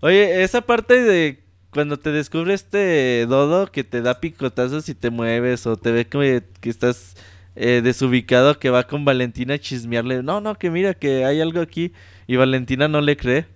[0.00, 5.10] Oye, esa parte de cuando te descubre este dodo que te da picotazos y te
[5.10, 7.16] mueves o te ve que, que estás
[7.56, 10.22] eh, desubicado que va con Valentina a chismearle.
[10.22, 11.92] No, no, que mira que hay algo aquí
[12.26, 13.46] y Valentina no le cree.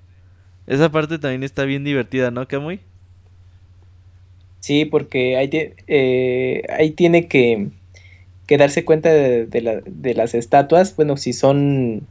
[0.66, 2.80] Esa parte también está bien divertida, ¿no, Camuy?
[4.60, 5.50] Sí, porque ahí,
[5.88, 7.68] eh, ahí tiene que,
[8.48, 10.94] darse cuenta de las estatuas.
[10.94, 12.06] Bueno, si son...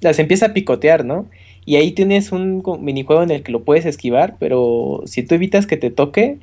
[0.00, 1.28] Las empieza a picotear, ¿no?
[1.68, 5.66] Y ahí tienes un minijuego en el que lo puedes esquivar, pero si tú evitas
[5.66, 6.38] que te toque,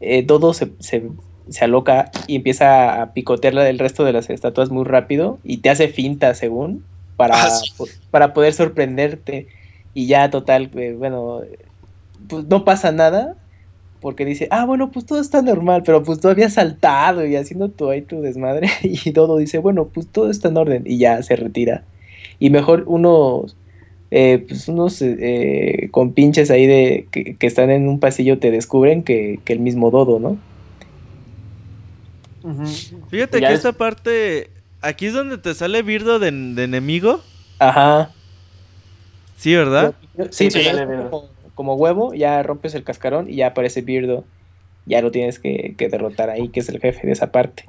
[0.00, 1.04] eh, Dodo se, se,
[1.48, 5.70] se aloca y empieza a picotearla del resto de las estatuas muy rápido y te
[5.70, 6.82] hace finta, según,
[7.16, 7.70] para, Ah, sí.
[8.10, 9.46] para poder sorprenderte.
[9.94, 11.42] Y ya, total, eh, bueno,
[12.28, 13.36] pues no pasa nada,
[14.00, 17.68] porque dice, ah, bueno, pues todo está normal, pero pues tú habías saltado y haciendo
[17.68, 18.68] tu ahí tu desmadre.
[18.82, 20.82] Y Dodo dice, bueno, pues todo está en orden.
[20.86, 21.84] Y ya se retira.
[22.40, 23.54] Y mejor unos,
[24.10, 28.50] eh, pues unos eh, con pinches ahí de que, que están en un pasillo te
[28.50, 30.38] descubren que, que el mismo Dodo, ¿no?
[33.10, 34.50] Fíjate Ya que es- esta parte...
[34.82, 37.20] Aquí es donde te sale Birdo de, de enemigo.
[37.58, 38.10] Ajá.
[39.36, 39.94] Sí, ¿verdad?
[40.14, 41.10] Sí, Sí, te sale sale Birdo.
[41.10, 44.24] como, como huevo, ya rompes el cascarón y ya aparece Birdo.
[44.86, 47.64] Ya lo tienes que, que derrotar ahí, que es el jefe de esa parte.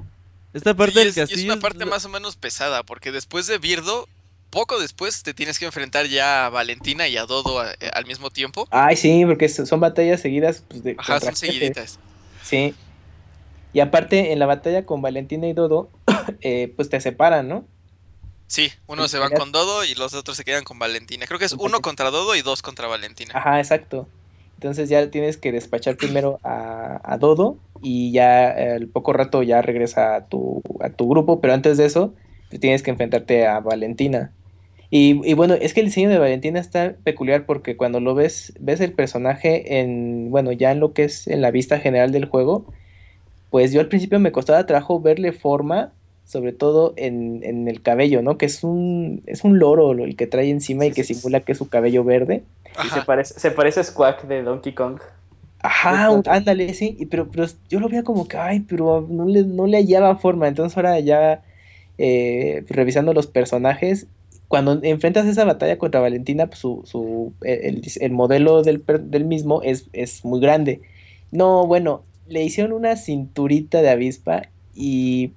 [0.54, 3.46] Esta parte Sí, del es, y es una parte más o menos pesada, porque después
[3.46, 4.06] de Birdo,
[4.50, 8.06] poco después te tienes que enfrentar ya a Valentina y a Dodo a- eh, al
[8.06, 8.66] mismo tiempo.
[8.70, 11.38] Ay, sí, porque so- son batallas seguidas pues, de Ajá, son jefes.
[11.38, 11.98] seguiditas.
[12.42, 12.74] Sí.
[13.72, 15.90] Y aparte, en la batalla con Valentina y Dodo,
[16.40, 17.66] eh, pues te separan, ¿no?
[18.46, 21.26] Sí, unos se van con Dodo y los otros se quedan con Valentina.
[21.26, 23.34] Creo que es uno contra Dodo y dos contra Valentina.
[23.36, 24.08] Ajá, exacto.
[24.54, 29.42] Entonces ya tienes que despachar primero a, a Dodo y ya eh, al poco rato
[29.42, 32.14] ya regresa a tu, a tu grupo, pero antes de eso
[32.50, 34.32] tienes que enfrentarte a Valentina.
[34.90, 38.54] Y, y bueno, es que el diseño de Valentina está peculiar porque cuando lo ves,
[38.60, 42.26] ves el personaje en, bueno, ya en lo que es en la vista general del
[42.26, 42.66] juego,
[43.50, 45.94] pues yo al principio me costaba trabajo verle forma,
[46.24, 48.38] sobre todo en, en el cabello, ¿no?
[48.38, 51.14] Que es un, es un loro lo- el que trae encima y que sí, sí.
[51.14, 52.44] simula que es su cabello verde.
[52.82, 55.00] Y se parece, se parece a Squawk de Donkey Kong.
[55.60, 59.26] Ajá, un- ándale, sí, y pero, pero yo lo veía como que, ay, pero no
[59.26, 61.42] le, no le hallaba forma, entonces ahora ya
[61.98, 64.06] eh, revisando los personajes,
[64.48, 69.24] cuando enfrentas esa batalla contra Valentina, pues su, su, el, el- el modelo del, del
[69.26, 70.80] mismo es, es muy grande.
[71.30, 75.32] No, bueno, le hicieron una cinturita de avispa y,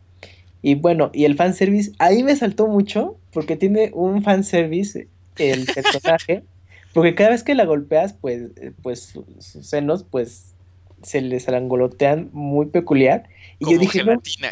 [0.62, 5.08] y bueno, y el fanservice, ahí me saltó mucho, porque tiene un fanservice
[5.38, 6.44] el personaje.
[6.94, 8.50] Porque cada vez que la golpeas, pues,
[8.82, 10.54] pues su- sus senos, pues,
[11.04, 13.30] se les arangolotean muy peculiar.
[13.60, 14.50] Y Como yo dije, no, gelatina.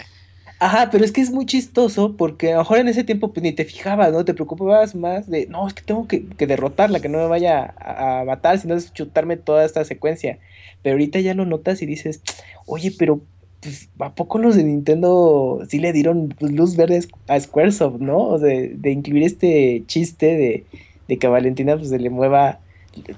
[0.61, 3.43] Ajá, pero es que es muy chistoso porque a lo mejor en ese tiempo pues,
[3.43, 4.25] ni te fijabas, ¿no?
[4.25, 7.73] Te preocupabas más de, no, es que tengo que, que derrotarla, que no me vaya
[7.77, 10.37] a, a matar, sino es chutarme toda esta secuencia.
[10.83, 12.21] Pero ahorita ya lo notas y dices,
[12.65, 13.21] oye, pero
[13.61, 18.17] pues, ¿a poco los de Nintendo sí le dieron pues, luz verde a Squaresoft, ¿no?
[18.27, 20.65] O sea, de, de incluir este chiste de,
[21.07, 22.59] de que a Valentina pues, se le mueva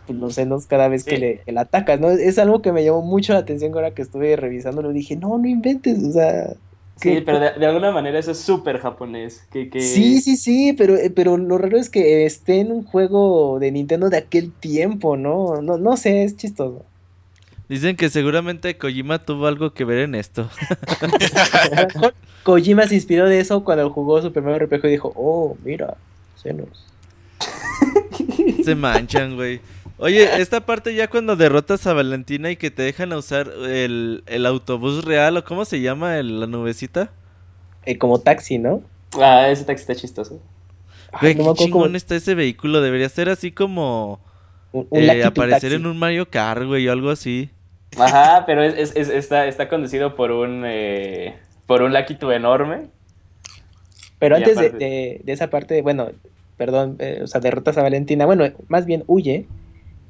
[0.06, 1.22] pues, los senos cada vez que, Sí.
[1.22, 2.12] le, que la atacas, ¿no?
[2.12, 4.92] Es algo que me llamó mucho la atención ahora que estuve revisándolo.
[4.94, 6.54] Dije, no, no inventes, o sea...
[7.02, 9.46] Sí, que- pero de, de alguna manera eso es súper japonés.
[9.52, 9.82] Que, que...
[9.82, 13.72] Sí, sí, sí, pero, eh, pero lo raro es que esté en un juego de
[13.72, 15.62] Nintendo de aquel tiempo, ¿no?
[15.62, 16.86] No, no sé, es chistoso.
[17.68, 20.50] Dicen que seguramente Kojima tuvo algo que ver en esto.
[21.00, 22.14] A lo mejor
[22.44, 25.96] Kojima se inspiró de eso cuando jugó Super Mario RPG y dijo, oh, mira,
[26.36, 26.68] senos.
[28.64, 29.60] Se manchan, güey.
[30.02, 34.46] Oye, esta parte ya cuando derrotas a Valentina y que te dejan usar el, el
[34.48, 37.12] autobús real, o cómo se llama el- la nubecita.
[37.86, 38.82] Eh, como taxi, ¿no?
[39.20, 40.42] Ah, ese taxi está chistoso.
[41.22, 42.82] Güey, no me qué acuerdo chingón cómo- está ese vehículo.
[42.82, 44.20] Debería ser así como
[44.72, 45.76] un, un eh, aparecer Taxi.
[45.76, 47.52] en un Mario Kart, güey, o algo así.
[48.00, 51.36] Ajá, pero es, es- es- está, está conducido por un eh,
[51.68, 52.88] por un Two enorme.
[54.18, 56.10] Pero y antes de, de- de esa parte, bueno,
[56.58, 59.46] perdón, eh, o sea, derrotas a Valentina, bueno, más bien huye,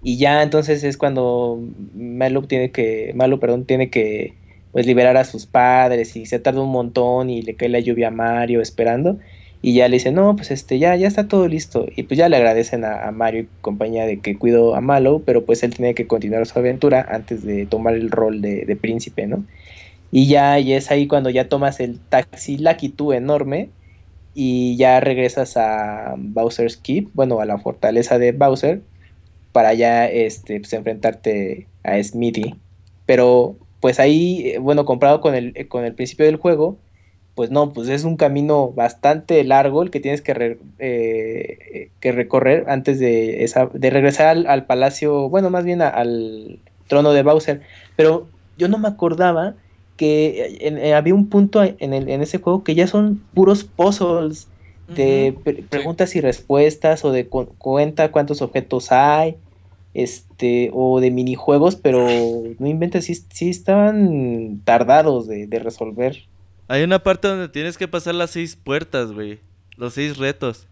[0.04, 1.60] y ya entonces es cuando
[1.94, 4.34] Malo tiene que, Malo, perdón, tiene que
[4.72, 8.08] pues liberar a sus padres y se tarda un montón y le cae la lluvia
[8.08, 9.20] a Mario esperando
[9.62, 12.30] y ya le dice, no, pues este, ya, ya está todo listo y pues ya
[12.30, 15.94] le agradecen a, Mario y compañía de que cuidó a Malo, pero pues él tiene
[15.94, 19.44] que continuar su aventura antes de tomar el rol de, de príncipe, ¿no?
[20.12, 22.58] Y ya, y es ahí cuando ya tomas el taxi
[22.96, 23.70] Two enorme
[24.34, 28.82] y ya regresas a Bowser's Keep, bueno, a la fortaleza de Bowser,
[29.52, 32.56] para ya este, pues, enfrentarte a Smithy.
[33.06, 36.78] Pero pues ahí, eh, bueno, comparado con el, eh, con el principio del juego,
[37.36, 42.66] pues no, pues es un camino bastante largo el que tienes que, eh, que recorrer
[42.70, 47.62] antes de, esa, de regresar al, al palacio, bueno, más bien al trono de Bowser.
[47.96, 49.56] Pero yo no me acordaba
[49.98, 54.48] que había un punto en, el- en ese juego que ya son puros puzzles
[54.96, 59.36] de pre- preguntas y respuestas o de cu- cuenta cuántos objetos hay
[59.94, 62.06] este o de minijuegos pero
[62.60, 66.18] no inventes sí, sí estaban tardados de, de resolver
[66.68, 69.40] Hay una parte donde tienes que pasar las seis puertas, güey.
[69.78, 70.68] Los seis retos.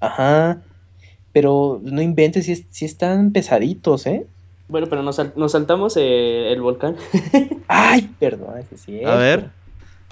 [0.00, 0.62] ajá
[1.32, 4.26] pero no inventes sí, sí están pesaditos eh
[4.68, 6.96] Bueno, pero nos, sal- nos saltamos eh, el volcán.
[7.68, 9.10] ay perdón sí es cierto.
[9.10, 9.50] A ver.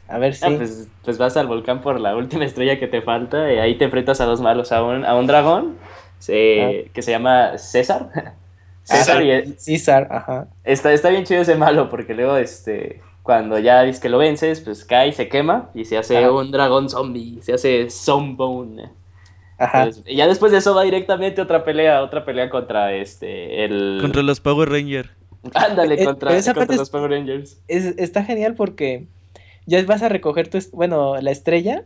[0.09, 3.03] A ver sí Ah, pues, pues vas al volcán por la última estrella que te
[3.03, 3.53] falta.
[3.53, 4.73] Y ahí te enfrentas a dos malos.
[4.73, 5.77] A un, a un dragón
[6.29, 8.11] eh, que se llama César.
[8.83, 13.83] César y César ajá está, está bien chido ese malo porque luego este cuando ya
[13.83, 16.33] dices que lo vences, pues cae, se quema y se hace Ajá.
[16.33, 18.89] un dragón zombie, se hace Zombone.
[19.59, 23.99] ajá y ya después de eso va directamente otra pelea, otra pelea contra este el
[24.01, 25.11] Contra los Power Rangers.
[25.53, 27.61] ándale Eh, contra, esa contra parte es- los Power Rangers.
[27.69, 29.07] es- está genial porque
[29.69, 31.85] ya vas a recoger tu, bueno, la estrella.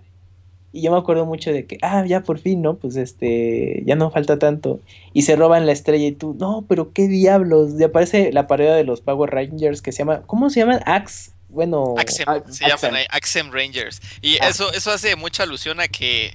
[0.75, 2.77] Y yo me acuerdo mucho de que, ah, ya por fin, ¿no?
[2.77, 4.81] Pues este, ya no falta tanto.
[5.13, 7.73] Y se roban la estrella y tú, no, pero qué diablos.
[7.79, 10.81] Y aparece la parodia de los Power Rangers que se llama, ¿cómo se llaman?
[10.87, 11.33] Axe.
[11.51, 12.91] Bueno, Axem, se Axem.
[12.93, 14.01] llaman Axem Rangers.
[14.23, 14.49] Y Ah.
[14.49, 16.33] eso, eso hace mucha alusión a que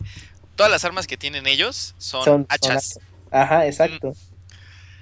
[0.55, 2.99] todas las armas que tienen ellos son, son, hachas.
[3.31, 4.13] Ajá, exacto.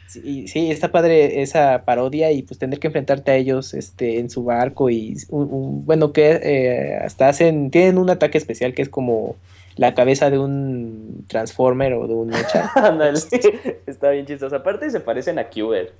[0.08, 4.20] Sí, y- sí, está padre esa parodia y pues tener que enfrentarte a ellos este,
[4.20, 8.74] en su barco y un- un- bueno, que eh, hasta hacen, tienen un ataque especial
[8.74, 9.36] que es como
[9.78, 12.72] la cabeza de un Transformer o de un mecha.
[13.88, 14.56] Está bien chistoso.
[14.56, 15.92] Aparte se parecen a Qbert.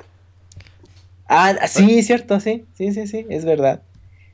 [1.28, 3.82] ah, sí, cierto, sí, sí, sí, sí, es verdad.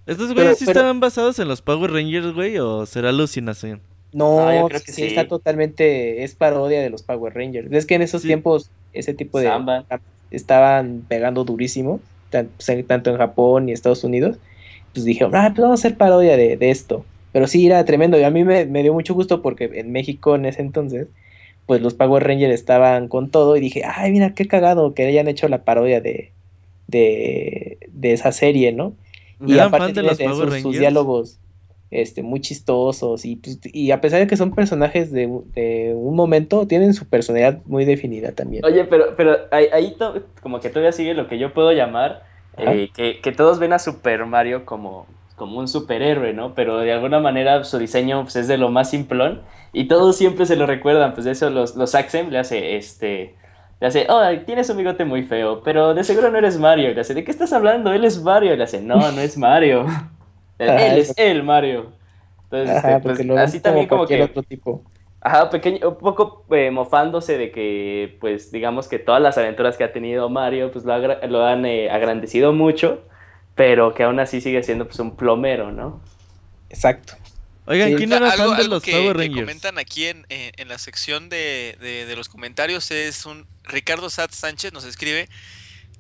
[0.06, 2.58] ¿Estos güeyes sí pero- estaban basados en los Power Rangers, güey?
[2.58, 3.82] ¿O será alucinación?
[4.14, 5.08] No, Ah, yo creo sí, que sí, sí.
[5.08, 7.72] está totalmente, es parodia de los Power Rangers.
[7.72, 8.28] Es que en esos Sí.
[8.28, 9.86] tiempos ese tipo de Samba.
[10.32, 12.00] estaban pegando durísimo,
[12.32, 14.38] pues, tanto en Japón y Estados Unidos.
[14.94, 17.06] Pues dijeron, ah, pues vamos a hacer parodia de, de esto.
[17.32, 18.20] Pero sí, era tremendo.
[18.20, 21.08] Y a mí me, me dio mucho gusto porque en México en ese entonces,
[21.66, 23.56] pues los Power Rangers estaban con todo.
[23.56, 26.32] Y dije, ay, mira, qué cagado que hayan hecho la parodia de,
[26.88, 28.94] de, de esa serie, ¿no?
[29.46, 30.80] Y ¿Eran aparte de sus- Power sus, Rangers?
[30.80, 31.40] diálogos
[31.92, 33.26] este, muy chistosos.
[33.26, 37.08] Y, pues, y a pesar de que son personajes de, de un momento, tienen su
[37.08, 38.66] personalidad muy definida también.
[38.66, 39.96] Oye, pero, pero ahí, ahí
[40.42, 42.24] como que todavía sigue lo que yo puedo llamar,
[42.58, 45.06] eh, que, que todos ven a Super Mario como,
[45.36, 46.56] como un superhéroe, ¿no?
[46.56, 49.42] Pero de alguna manera su diseño pues, es de lo más simplón
[49.74, 53.36] y todos siempre se lo recuerdan, pues de eso los, los Axem le hace este...
[53.80, 56.94] Le hace, oh, tienes un bigote muy feo, pero de seguro no eres Mario.
[56.94, 57.92] Le hace, ¿de qué estás hablando?
[57.92, 58.56] Él es Mario.
[58.56, 59.88] Le hace, no, no es Mario.
[60.70, 61.94] Ajá, Él es el Mario.
[62.44, 64.84] Entonces, Ajá, este, pues, lo así también como que otro tipo.
[65.22, 69.84] Ajá, pequeño, un poco eh, mofándose de que, pues, digamos que todas las aventuras que
[69.84, 73.04] ha tenido Mario, pues lo, agra- lo han eh, agrandecido mucho,
[73.56, 76.02] pero que aún así sigue siendo, pues, un plomero, ¿no?
[76.70, 77.14] Exacto.
[77.68, 77.96] Oigan, Sí.
[77.98, 80.68] ¿quién era algo, fan de algo los que, Power que comentan aquí en, en- en
[80.68, 85.30] la sección de, de- de los comentarios es un Ricardo Sat Sánchez nos escribe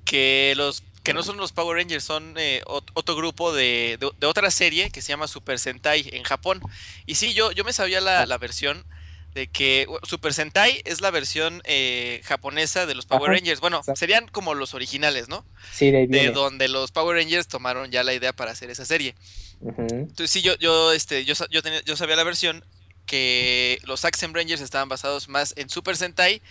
[0.03, 4.11] que los que no son los Power Rangers, son eh, ot- otro grupo de, de-
[4.19, 6.61] de otra serie que se llama Super Sentai en Japón.
[7.05, 8.85] Y sí, yo, yo me sabía la, la versión
[9.33, 13.61] de que Super Sentai es la versión eh, japonesa de los Power Ajá, Rangers.
[13.61, 13.97] Bueno, exacto.
[13.97, 15.45] serían como los originales, ¿no?
[15.71, 18.83] Sí, de ahí De donde los Power Rangers tomaron ya la idea para hacer esa
[18.85, 19.15] serie.
[19.61, 22.65] Entonces sí, yo, yo, este, yo, yo, tenía- yo sabía la versión
[23.05, 26.41] que los Action Rangers estaban basados más en Super Sentai,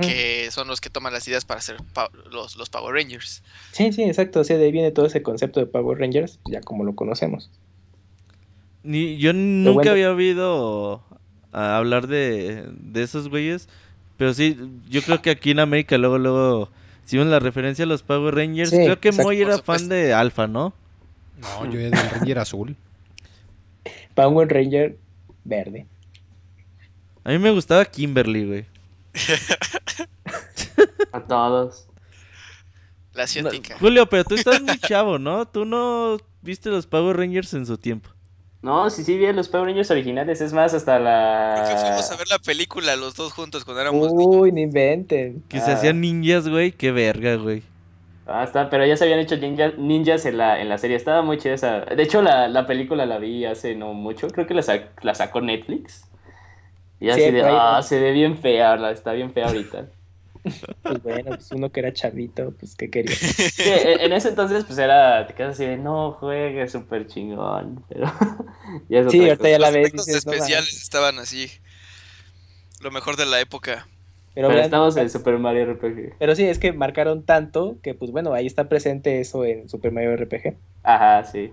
[0.00, 3.42] Que son los que toman las ideas para hacer pa- los, los Power Rangers.
[3.70, 4.40] Sí, sí, exacto.
[4.40, 7.50] O sea, de ahí viene todo ese concepto de Power Rangers, ya como lo conocemos.
[8.82, 9.90] Ni, yo nunca bueno.
[9.92, 11.02] había oído
[11.52, 13.68] a hablar de, de esos güeyes.
[14.16, 14.56] Pero sí,
[14.88, 16.70] yo creo que aquí en América luego, luego,
[17.04, 19.28] si ven la referencia a los Power Rangers, Sí, creo que exacto.
[19.28, 20.72] Moy era fan de Alpha, ¿no?
[21.40, 22.76] No, yo era del Ranger azul.
[24.14, 24.96] Power Ranger
[25.44, 25.86] verde.
[27.24, 28.64] A mí me gustaba Kimberly, güey.
[31.12, 31.88] A todos.
[33.14, 33.50] La No.
[33.80, 35.46] Julio, pero tú estás muy chavo, ¿no?
[35.48, 38.10] Tú no viste los Power Rangers en su tiempo.
[38.60, 42.08] No, sí, sí, vi a los Power Rangers originales, es más, hasta Creo que fuimos
[42.10, 42.18] a la...
[42.18, 44.36] ver la película los dos juntos cuando éramos niños.
[44.36, 45.42] Uy, no inventen.
[45.48, 45.74] Que se Ah.
[45.74, 46.72] hacían ninjas, güey.
[46.72, 47.62] Qué verga, güey.
[48.26, 51.22] Ah, está, pero ya se habían hecho ninja- ninjas en la, en la serie, estaba
[51.22, 51.80] muy chida esa...
[51.82, 55.14] De hecho, la, la película la vi hace no mucho, creo que la, sac- la
[55.14, 56.02] sacó Netflix.
[57.00, 57.82] Y así Sí, de, ah, ¿no?
[57.82, 59.90] se ve bien fea, la- está bien fea ahorita.
[60.86, 63.20] Pues bueno, pues uno que era chavito, pues qué quería.
[63.58, 68.06] Sí, en ese entonces, pues era, te quedas así de, no, juegue súper chingón, pero
[68.88, 69.50] ya es Sí, otra ahorita cosa.
[69.50, 69.94] ya la Los ves.
[69.94, 71.50] no especiales estaban así.
[72.80, 73.86] Lo mejor de la época.
[74.34, 76.14] Pero, Pero vean, estamos en Super Mario RPG.
[76.18, 79.92] pero sí, es que marcaron tanto que, pues bueno, ahí está presente eso en Super
[79.92, 80.58] Mario RPG.
[80.82, 81.52] Ajá, sí.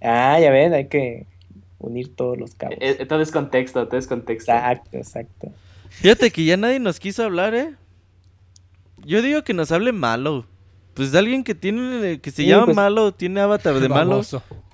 [0.00, 1.28] Ah, ya ven, hay que
[1.82, 2.76] unir todos los cabos.
[2.80, 4.52] Eh, eh, todo es contexto, todo es contexto.
[4.52, 5.52] Exacto, exacto.
[5.90, 7.74] Fíjate que ya nadie nos quiso hablar, ¿eh?
[9.04, 10.46] Yo digo que nos hable malo.
[10.94, 14.22] Pues de alguien que tiene, que se Sí, llama pues- malo, tiene avatar de malo.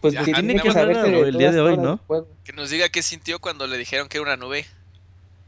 [0.00, 2.00] Pues Ya, sí, tiene que que saberse de el día de hoy, ¿no?
[2.44, 4.64] Que nos diga qué sintió cuando le dijeron que era una nube.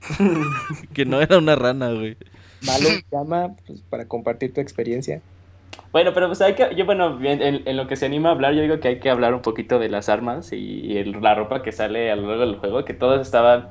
[0.95, 2.16] Que no era una rana, güey.
[2.62, 5.20] Malo llama pues, para compartir tu experiencia.
[5.93, 8.55] Bueno, pero pues hay que, yo bueno, en, en lo que se anima a hablar,
[8.55, 10.57] yo digo que hay que hablar un poquito de las armas y,
[10.87, 13.71] y el- la ropa que sale a lo largo del juego, que todos estaban,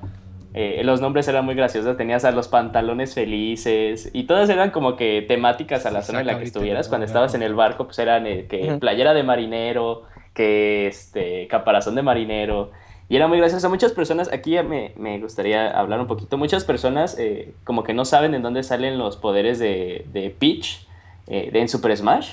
[0.53, 4.97] eh, los nombres eran muy graciosos, tenías a los pantalones felices y todas eran como
[4.97, 7.99] que temáticas a la zona en la que estuvieras, cuando estabas en el barco, pues
[7.99, 12.71] eran eh, que playera de marinero, que este, caparazón de marinero.
[13.07, 13.69] Y era muy gracioso.
[13.69, 16.37] Muchas personas, aquí me, me gustaría hablar un poquito.
[16.37, 20.85] Muchas personas eh, como que no saben en dónde salen los poderes de, de Peach
[21.29, 22.31] eh, en Super Smash.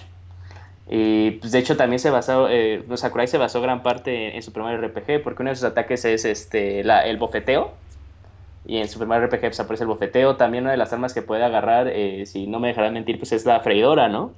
[0.89, 4.37] Y pues de hecho también se basó, eh, pues, Sakurai se basó gran parte en,
[4.37, 7.73] en Super Mario RPG porque uno de sus ataques es este, la, el bofeteo.
[8.65, 10.37] Y en Super Mario RPG pues, aparece el bofeteo.
[10.37, 13.33] También una de las armas que puede agarrar, eh, si no me dejarán mentir, pues
[13.33, 14.33] es la freidora, ¿no?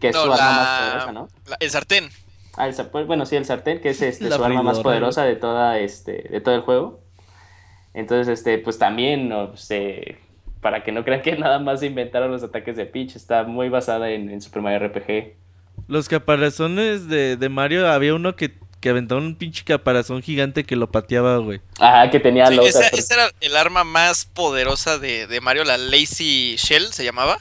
[0.00, 1.28] Que es No, su arma más poderosa, ¿no?
[1.46, 2.08] La- el sartén.
[2.56, 5.24] Ah, el pues, bueno, sí, el sartén, que es este, La su arma más poderosa
[5.24, 7.00] de toda este, de todo el juego.
[7.94, 10.18] Entonces, este, pues también, no, pues, eh,
[10.60, 13.68] para que no crean que nada más se inventaron los ataques de Peach, está muy
[13.68, 15.34] basada en, en Super Mario RPG.
[15.86, 20.76] Los caparazones de, de Mario, había uno que, que aventaba un pinche caparazón gigante que
[20.76, 21.60] lo pateaba, güey.
[21.80, 25.78] Ajá, que tenía Sí, esa, esa era el arma más poderosa de, de Mario, la
[25.78, 27.38] Lazy Shell se llamaba.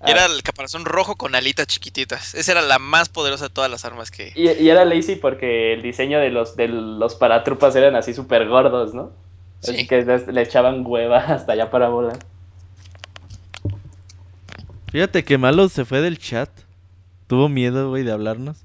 [0.00, 0.10] Ah.
[0.10, 2.34] Era el caparazón rojo con alitas chiquititas.
[2.34, 4.30] Esa era la más poderosa de todas las armas que...
[4.36, 8.46] y, y era lazy porque el diseño de los, de los paratrupas eran así súper
[8.46, 9.12] gordos, ¿no?
[9.62, 9.86] Así Sí.
[9.86, 12.18] que les- le echaban hueva hasta allá para volar.
[14.96, 16.48] Fíjate que malo se fue del chat.
[17.26, 18.64] Tuvo miedo, güey, de hablarnos.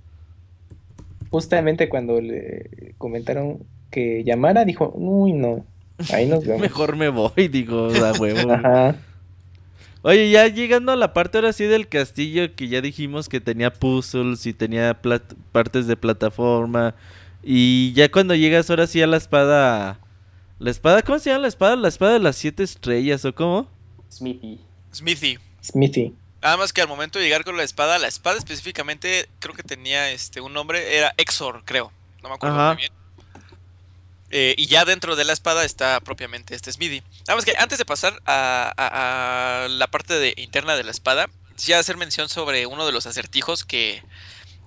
[1.29, 3.59] Justamente cuando le comentaron
[3.89, 5.65] que llamara, dijo, uy, no,
[6.13, 6.61] ahí nos vemos.
[6.61, 8.49] Mejor me voy, digo, a huevo.
[8.53, 8.95] Ajá.
[10.03, 13.73] Oye, ya llegando a la parte ahora sí del castillo, que ya dijimos que tenía
[13.73, 16.95] puzzles y tenía plat- partes de plataforma.
[17.43, 19.99] Y ya cuando llegas ahora sí a la espada.
[20.59, 21.01] ¿La espada?
[21.01, 21.75] ¿Cómo se llama la espada?
[21.75, 23.67] ¿La espada de las siete estrellas o cómo?
[24.09, 24.61] Smithy.
[24.93, 25.37] Smithy.
[25.61, 26.13] Smithy.
[26.41, 29.63] Nada más que al momento de llegar con la espada, la espada específicamente creo que
[29.63, 31.91] tenía este un nombre, era Exor, creo.
[32.23, 32.73] No me acuerdo Ajá.
[32.73, 32.93] muy bien.
[34.33, 37.03] Eh, y ya dentro de la espada está propiamente este Smithy.
[37.27, 40.91] Nada más que antes de pasar a, a- a la parte de- interna de la
[40.91, 44.01] espada, quisiera hacer mención sobre uno de los acertijos que,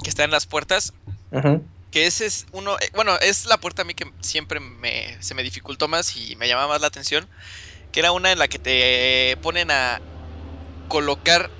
[0.03, 0.93] que está en las puertas.
[1.33, 1.61] Ajá.
[1.91, 5.35] que ese es uno, eh, bueno, es la puerta a mí que siempre me, se
[5.35, 7.29] me dificultó más y me llamaba más la atención,
[7.93, 10.01] que era una en la que te ponen a
[10.89, 11.51] colocar,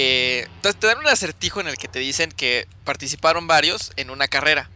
[0.00, 4.10] eh, te, te dan un acertijo en el que te dicen que participaron varios en
[4.10, 4.70] una carrera.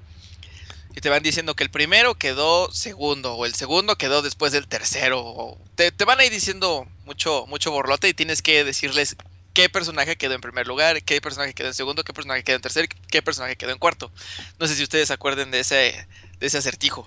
[0.95, 4.67] Y te van diciendo que el primero quedó segundo, o el segundo quedó después del
[4.69, 5.21] tercero.
[5.25, 9.17] o te, te van a ir diciendo mucho, mucho borlote y tienes que decirles
[9.55, 12.63] qué personaje quedó en primer lugar, qué personaje quedó en segundo, qué personaje quedó en
[12.63, 14.11] tercer, qué personaje quedó en cuarto.
[14.59, 16.07] No sé si ustedes se acuerden de ese,
[16.41, 17.07] de ese acertijo.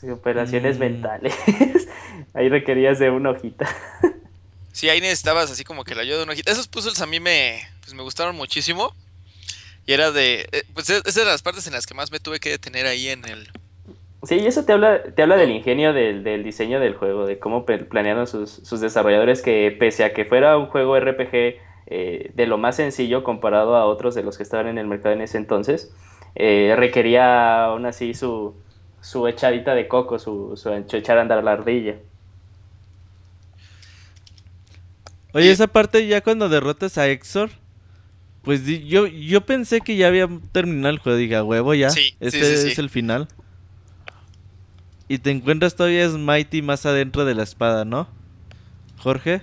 [0.00, 0.80] Sí, Operaciones Mm.
[0.80, 1.34] mentales.
[2.34, 3.68] Ahí requerías de una hojita.
[4.74, 6.50] Sí, ahí necesitabas así como que la ayuda de una hojita.
[6.50, 8.92] Esos puzzles a mí me, pues me gustaron muchísimo.
[9.86, 10.48] Y era de...
[10.52, 12.86] eh, Pues es es de las partes en las que más me tuve que detener
[12.86, 13.48] ahí en el...
[14.24, 17.38] Sí, y eso te habla, te habla del ingenio del, del diseño del juego, de
[17.38, 21.56] cómo planearon sus, sus desarrolladores que pese a que fuera un juego RPG
[21.86, 25.14] eh, de lo más sencillo comparado a otros de los que estaban en el mercado
[25.14, 25.92] en ese entonces,
[26.36, 28.54] eh, requería aún así su,
[29.02, 31.96] su echadita de coco, su, su echar a andar la ardilla.
[35.34, 37.50] Oye, esa parte ya cuando derrotas a Exor,
[38.42, 41.18] pues yo, yo pensé que ya había terminado el juego.
[41.18, 41.90] Diga, huevo, ya.
[41.90, 42.72] Sí, este sí, sí.
[42.72, 43.28] es el final.
[45.08, 48.08] Y te encuentras todavía Smitey más adentro de la espada, ¿no?
[48.98, 49.42] Jorge.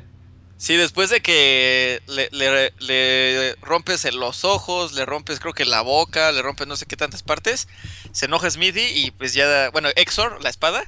[0.57, 5.81] Sí, después de que le, le- le rompes los ojos, le rompes creo que la
[5.81, 7.67] boca, le rompes no sé qué tantas partes,
[8.11, 10.83] se enoja Smithy y pues ya, bueno, Exor, la espada,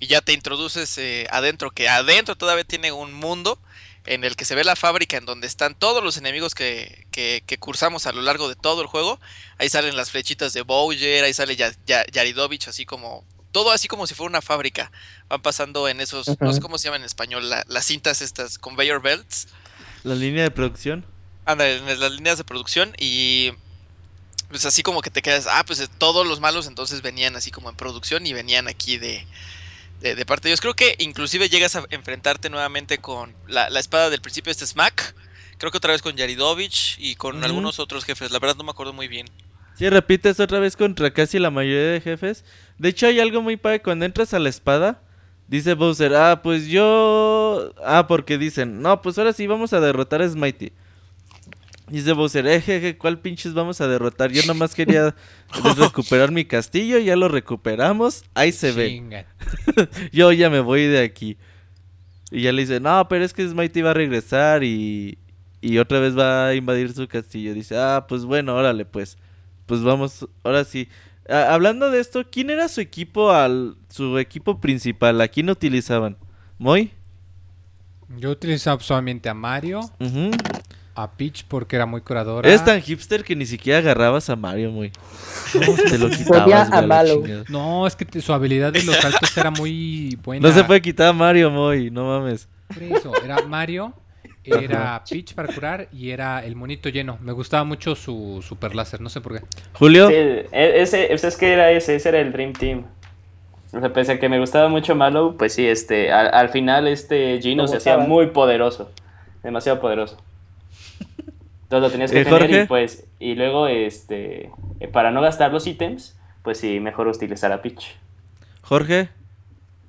[0.00, 3.60] y ya te introduces eh, adentro, que adentro todavía tiene un mundo
[4.06, 7.42] en el que se ve la fábrica en donde están todos los enemigos que, que,
[7.46, 9.18] que cursamos a lo largo de todo el juego.
[9.58, 13.24] Ahí salen las flechitas de Bowser, ahí sale Ya- Ya- Yaridovich, así como...
[13.52, 14.90] Todo así como si fuera una fábrica.
[15.28, 18.58] Van pasando en esos, no sé cómo se llaman en español, la- las cintas estas,
[18.58, 19.46] conveyor belts.
[20.02, 21.06] La línea de producción.
[21.46, 23.52] Anda, en las líneas de producción y
[24.48, 27.70] pues así como que te quedas, ah, pues todos los malos entonces venían así como
[27.70, 29.26] en producción y venían aquí de,
[30.04, 30.60] de, de parte de ellos.
[30.60, 35.14] Creo que inclusive llegas a enfrentarte nuevamente con la, la espada del principio, este Smack.
[35.58, 38.30] Creo que otra vez con Yaridovich y con algunos otros jefes.
[38.30, 39.26] La verdad no me acuerdo muy bien.
[39.76, 42.44] Sí, repites otra vez contra casi la mayoría de jefes.
[42.78, 43.80] De hecho, hay algo muy padre.
[43.80, 45.00] Cuando entras a la espada,
[45.48, 47.72] dice Bowser, ah, pues yo...
[47.82, 50.72] Ah, porque dicen, no, pues ahora sí vamos a derrotar a Smitey.
[51.88, 54.32] Dice Bowser, eh, jeje, ¿cuál pinches vamos a derrotar?
[54.32, 55.14] Yo nomás quería
[55.76, 59.26] recuperar mi castillo, ya lo recuperamos, ahí se ve.
[60.12, 61.36] Yo ya me voy de aquí.
[62.30, 65.18] Y ya le dice, no, pero es que Smitey va a regresar y,
[65.60, 67.52] y otra vez va a invadir su castillo.
[67.52, 69.18] Dice, ah, pues bueno, órale, pues.
[69.66, 70.88] Pues vamos, ahora sí.
[71.28, 75.20] Hablando de esto, ¿quién era su equipo al su equipo principal?
[75.20, 76.18] ¿A quién utilizaban?
[76.58, 76.92] ¿Moy?
[78.18, 79.80] Yo utilizaba solamente a Mario.
[80.94, 82.48] A Peach porque era muy curadora.
[82.48, 84.92] Eres tan hipster que ni siquiera agarrabas a Mario, Moy.
[85.52, 86.82] Te lo quitabas, a.
[87.48, 90.48] No, es que te- su habilidad de los saltos era muy buena.
[90.48, 92.48] No se puede quitar a Mario, Moy, no mames.
[92.72, 93.92] Por eso, era Mario,
[94.44, 97.18] era Peach para curar y era el monito lleno.
[97.20, 99.44] Me gustaba mucho su super láser, no sé por qué.
[99.72, 102.84] Julio, Sí, e- ese, ese es que era ese, ese era el Dream Team.
[103.72, 106.86] O sea, pese a que me gustaba mucho Malo, pues sí, este, al, al final
[106.86, 108.92] este Gino se hacía muy poderoso,
[109.42, 110.16] demasiado poderoso.
[111.64, 112.62] Entonces lo tenías que ¿Eh, tener Jorge?
[112.62, 117.50] y pues, y luego este, eh, para no gastar los ítems, pues sí, mejor utilizar
[117.52, 117.96] a Peach.
[118.62, 119.08] Jorge,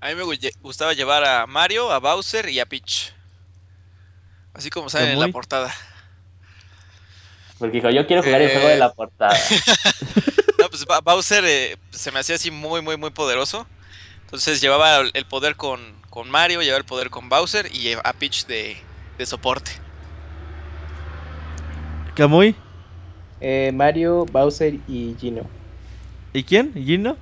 [0.02, 3.14] A mí me gu- gustaba llevar a Mario, a Bowser y a Peach.
[4.54, 5.74] Así como salen en la portada.
[7.60, 8.54] Porque dijo, yo quiero jugar el Eh.
[8.54, 9.38] juego de la portada.
[10.58, 13.68] No, pues Bowser eh, se me hacía así muy, muy, muy poderoso.
[14.22, 15.80] Entonces llevaba el el poder con,
[16.10, 18.78] con Mario, llevaba el poder con Bowser y a Peach de,
[19.18, 19.72] de soporte.
[22.16, 22.56] Camuy,
[23.40, 25.44] Eh, Mario, Bowser y Gino.
[26.34, 26.74] ¿y quién?
[26.74, 27.18] ¿Gino?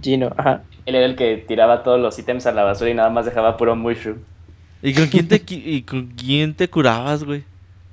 [0.00, 0.64] Gino, ajá.
[0.84, 3.56] Él era el que tiraba todos los ítems a la basura y nada más dejaba
[3.56, 4.18] puro mushroom.
[4.82, 7.44] ¿Y con quién te, y con quién te curabas, güey?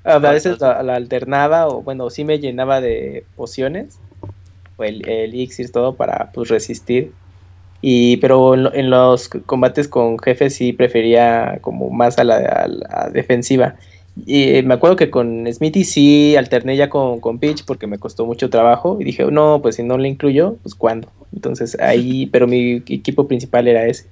[0.03, 3.99] A veces la, la alternaba o bueno, sí me llenaba de pociones
[4.77, 7.13] o el, el elixir todo para pues resistir.
[7.81, 12.37] Y pero en, lo- en los combates con jefes sí prefería como más a la,
[12.37, 13.75] a la defensiva.
[14.25, 17.99] Y eh, me acuerdo que con Smithy sí alterné ya con, con Peach porque me
[17.99, 21.09] costó mucho trabajo y dije, no, pues si no le incluyo, pues cuándo.
[21.33, 24.07] Entonces ahí, pero mi equipo principal era ese.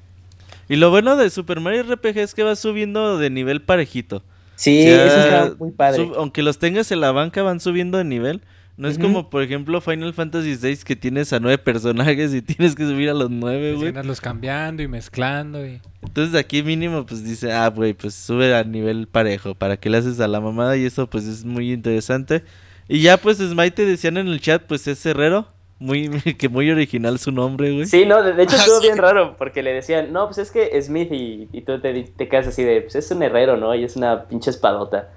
[0.70, 4.22] Y lo bueno de Super Mario RPG es que va subiendo de nivel parejito.
[4.56, 6.10] Sí, O sea, eso está muy padre.
[6.18, 8.42] aunque los tengas en la banca, van subiendo de nivel.
[8.78, 12.76] No es como, por ejemplo, Final Fantasy VI que tienes a nueve personajes y tienes
[12.76, 13.92] que subir a los nueve, güey.
[14.04, 15.82] los cambiando y mezclando y...
[16.04, 19.56] Entonces aquí mínimo pues dice, ah, güey, pues sube a nivel parejo.
[19.56, 20.78] ¿Para que le haces a la mamada?
[20.78, 22.44] Y eso pues es muy interesante.
[22.88, 25.48] Y ya pues Smite te decían en el chat, pues es herrero.
[25.80, 26.10] Muy,
[26.40, 27.86] que muy original su nombre, güey.
[27.86, 28.88] Sí, no, de, de hecho Ah, estuvo sí.
[28.88, 32.28] bien raro, porque le decían, no, pues es que Smith y, y tú te, te
[32.28, 33.76] quedas así de, pues es un herrero, ¿no?
[33.76, 35.10] Y es una pinche espadota.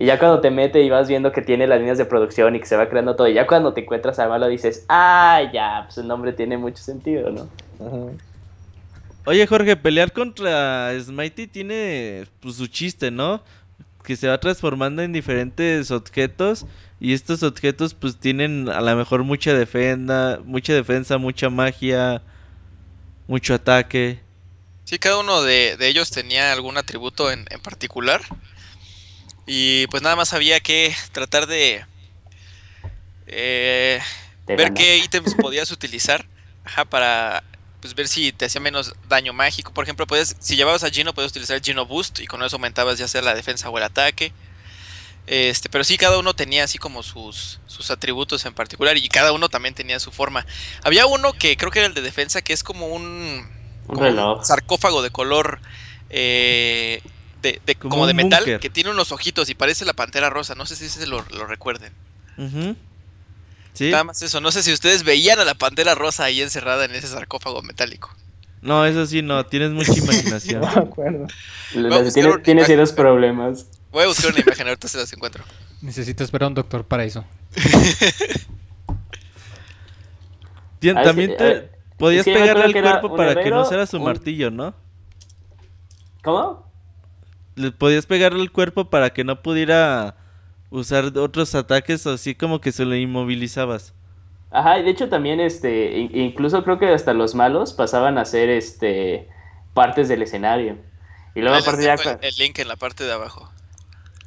[0.00, 2.60] Y ya cuando te mete y vas viendo que tiene las líneas de producción y
[2.60, 5.82] que se va creando todo, y ya cuando te encuentras al malo dices, ah, ya,
[5.86, 7.48] pues el nombre tiene mucho sentido, ¿no?
[7.80, 8.16] Ujú.
[9.24, 13.42] Oye, Jorge, pelear contra Smitey tiene pues, su chiste, ¿no?
[14.04, 16.64] Que se va transformando en diferentes objetos
[17.00, 22.22] y estos objetos pues tienen a lo mejor mucha defensa, mucha defensa, mucha magia,
[23.26, 24.20] mucho ataque.
[24.84, 28.22] Sí, cada uno de, de ellos tenía algún atributo en, en particular.
[29.50, 31.84] Y pues nada más había que tratar de
[33.26, 33.98] eh,
[34.46, 36.26] ver qué ítems podías utilizar
[36.64, 37.42] ajá, para
[37.80, 39.72] pues, ver si te hacía menos daño mágico.
[39.72, 42.56] Por ejemplo, puedes, si llevabas a Gino, puedes utilizar el Gino Boost y con eso
[42.56, 44.34] aumentabas ya sea la defensa o el ataque.
[45.26, 49.32] Este, pero sí, cada uno tenía así como sus, sus atributos en particular y cada
[49.32, 50.44] uno también tenía su forma.
[50.82, 53.48] Había uno que creo que era el de defensa, que es como un,
[53.88, 55.60] Un sarcófago de color
[56.10, 57.02] eh,
[57.42, 60.54] de, de- Como como, de metal que tiene unos ojitos y parece la pantera rosa.
[60.54, 61.92] No sé si se lo, lo recuerden.
[63.74, 63.90] Sí.
[63.90, 64.40] Nada más eso.
[64.40, 68.10] No sé si ustedes veían a la pantera rosa ahí encerrada en ese sarcófago metálico.
[68.60, 70.60] No, eso sí, no, tienes mucha imaginación.
[70.62, 71.26] No me acuerdo.
[71.74, 72.74] Le- Vamos a le- buscar tiene, una tiene imagen.
[72.76, 73.66] ciertos problemas.
[73.92, 75.44] Voy a buscar una imagen, ahorita se las encuentro.
[75.80, 77.24] Necesito esperar a un doctor para eso.
[80.94, 84.04] Ah, También sí, te eh, podías pegarle al cuerpo para que no usara su un-
[84.04, 84.74] martillo, ¿no?
[86.22, 86.67] ¿Cómo?
[87.58, 90.16] Le podías pegarle al cuerpo para que no pudiera
[90.70, 93.94] usar otros ataques, así como que se lo inmovilizabas.
[94.50, 98.24] Ajá, y de hecho también, este, in- incluso creo que hasta los malos pasaban a
[98.24, 99.28] ser, este,
[99.74, 100.76] partes del escenario.
[101.34, 101.92] Y luego aparte ya...
[101.96, 103.50] dejo el, el link en la parte de abajo.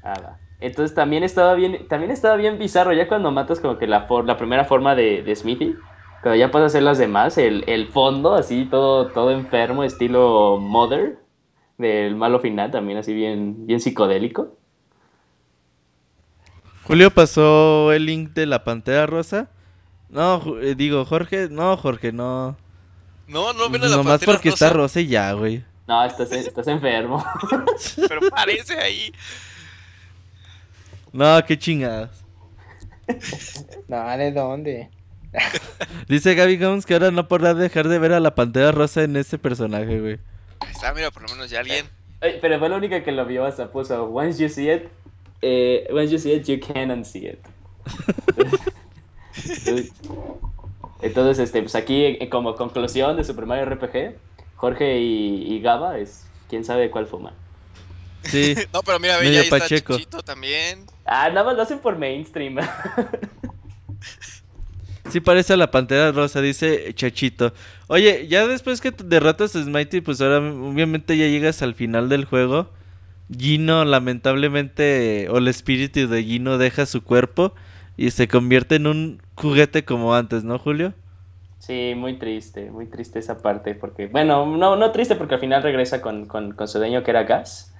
[0.03, 0.37] Ah, va.
[0.59, 4.25] Entonces también estaba bien, también estaba bien bizarro, ya cuando matas como que la, for-
[4.25, 5.75] la primera forma de, de Smithy,
[6.21, 10.59] cuando ya pasas a hacer las demás, el, el fondo así todo, todo enfermo, estilo
[10.59, 11.17] Mother,
[11.81, 14.55] del malo final, también así bien, bien psicodélico.
[16.83, 19.49] Julio pasó el link de la pantera rosa.
[20.09, 22.57] No, eh, digo, Jorge, no, Jorge, no.
[23.27, 25.63] No, no ven a la Nomás pantera porque rosa, está rosa y ya, güey.
[25.87, 27.23] No, estás, estás enfermo.
[28.07, 29.13] Pero parece ahí.
[31.11, 32.23] No, qué chingadas.
[33.87, 34.89] No, ¿de dónde?
[36.07, 39.15] Dice Gaby Gomes que ahora no podrá dejar de ver a la pantera rosa en
[39.15, 40.19] ese personaje, güey.
[40.61, 41.89] Ahí está, mira, por lo menos ya alguien.
[42.21, 44.89] Ay, Pero fue la única que lo vio hasta puso, once you see it,
[45.41, 47.39] eh, once you see it, you can unsee it.
[49.35, 49.91] Entonces,
[51.01, 54.15] entonces, este, pues aquí eh, como conclusión de Super Mario RPG,
[54.55, 57.33] Jorge y, y Gaba es quién sabe cuál fuma.
[58.23, 58.55] Sí.
[58.73, 59.93] No, pero mira, ya ahí está pacheco.
[59.95, 60.85] Chichito también.
[61.05, 62.57] Ah, nada más lo hacen por mainstream.
[65.09, 67.53] Sí parece a la pantera rosa, dice Chachito.
[67.87, 72.25] Oye, ya después que derrotas a Smitey, pues ahora obviamente ya llegas al final del
[72.25, 72.69] juego.
[73.35, 77.53] Gino, lamentablemente, o el espíritu de Gino deja su cuerpo
[77.97, 80.93] y se convierte en un juguete como antes, ¿no, Julio?
[81.59, 85.61] Sí, muy triste, muy triste esa parte, porque, bueno, no, no triste porque al final
[85.61, 87.70] regresa con, con, con su dueño que era Gas,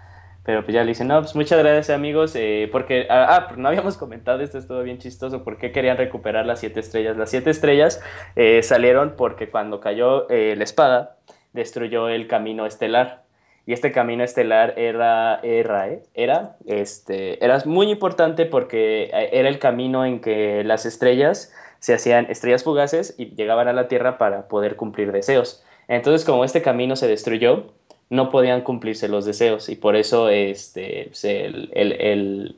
[0.44, 3.68] pero pues ya le dicen, no, pues muchas gracias amigos, eh, porque, ah, ah, no
[3.68, 7.18] habíamos comentado, esto estuvo bien chistoso, ¿por qué querían recuperar las siete estrellas?
[7.18, 8.02] Las siete estrellas
[8.36, 11.18] eh, salieron porque cuando cayó eh, la espada,
[11.54, 13.24] destruyó el camino estelar.
[13.68, 20.04] Y este camino estelar era, era, era, este, era muy importante porque era el camino
[20.04, 24.76] en que las estrellas se hacían estrellas fugaces y llegaban a la Tierra para poder
[24.76, 25.64] cumplir deseos.
[25.88, 27.74] Entonces, como este camino se destruyó,
[28.12, 32.56] no podían cumplirse los deseos y por eso este, el, el, el,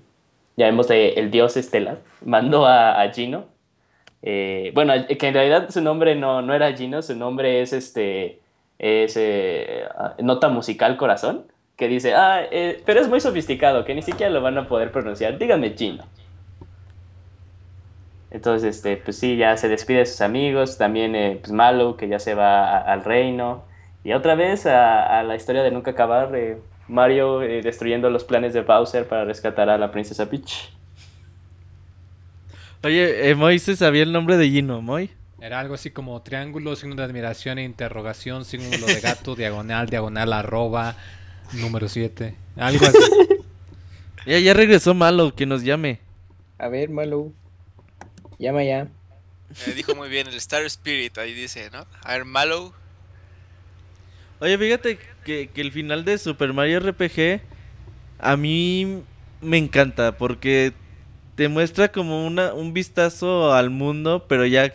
[0.57, 3.45] el dios estelar mandó a, Gino.
[4.23, 8.41] eh, bueno, que en realidad su nombre no, no era Gino, su nombre es este
[8.79, 9.85] es eh,
[10.19, 11.45] nota musical corazón,
[11.77, 14.91] que dice, ah, eh, pero es muy sofisticado, que ni siquiera lo van a poder
[14.91, 16.03] pronunciar, dígame Gino.
[18.31, 22.07] Entonces, este, pues sí, ya se despide de sus amigos, también eh, pues Malo, que
[22.07, 23.63] ya se va al reino,
[24.03, 26.57] y otra vez a, a la historia de nunca acabar, eh,
[26.87, 30.71] Mario eh, destruyendo los planes de Bowser para rescatar a la princesa Peach.
[32.83, 35.09] Oye, eh, Moy se sabía el nombre de Gino, Moy.
[35.39, 40.33] Era algo así como triángulo, signo de admiración e interrogación, símbolo de gato, diagonal, diagonal,
[40.33, 40.95] arroba,
[41.53, 42.35] número 7.
[42.57, 42.97] Algo así.
[44.25, 45.99] Ya, ya regresó Malo, que nos llame.
[46.57, 47.33] A ver, Malo.
[48.39, 48.87] Llama ya.
[49.67, 51.85] Me dijo muy bien el Star Spirit, ahí dice, ¿no?
[52.03, 52.73] A ver, Malo.
[54.43, 57.39] Oye, fíjate que, que el final de Super Mario RPG
[58.19, 59.01] a mí
[59.39, 60.73] me encanta porque
[61.35, 64.73] te muestra como una, un vistazo al mundo, pero ya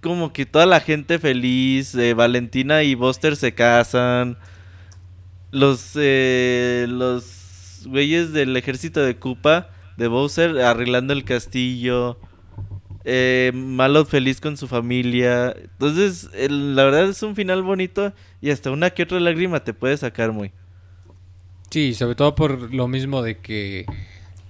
[0.00, 1.94] como que toda la gente feliz.
[1.94, 4.38] eh, Valentina y Buster se casan.
[5.50, 9.68] Los, eh, los güeyes del ejército de Koopa,
[9.98, 12.18] de Bowser, arreglando el castillo.
[13.08, 15.54] Eh, Malot feliz con su familia.
[15.56, 18.12] Entonces, el- la verdad es un final bonito
[18.42, 20.50] y hasta una que otra lágrima te puede sacar muy.
[21.70, 23.86] Sí, sobre todo por lo mismo de que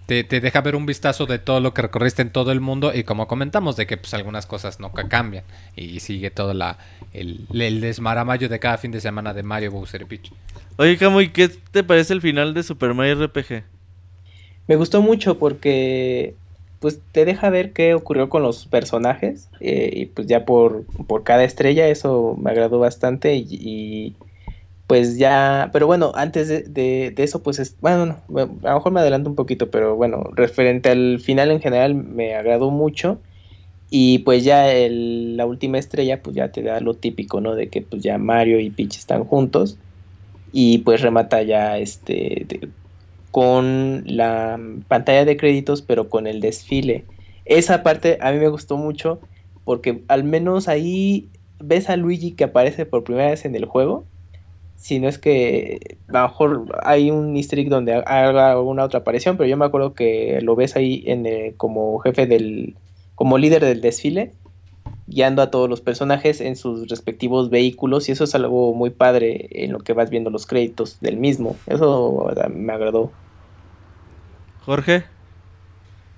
[0.07, 2.93] te, te deja ver un vistazo de todo lo que recorriste en todo el mundo
[2.95, 6.79] y como comentamos de que pues algunas cosas nunca cambian y sigue todo la,
[7.13, 10.33] el, el desmaramayo de cada fin de semana de Mario Bowser y Peach.
[10.77, 13.65] Oye, Camuy, ¿qué te parece el final de Super Mario RPG?
[14.69, 16.35] Me gustó mucho porque
[16.81, 21.25] pues te deja ver qué ocurrió con los personajes eh, y pues ya por, por
[21.25, 24.17] cada estrella eso me agradó bastante y,
[24.87, 26.63] pues ya, pero bueno, antes de,
[27.11, 30.25] de- eso pues es, bueno, no, a lo mejor me adelanto un poquito, pero bueno,
[30.35, 33.23] referente al final en general me agradó mucho
[33.91, 37.55] y pues ya el- la última estrella pues ya te da lo típico, ¿no?
[37.55, 39.79] De que pues ya Mario y Peach están juntos
[40.53, 42.47] y pues remata ya este
[43.37, 44.59] con la
[44.89, 47.05] pantalla de créditos, pero con el desfile.
[47.45, 49.21] Esa parte a mí me gustó mucho
[49.63, 54.07] porque al menos ahí ves a Luigi que aparece por primera vez en el juego.
[54.77, 59.37] Si no es que a lo mejor hay un easter donde haga alguna otra aparición,
[59.37, 62.75] pero yo me acuerdo que lo ves ahí en el- como jefe del,
[63.17, 64.33] como líder del desfile,
[65.09, 69.49] guiando a todos los personajes en sus respectivos vehículos y eso es algo muy padre
[69.51, 71.55] en lo que vas viendo los créditos del mismo.
[71.67, 73.13] Eso me agradó.
[74.67, 75.05] Jorge.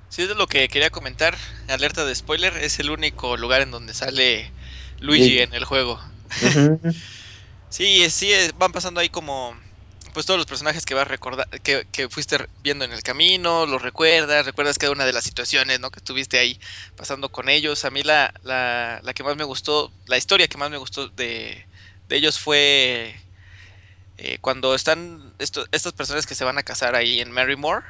[0.08, 1.36] Sí, es de lo que quería comentar.
[1.68, 4.50] Alerta de spoiler, es el único lugar en donde sale
[5.00, 5.38] Luigi Sí.
[5.40, 6.00] en el juego.
[7.70, 9.54] Sí, sí, van pasando ahí como
[10.14, 13.82] pues todos los personajes que vas recordar que, que fuiste viendo en el camino, los
[13.82, 15.90] recuerdas, recuerdas cada una de las situaciones, ¿no?
[15.90, 16.58] que estuviste ahí
[16.96, 17.84] pasando con ellos.
[17.84, 21.08] A mí la, la, la que más me gustó, la historia que más me gustó
[21.08, 21.66] de,
[22.08, 23.14] de ellos fue
[24.16, 27.84] eh, cuando están esto- estas personas que se van a casar ahí en Marymore.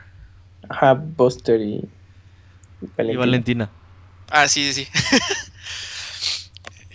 [0.68, 1.88] Ajá, Buster y,
[2.82, 3.70] y Y Valentina.
[4.30, 4.88] Ah, sí, sí, sí.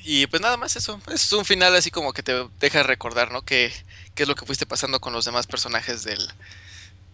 [0.05, 0.99] y pues nada más eso.
[1.11, 3.41] Es un final así como que te deja recordar, ¿no?
[3.43, 3.71] Que
[4.15, 6.19] qué es lo que fuiste pasando con los demás personajes del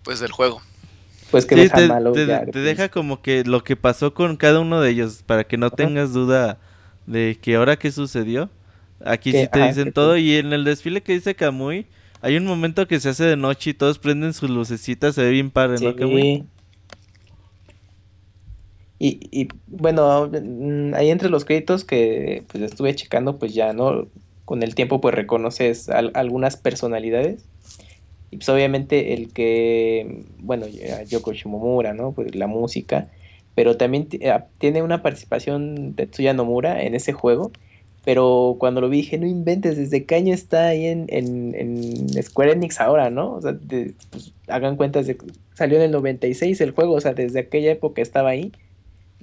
[0.03, 0.61] pues del juego.
[1.31, 2.65] Pues que Sí, deja te, malo te- te pues.
[2.65, 6.13] deja como que lo que pasó con cada uno de ellos, para que no tengas
[6.13, 6.57] duda
[7.05, 8.49] de que ahora qué sucedió.
[9.05, 11.35] Aquí Que- sí te ajá, dicen que todo tú- y en el desfile que dice
[11.35, 11.85] Kamui,
[12.21, 15.31] hay un momento que se hace de noche y todos prenden sus lucecitas, se ve
[15.31, 16.21] bien padre, ¿no, Kamui?
[16.21, 16.43] Sí.
[18.99, 24.07] Y, y bueno, mm, ahí entre los créditos que pues estuve checando, pues ya, ¿no?
[24.45, 27.45] Con el tiempo pues reconoces al- algunas personalidades.
[28.31, 30.65] Y pues obviamente el que, bueno,
[31.07, 32.11] Yoko Shimomura, ¿no?
[32.11, 33.07] Pues la música.
[33.55, 37.51] Pero también eh, tiene una participación de Tetsuya Nomura en ese juego.
[38.05, 42.23] Pero cuando lo vi dije, no inventes, ¿desde qué año está ahí en, en, en
[42.23, 43.33] Square Enix ahora, no?
[43.35, 45.07] O sea, de- pues, hagan cuentas
[45.53, 48.51] salió en el 96 el juego, o sea, desde aquella época estaba ahí.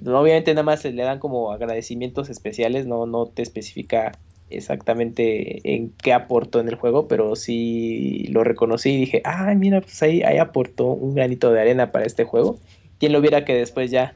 [0.05, 4.11] Obviamente nada más le dan como agradecimientos especiales, no, no te especifica
[4.49, 9.81] exactamente en qué aportó en el juego, pero sí lo reconocí y dije, ah, mira,
[9.81, 12.59] pues ahí, ahí aportó un granito de arena para este juego.
[12.99, 14.15] ¿Quién lo viera que después ya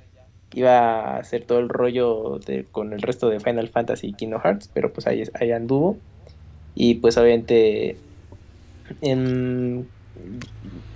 [0.54, 4.42] iba a hacer todo el rollo de- con el resto de Final Fantasy y Kingdom
[4.42, 4.70] Hearts?
[4.74, 5.98] Pero pues ahí, ahí anduvo.
[6.76, 7.98] Y pues obviamente...
[9.02, 9.84] em,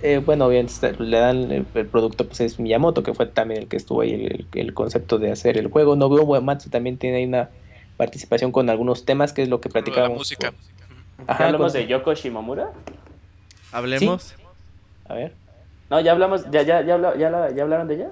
[0.02, 3.68] eh, bueno, obviamente le dan el, el producto, pues es Miyamoto, que fue también el
[3.68, 5.96] que estuvo ahí el, el concepto de hacer el juego.
[5.96, 7.48] Nobuo Uematsu también tiene ahí una
[7.96, 10.18] participación con algunos temas, que es lo que de la platicábamos.
[10.18, 10.52] música.
[11.26, 12.70] Ajá, ¿Ya hablamos con- de Yoko Shimomura?
[13.72, 14.34] Hablemos.
[15.08, 15.32] A ver.
[15.88, 18.10] No, ya hablamos, ya, ya, ya, ya hablaron de ella.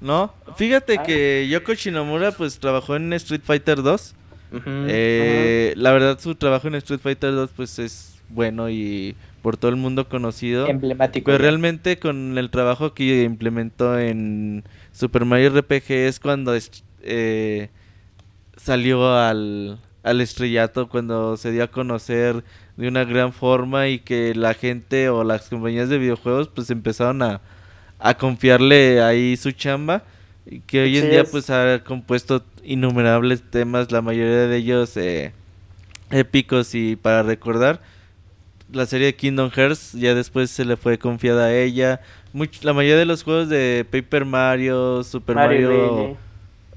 [0.00, 1.02] No, fíjate Ah.
[1.02, 4.14] que Yoko Shinomura pues trabajó en Street Fighter 2.
[4.52, 4.62] Ujú.
[4.66, 9.70] Eh, La verdad su trabajo en Street Fighter 2 pues es bueno y por todo
[9.70, 10.66] el mundo conocido.
[10.68, 11.26] Emblemático.
[11.26, 16.52] Pero realmente con el trabajo que implementó en Super Mario RPG es cuando
[17.02, 17.70] eh,
[18.56, 22.42] salió al, al estrellato, cuando se dio a conocer
[22.76, 27.22] de una gran forma y que la gente o las compañías de videojuegos pues empezaron
[27.22, 27.40] a,
[27.98, 30.02] a confiarle ahí su chamba
[30.66, 34.96] que hoy en Sí, día es- pues ha compuesto innumerables temas, la mayoría de ellos
[34.96, 35.32] eh,
[36.10, 37.80] épicos y para recordar
[38.72, 42.00] la serie de Kingdom Hearts ya después se le fue confiada a ella.
[42.62, 46.16] La mayoría de los juegos de Paper Mario, Super Mario.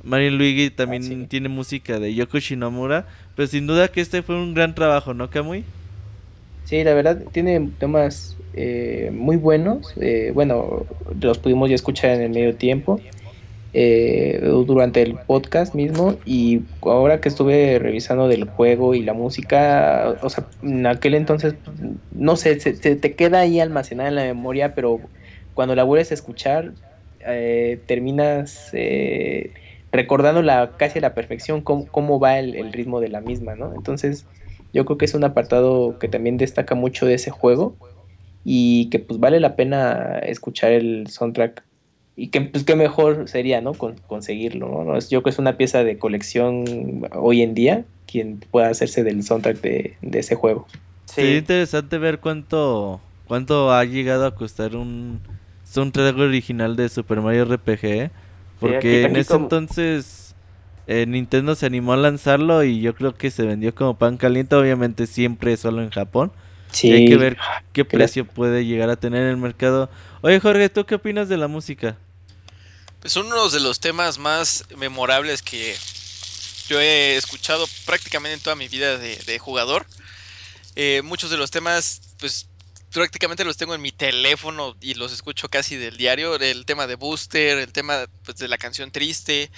[0.03, 1.25] Mario y Luigi también Ah, sí.
[1.27, 3.05] tiene música de Yoko Shinomura,
[3.35, 5.65] pero sin duda que este fue un gran trabajo, ¿no, Kamui?
[6.63, 9.93] Sí, la verdad tiene temas eh, muy buenos.
[9.99, 10.85] eh, bueno,
[11.19, 12.99] los pudimos ya escuchar en el medio tiempo.
[13.73, 20.17] eh, durante el podcast mismo y ahora que estuve revisando del juego y la música,
[20.23, 21.55] o sea, en aquel entonces,
[22.11, 24.99] no sé, se, se te queda ahí almacenada en la memoria, pero
[25.53, 26.73] cuando la vuelves a escuchar,
[27.27, 29.53] eh, terminas eh,
[29.91, 33.55] recordando la, casi a la perfección cómo, cómo va el, el ritmo de la misma,
[33.55, 33.73] ¿no?
[33.75, 34.25] Entonces,
[34.73, 37.75] yo creo que es un apartado que también destaca mucho de ese juego
[38.43, 41.63] y que pues vale la pena escuchar el soundtrack
[42.15, 43.73] y que pues qué mejor sería, ¿no?
[43.73, 44.83] Con, conseguirlo, ¿no?
[44.83, 44.97] ¿no?
[44.97, 46.65] Es- Yo creo que es una pieza de colección
[47.13, 50.67] hoy en día quien pueda hacerse del soundtrack de, de ese juego.
[51.05, 55.19] Sería Sí, interesante ver cuánto cuánto ha llegado a costar un
[55.63, 58.11] soundtrack original de Super Mario RPG, ¿eh?
[58.59, 60.35] Porque en ese como- entonces
[60.87, 64.55] eh, Nintendo se animó a lanzarlo y yo creo que se vendió como pan caliente,
[64.55, 66.31] obviamente siempre solo en Japón.
[66.71, 67.37] Sí, Y hay que ver
[67.73, 69.89] qué qué precio puede llegar a tener en el mercado.
[70.21, 71.97] Oye Jorge, ¿tú qué opinas de la música?
[72.99, 75.75] Pues uno de los temas más memorables que
[76.67, 79.87] yo he escuchado prácticamente en toda mi vida de, de jugador.
[80.75, 82.47] Eh, muchos de los temas, pues
[82.91, 86.35] prácticamente los tengo en mi teléfono y los escucho casi del diario.
[86.35, 89.51] El tema de Booster, el tema pues, de la canción triste,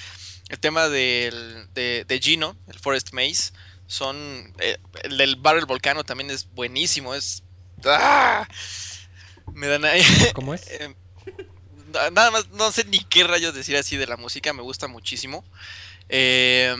[0.49, 3.51] el tema del, de, de Gino, el Forest Maze.
[3.91, 4.53] Son.
[4.59, 7.13] eh, el del Barrel Volcano también es buenísimo.
[7.13, 7.43] Es.
[7.83, 8.47] ¡Ah!
[9.53, 10.01] Me dan ahí.
[10.33, 10.61] ¿Cómo es?
[10.71, 10.95] Eh,
[11.93, 14.87] na- nada más, no sé ni qué rayos decir así de la música, me gusta
[14.87, 15.43] muchísimo.
[16.07, 16.73] Eh,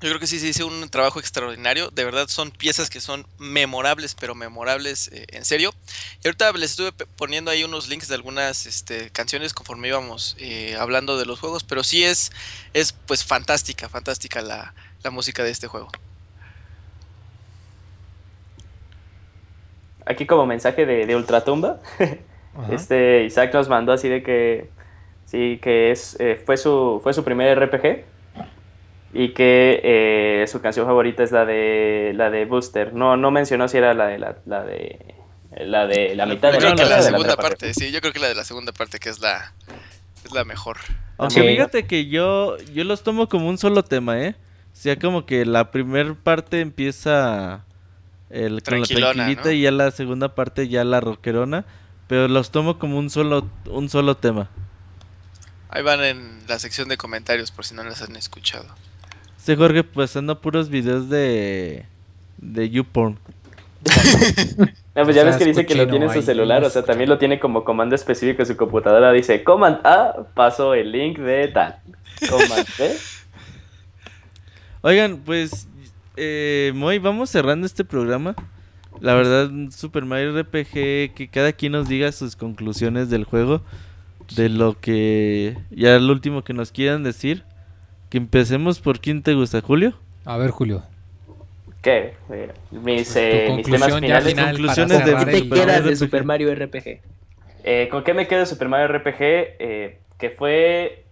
[0.00, 1.90] yo creo que sí se hizo un trabajo extraordinario.
[1.90, 5.74] De verdad son piezas que son memorables, pero memorables eh, en serio.
[6.22, 10.76] Y ahorita les estuve poniendo ahí unos links de algunas este, canciones conforme íbamos eh,
[10.78, 11.64] hablando de los juegos.
[11.64, 12.30] Pero sí es,
[12.74, 14.72] es pues fantástica, fantástica la,
[15.02, 15.88] la música de este juego.
[20.08, 22.74] aquí como mensaje de, de Ultratumba, Ajá.
[22.74, 24.70] este Isaac nos mandó así de que
[25.26, 28.04] sí, que es, eh, fue, su, fue su primer RPG
[29.12, 32.94] y que eh, su canción favorita es la de la de Booster.
[32.94, 35.14] No, no mencionó si era la de la, la de
[35.58, 38.00] la de la mitad Yo de creo que la, la de segunda parte, sí, yo
[38.00, 39.52] creo que la de la segunda parte que es la,
[40.24, 40.78] es la mejor.
[41.18, 44.36] Aunque fíjate que yo, yo los tomo como un solo tema, ¿eh?
[44.78, 47.64] O sea, como que la primera parte empieza
[48.30, 49.50] el, con la tranquilita ¿no?
[49.50, 51.64] y ya la segunda parte ya la rockerona.
[52.06, 54.48] Pero los tomo como un solo, un solo tema.
[55.68, 58.66] Ahí van en la sección de comentarios por si no las han escuchado.
[59.36, 61.84] Este Jorge pasando puros videos de
[62.36, 63.18] de YouPorn.
[64.94, 66.70] No, pues ya O sea, ves que dice que lo tiene en su celular, o
[66.70, 69.12] sea, también lo tiene como comando específico en su computadora.
[69.12, 71.78] Dice, Command A, paso el link de tal.
[72.28, 72.96] Command B.
[74.88, 75.68] Oigan, pues
[76.16, 78.34] eh, Moy, vamos cerrando este programa.
[79.02, 83.60] La verdad, Super Mario RPG, que cada quien nos diga sus conclusiones del juego,
[84.34, 87.44] de lo que ya el último que nos quieran decir.
[88.08, 89.92] Que empecemos por quién te gusta, Julio.
[90.24, 90.82] A ver, Julio.
[91.82, 92.14] ¿Qué?
[92.30, 94.28] Eh, Mis, Pues, eh, mis temas finales.
[94.32, 95.96] final conclusiones de- ¿Qué te quedas Mario de RPG?
[95.98, 97.00] Super Mario RPG?
[97.64, 99.16] Eh, ¿Con qué me quedo de Super Mario RPG?
[99.20, 101.04] Eh, que fue.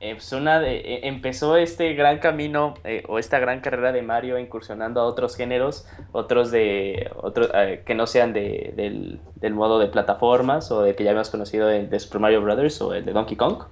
[0.00, 4.02] Eh, pues una de, eh, empezó este gran camino eh, o esta gran carrera de
[4.02, 9.54] Mario incursionando a otros géneros, otros de otros eh, que no sean de, del, del
[9.54, 12.94] modo de plataformas o de que ya habíamos conocido el de Super Mario Brothers o
[12.94, 13.64] el de Donkey Kong.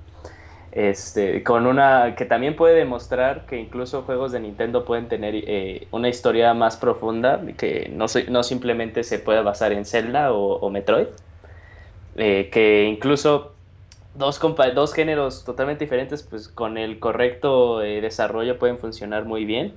[0.73, 5.87] Este, con una que también puede demostrar que incluso juegos de Nintendo pueden tener eh,
[5.91, 10.71] una historia más profunda, que no, no simplemente se puede basar en Zelda o, o
[10.71, 11.09] Metroid.
[12.17, 13.55] Eh, que incluso
[14.15, 19.45] dos, compa- dos géneros totalmente diferentes, pues con el correcto eh, desarrollo pueden funcionar muy
[19.45, 19.75] bien.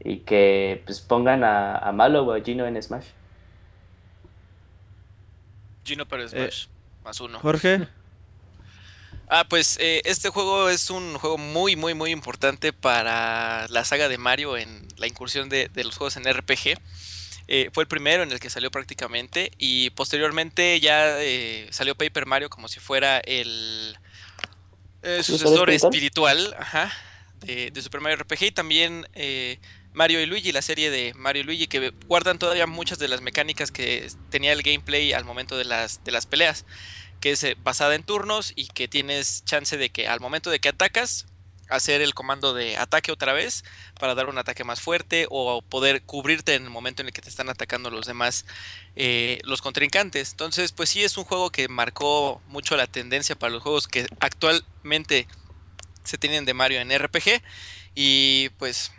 [0.00, 3.06] Y que pues pongan a, a Malo o a Gino en Smash.
[5.84, 6.66] Gino para Smash,
[7.04, 7.38] más uno.
[7.40, 7.88] Jorge.
[9.30, 14.08] Ah, pues eh, este juego es un juego muy, muy, muy importante para la saga
[14.08, 16.78] de Mario en la incursión de, de los juegos en RPG.
[17.50, 22.26] Eh, fue el primero en el que salió prácticamente y posteriormente ya eh, salió Paper
[22.26, 23.96] Mario como si fuera el
[25.02, 26.54] eh, sucesor espiritual?
[26.58, 26.92] ajá,
[27.40, 29.58] de, de Super Mario RPG y también eh,
[29.94, 33.22] Mario y Luigi, la serie de Mario y Luigi que guardan todavía muchas de las
[33.22, 36.66] mecánicas que tenía el gameplay al momento de las, de las peleas
[37.20, 40.68] que es basada en turnos y que tienes chance de que al momento de que
[40.68, 41.26] atacas,
[41.68, 43.64] hacer el comando de ataque otra vez
[43.98, 47.22] para dar un ataque más fuerte o poder cubrirte en el momento en el que
[47.22, 48.46] te están atacando los demás,
[48.96, 50.30] eh, los contrincantes.
[50.30, 54.06] Entonces, pues sí es un juego que marcó mucho la tendencia para los juegos que
[54.20, 55.28] actualmente
[56.04, 57.42] se tienen de Mario en RPG
[57.94, 58.92] y pues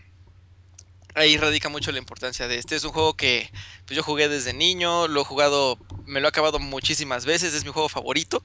[1.15, 2.75] ahí radica mucho la importancia de este.
[2.75, 3.49] Es un juego que
[3.85, 7.65] pues, yo jugué desde niño, lo he jugado, me lo he acabado muchísimas veces, es
[7.65, 8.43] mi juego favorito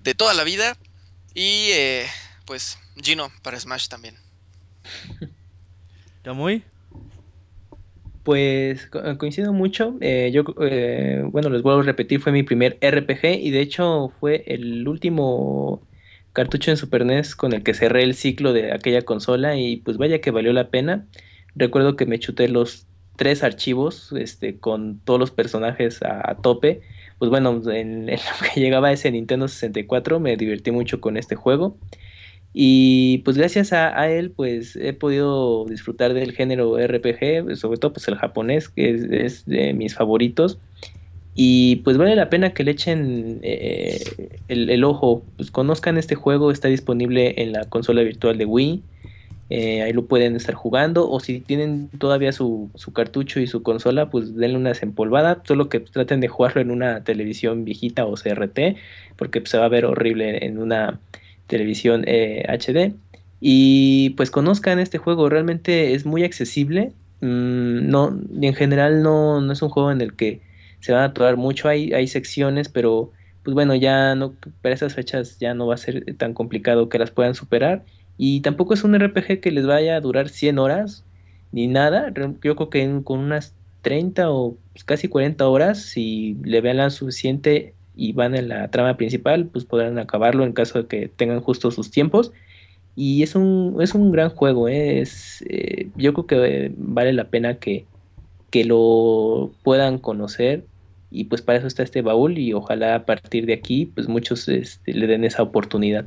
[0.00, 0.76] de toda la vida.
[1.34, 2.10] Y eh,
[2.50, 4.16] pues Gino para Smash también.
[6.24, 6.64] ¿Camuy?
[8.24, 9.96] Pues co- coincido mucho.
[10.00, 14.12] eh, yo, eh, bueno, les vuelvo a repetir, fue mi primer RPG y de hecho
[14.18, 15.80] fue el último
[16.32, 19.96] cartucho en Super NES con el que cerré el ciclo de aquella consola y pues
[19.96, 21.06] vaya que valió la pena.
[21.54, 26.80] Recuerdo que me chuté los tres archivos este, con todos los personajes a, a tope.
[27.20, 31.36] Pues bueno, en, en lo que llegaba ese Nintendo 64 me divertí mucho con este
[31.36, 31.76] juego.
[32.52, 38.08] Y pues gracias a, él pues he podido disfrutar del género RPG, sobre todo pues
[38.08, 40.58] el japonés, que es, de mis favoritos.
[41.34, 44.00] Y pues vale la pena que le echen eh,
[44.48, 48.82] el, ojo, pues conozcan este juego, está disponible en la consola virtual de Wii.
[49.50, 51.08] eh, ahí lo pueden estar jugando.
[51.08, 55.40] O si tienen todavía su, su cartucho y su consola, pues denle una desempolvada.
[55.46, 58.76] Solo que traten de jugarlo en una televisión viejita o CRT,
[59.16, 61.00] porque pues, se va a ver horrible en una
[61.50, 62.94] televisión eh, HD.
[63.40, 66.92] Y pues conozcan este juego, realmente es muy accesible.
[67.20, 70.40] Mm, no, en general no, no es un juego en el que
[70.80, 71.68] se van a atorar mucho.
[71.68, 73.10] Hay, hay secciones, pero
[73.42, 76.98] pues bueno, ya no, para esas fechas ya no va a ser tan complicado que
[76.98, 77.84] las puedan superar.
[78.16, 81.04] Y tampoco es un RPG que les vaya a durar 100 horas
[81.52, 82.12] ni nada.
[82.14, 86.90] Yo creo que con unas 30 o pues, casi 40 horas, si le vean la
[86.90, 91.40] suficiente y van en la trama principal, pues podrán acabarlo en caso de que tengan
[91.42, 92.32] justo sus tiempos.
[92.96, 95.00] Y es un, es un gran juego, ¿eh?
[95.00, 97.84] Es, eh, yo creo que vale la pena que,
[98.48, 100.64] que lo puedan conocer.
[101.10, 104.48] Y pues para eso está este baúl y ojalá a partir de aquí pues muchos
[104.48, 106.06] este, le den esa oportunidad.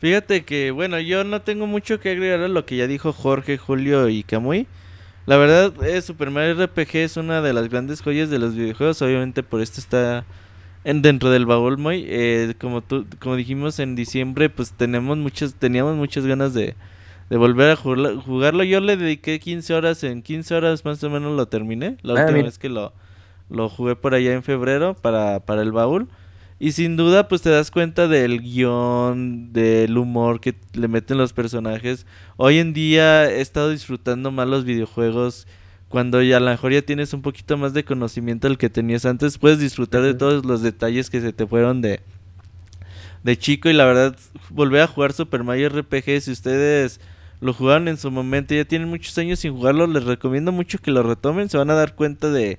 [0.00, 3.56] Fíjate que, bueno, yo no tengo mucho que agregar a lo que ya dijo Jorge,
[3.56, 4.66] Julio y Camuy.
[5.26, 9.00] La verdad, eh, Super Mario RPG es una de las grandes joyas de los videojuegos.
[9.02, 10.24] Obviamente, por esto está
[10.84, 12.04] en, dentro del baúl, muy.
[12.08, 16.74] Eh, como, tú, como dijimos en diciembre, pues tenemos muchas, teníamos muchas ganas de,
[17.28, 18.64] de volver a jugarlo, jugarlo.
[18.64, 21.96] Yo le dediqué 15 horas, en 15 horas más o menos lo terminé.
[22.02, 22.46] La Ah, última mira.
[22.46, 22.92] vez que lo,
[23.50, 26.08] lo jugué por allá en febrero para, para el baúl.
[26.62, 31.32] Y sin duda, pues te das cuenta del guion, del humor que le meten los
[31.32, 32.04] personajes.
[32.36, 35.46] Hoy en día he estado disfrutando más los videojuegos.
[35.88, 39.06] Cuando ya a lo mejor ya tienes un poquito más de conocimiento del que tenías
[39.06, 42.00] antes, puedes disfrutar de todos los detalles que se te fueron de,
[43.24, 43.70] de chico.
[43.70, 44.14] Y la verdad,
[44.50, 47.00] volver a jugar Super Mario RPG, si ustedes
[47.40, 50.78] lo jugaron en su momento y ya tienen muchos años sin jugarlo, les recomiendo mucho
[50.78, 51.48] que lo retomen.
[51.48, 52.58] Se van a dar cuenta de,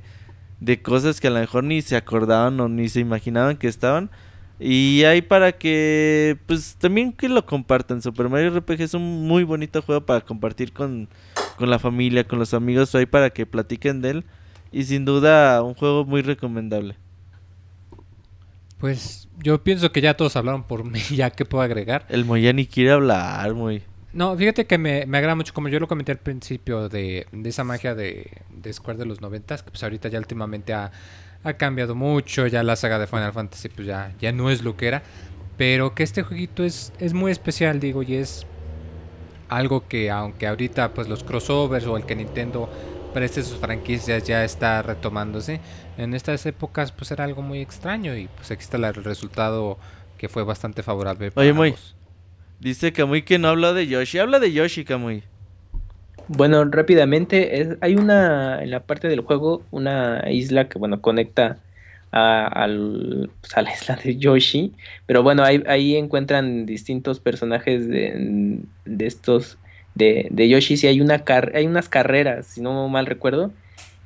[0.61, 4.09] de cosas que a lo mejor ni se acordaban o ni se imaginaban que estaban.
[4.59, 8.01] Y hay para que, pues también que lo compartan.
[8.01, 11.09] Super Mario RPG es un muy bonito juego para compartir con,
[11.57, 14.25] con la familia, con los amigos, hay para que platiquen de él.
[14.72, 16.95] Y sin duda, un juego muy recomendable.
[18.77, 22.06] Pues yo pienso que ya todos hablaron por mí, ya que puedo agregar.
[22.07, 23.81] El Moyani quiere hablar, muy.
[24.14, 27.49] No, fíjate que me, me agrada mucho, como yo lo comenté al principio, de, de
[27.49, 30.91] esa magia de, de Square de los noventas, que pues ahorita ya últimamente ha,
[31.43, 34.75] ha cambiado mucho, ya la saga de Final Fantasy pues ya, ya no es lo
[34.75, 35.03] que era,
[35.57, 38.45] pero que este jueguito es, es muy especial, digo, y es
[39.49, 42.69] algo que aunque ahorita pues los crossovers o el que Nintendo
[43.14, 45.61] preste sus franquicias ya está retomándose,
[45.98, 49.77] en estas épocas pues era algo muy extraño y pues aquí está el resultado
[50.17, 51.95] que fue bastante favorable para Oye, ambos.
[52.61, 54.19] Dice Kamui que no habla de Yoshi.
[54.19, 55.23] Habla de Yoshi, Kamui.
[56.27, 61.57] Bueno, rápidamente, es- hay una, en la parte del juego, una isla que, bueno, conecta
[62.11, 64.73] a, al- pues, a la isla de Yoshi,
[65.07, 69.57] pero bueno, ahí, ahí encuentran distintos personajes de, de estos,
[69.95, 73.51] de, de Yoshi, y hay, una car- hay unas carreras, si no mal recuerdo,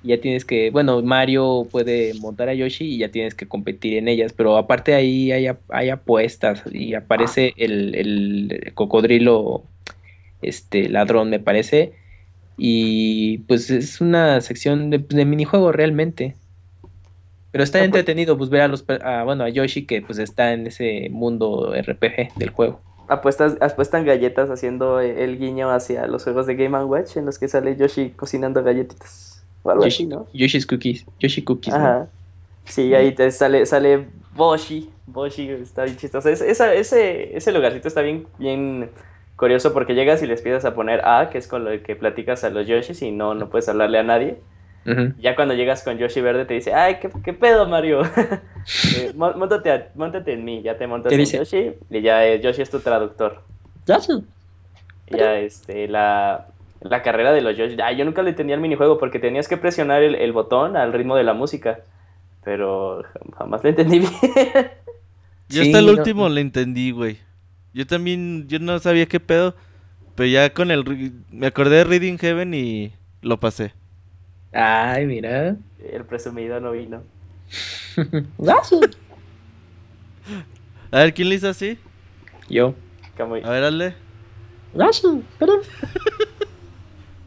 [0.06, 3.98] y ya tienes que, bueno, Mario puede montar a Yoshi y ya tienes que competir
[3.98, 9.64] en ellas, pero aparte ahí hay, hay apuestas y aparece el, el cocodrilo,
[10.42, 11.94] este, ladrón, me parece.
[12.58, 16.36] Y pues es una sección de, de minijuego realmente.
[17.52, 20.20] Pero está Ah, pues- entretenido pues ver a los a, bueno a Yoshi que pues
[20.20, 22.80] está en ese mundo RPG del juego.
[23.08, 27.48] Apuestas, apuestan galletas haciendo el guiño hacia los juegos de Game Watch en los que
[27.48, 29.35] sale Yoshi cocinando galletitas.
[29.74, 30.28] Yoshi, ¿no?
[30.34, 31.74] Yoshi's Cookies, Yoshi Cookies.
[31.74, 31.80] ¿no?
[31.80, 32.08] Ajá.
[32.66, 34.90] Sí, ahí te sale, sale Boshi.
[35.08, 36.30] Boshi está bien chistoso.
[36.30, 38.90] Es- esa- ese, ese lugarcito está bien, bien
[39.36, 42.44] curioso porque llegas y les pides a poner A, que es con lo que platicas
[42.44, 44.38] a los Yoshis y no, no puedes hablarle a nadie.
[44.88, 45.14] Ujú.
[45.20, 48.02] Ya cuando llegas con Yoshi Verde te dice, ay, ¿qué, qué pedo, Mario?
[48.98, 51.38] Eh, mon- móntate, a- móntate en mí, ya te montas ¿Qué en dice?
[51.38, 53.42] Yoshi y ya eh, Yoshi es tu traductor.
[55.08, 56.48] Y ya este, la,
[56.90, 57.78] la carrera de los Yoshi.
[57.84, 60.94] Ay, yo nunca le entendía el minijuego porque tenías que presionar el, el botón al
[60.94, 61.80] ritmo de la música.
[62.44, 64.12] Pero jam- jamás le entendí bien.
[65.50, 67.18] Yo Sí, hasta el no- último le entendí, güey.
[67.74, 69.56] Yo también, yo no sabía qué pedo.
[70.16, 71.12] Pero ya con el...
[71.32, 73.74] Me acordé de Reading Heaven y lo pasé.
[74.54, 75.58] Ay, mira.
[75.92, 77.02] El presumido no vino.
[80.92, 81.78] A ver, ¿quién le hizo así?
[82.50, 82.74] Yo.
[83.18, 83.42] Camuy.
[83.44, 83.96] A ver, hazle.
[84.80, 84.90] Ah,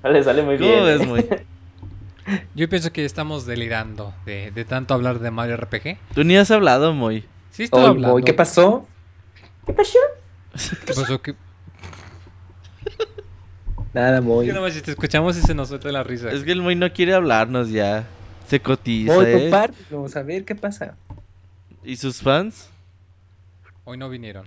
[0.05, 0.85] Le sale muy ¿Cómo bien.
[0.85, 1.27] ves, muy?
[2.55, 5.99] Yo pienso que estamos delirando de, de tanto hablar de Mario RPG.
[6.15, 7.25] Tú ni has hablado, muy.
[7.51, 8.11] Sí, estoy Oy, hablando.
[8.13, 8.87] boy, ¿Qué pasó?
[9.67, 9.99] ¿Qué pasó?
[10.87, 11.23] ¿Qué pasó?
[11.23, 11.35] ¿Qué-
[13.95, 14.47] Nada, muy.
[14.47, 16.31] que nomás si te escuchamos y se nos suelta la risa.
[16.31, 18.05] Es que el muy no quiere hablarnos ya.
[18.47, 19.33] Se cotiza, ¿eh?
[19.43, 20.95] compártenos, a ver qué pasa.
[21.85, 22.71] ¿Y sus fans?
[23.85, 24.47] Hoy no vinieron.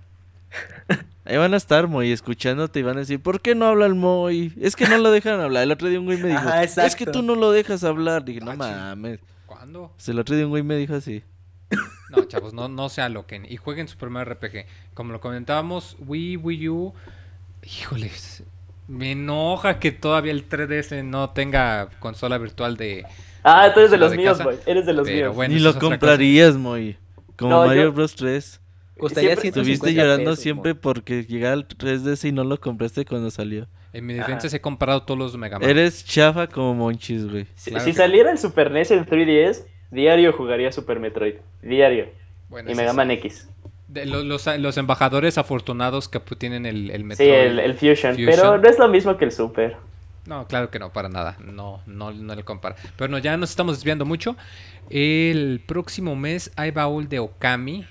[1.23, 3.93] Ahí van a estar, Moy, escuchándote y van a decir, ¿por qué no habla el
[3.95, 4.53] Moy?
[4.59, 5.63] Es que no lo dejan hablar.
[5.63, 8.25] El otro día un güey me dijo, Ajá, es que tú no lo dejas hablar.
[8.25, 9.19] Dije, no Ah, mames.
[9.45, 9.91] ¿Cuándo?
[9.95, 11.23] Pues el otro día un güey me dijo así.
[12.09, 14.65] No, chavos, no, no se aloquen y jueguen su primer RPG.
[14.93, 16.93] Como lo comentábamos, Wii, Wii U.
[17.63, 18.43] Híjoles,
[18.87, 23.05] me enoja que todavía el 3DS no tenga consola virtual de.
[23.43, 24.57] Ah, tú eres de los de míos, güey.
[24.65, 25.35] Eres de los Pero míos.
[25.35, 26.97] bueno, Ni lo comprarías, Moy.
[27.37, 28.60] Como No, Mario yo- Bros 3.
[29.01, 33.03] Costaría Siempre- 150 Estuviste llorando pesos, siempre porque llegaba el 3DS y no lo compraste
[33.05, 33.67] cuando salió.
[33.93, 34.49] En mi defensa Ajá.
[34.49, 35.69] se he comprado todos los Mega Man.
[35.69, 37.45] Eres chafa como Monchis, güey.
[37.55, 41.35] Si, Claro si que- saliera el Super NES en 3DS, diario jugaría Super Metroid.
[41.61, 42.07] Diario.
[42.47, 42.95] Bueno, y Mega sí.
[42.97, 43.49] Man X.
[43.89, 47.29] De los, los, los embajadores afortunados que tienen el, el Sí, Metroid.
[47.33, 48.25] el, el Fusion, Fusion.
[48.29, 49.75] Pero no es lo mismo que el Super.
[50.25, 51.35] No, claro que no, para nada.
[51.43, 52.75] No, no, no le compara.
[52.95, 54.37] Pero no, ya nos estamos desviando mucho.
[54.89, 57.85] El próximo mes hay baúl de Okami.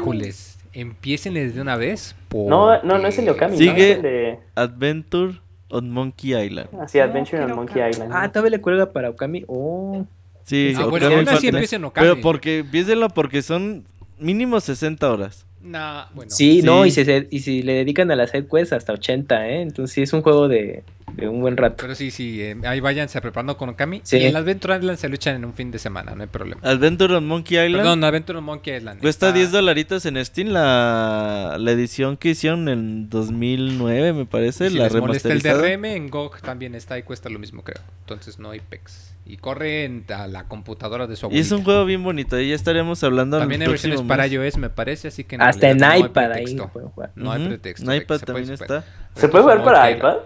[0.00, 2.14] Híjoles, empiecen de una vez.
[2.32, 3.56] No, no, no es el de Okami.
[3.56, 3.76] Sigue- ¿no?
[3.78, 4.38] Es el de.
[4.54, 6.68] Adventure on Monkey Island.
[6.80, 8.12] Así, Adventure on Monkey Island.
[8.14, 9.44] Ah, todavía le cuelga para Okami.
[9.48, 10.04] Oh.
[10.44, 12.06] Sí, Ah, Okami bueno, en Okami.
[12.06, 13.84] Pero porque, piénsenlo porque son
[14.18, 15.44] mínimo 60 horas.
[15.62, 16.30] Nah, bueno.
[16.30, 16.88] Sí, no, Sí.
[16.88, 19.62] y, se, y si le dedican a la side quest hasta 80, ¿eh?
[19.62, 21.76] Entonces sí es un juego de, de un buen rato.
[21.78, 24.00] Pero sí, sí, eh, ahí váyanse preparando con Okami.
[24.04, 24.18] Sí.
[24.18, 26.60] Y el Adventure Island se luchan en un fin de semana, no hay problema.
[26.64, 29.00] Adventure on Monkey Island Perdón, Adventure Monkey Island.
[29.00, 34.66] cuesta está- 10 dolaritos en Steam la, la edición que hicieron en 2009, me parece,
[34.66, 35.62] y Si la les molesta el remasterizada.
[35.76, 37.82] DRM, en GOG también está y cuesta lo mismo, creo.
[38.00, 39.12] Entonces no hay pex.
[39.28, 41.64] Y corre en a la computadora de su Y es un abuelita.
[41.64, 45.24] juego bien bonito, y ya estaremos hablando También hay versiones para iOS, me parece, así
[45.24, 46.68] que Hasta en no hay iPad ahí pretexto.
[46.68, 47.10] pueden jugar.
[47.16, 47.90] No hay pretexto.
[47.90, 48.84] En iPad se puede- también está.
[49.16, 50.16] ¿Se puede jugar para iPad?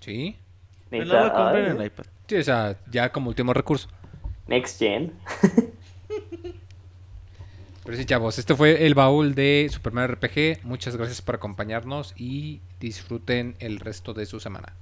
[0.00, 0.36] Sí.
[0.88, 1.78] Pues no.
[2.26, 3.88] Sí, o sea, ya como último recurso.
[4.46, 5.12] Next Gen.
[7.84, 10.64] Pero sí, chavos, este fue el baúl de Superman RPG.
[10.64, 14.74] Muchas gracias por acompañarnos y disfruten el resto de su semana.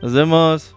[0.00, 0.76] Nos vemos.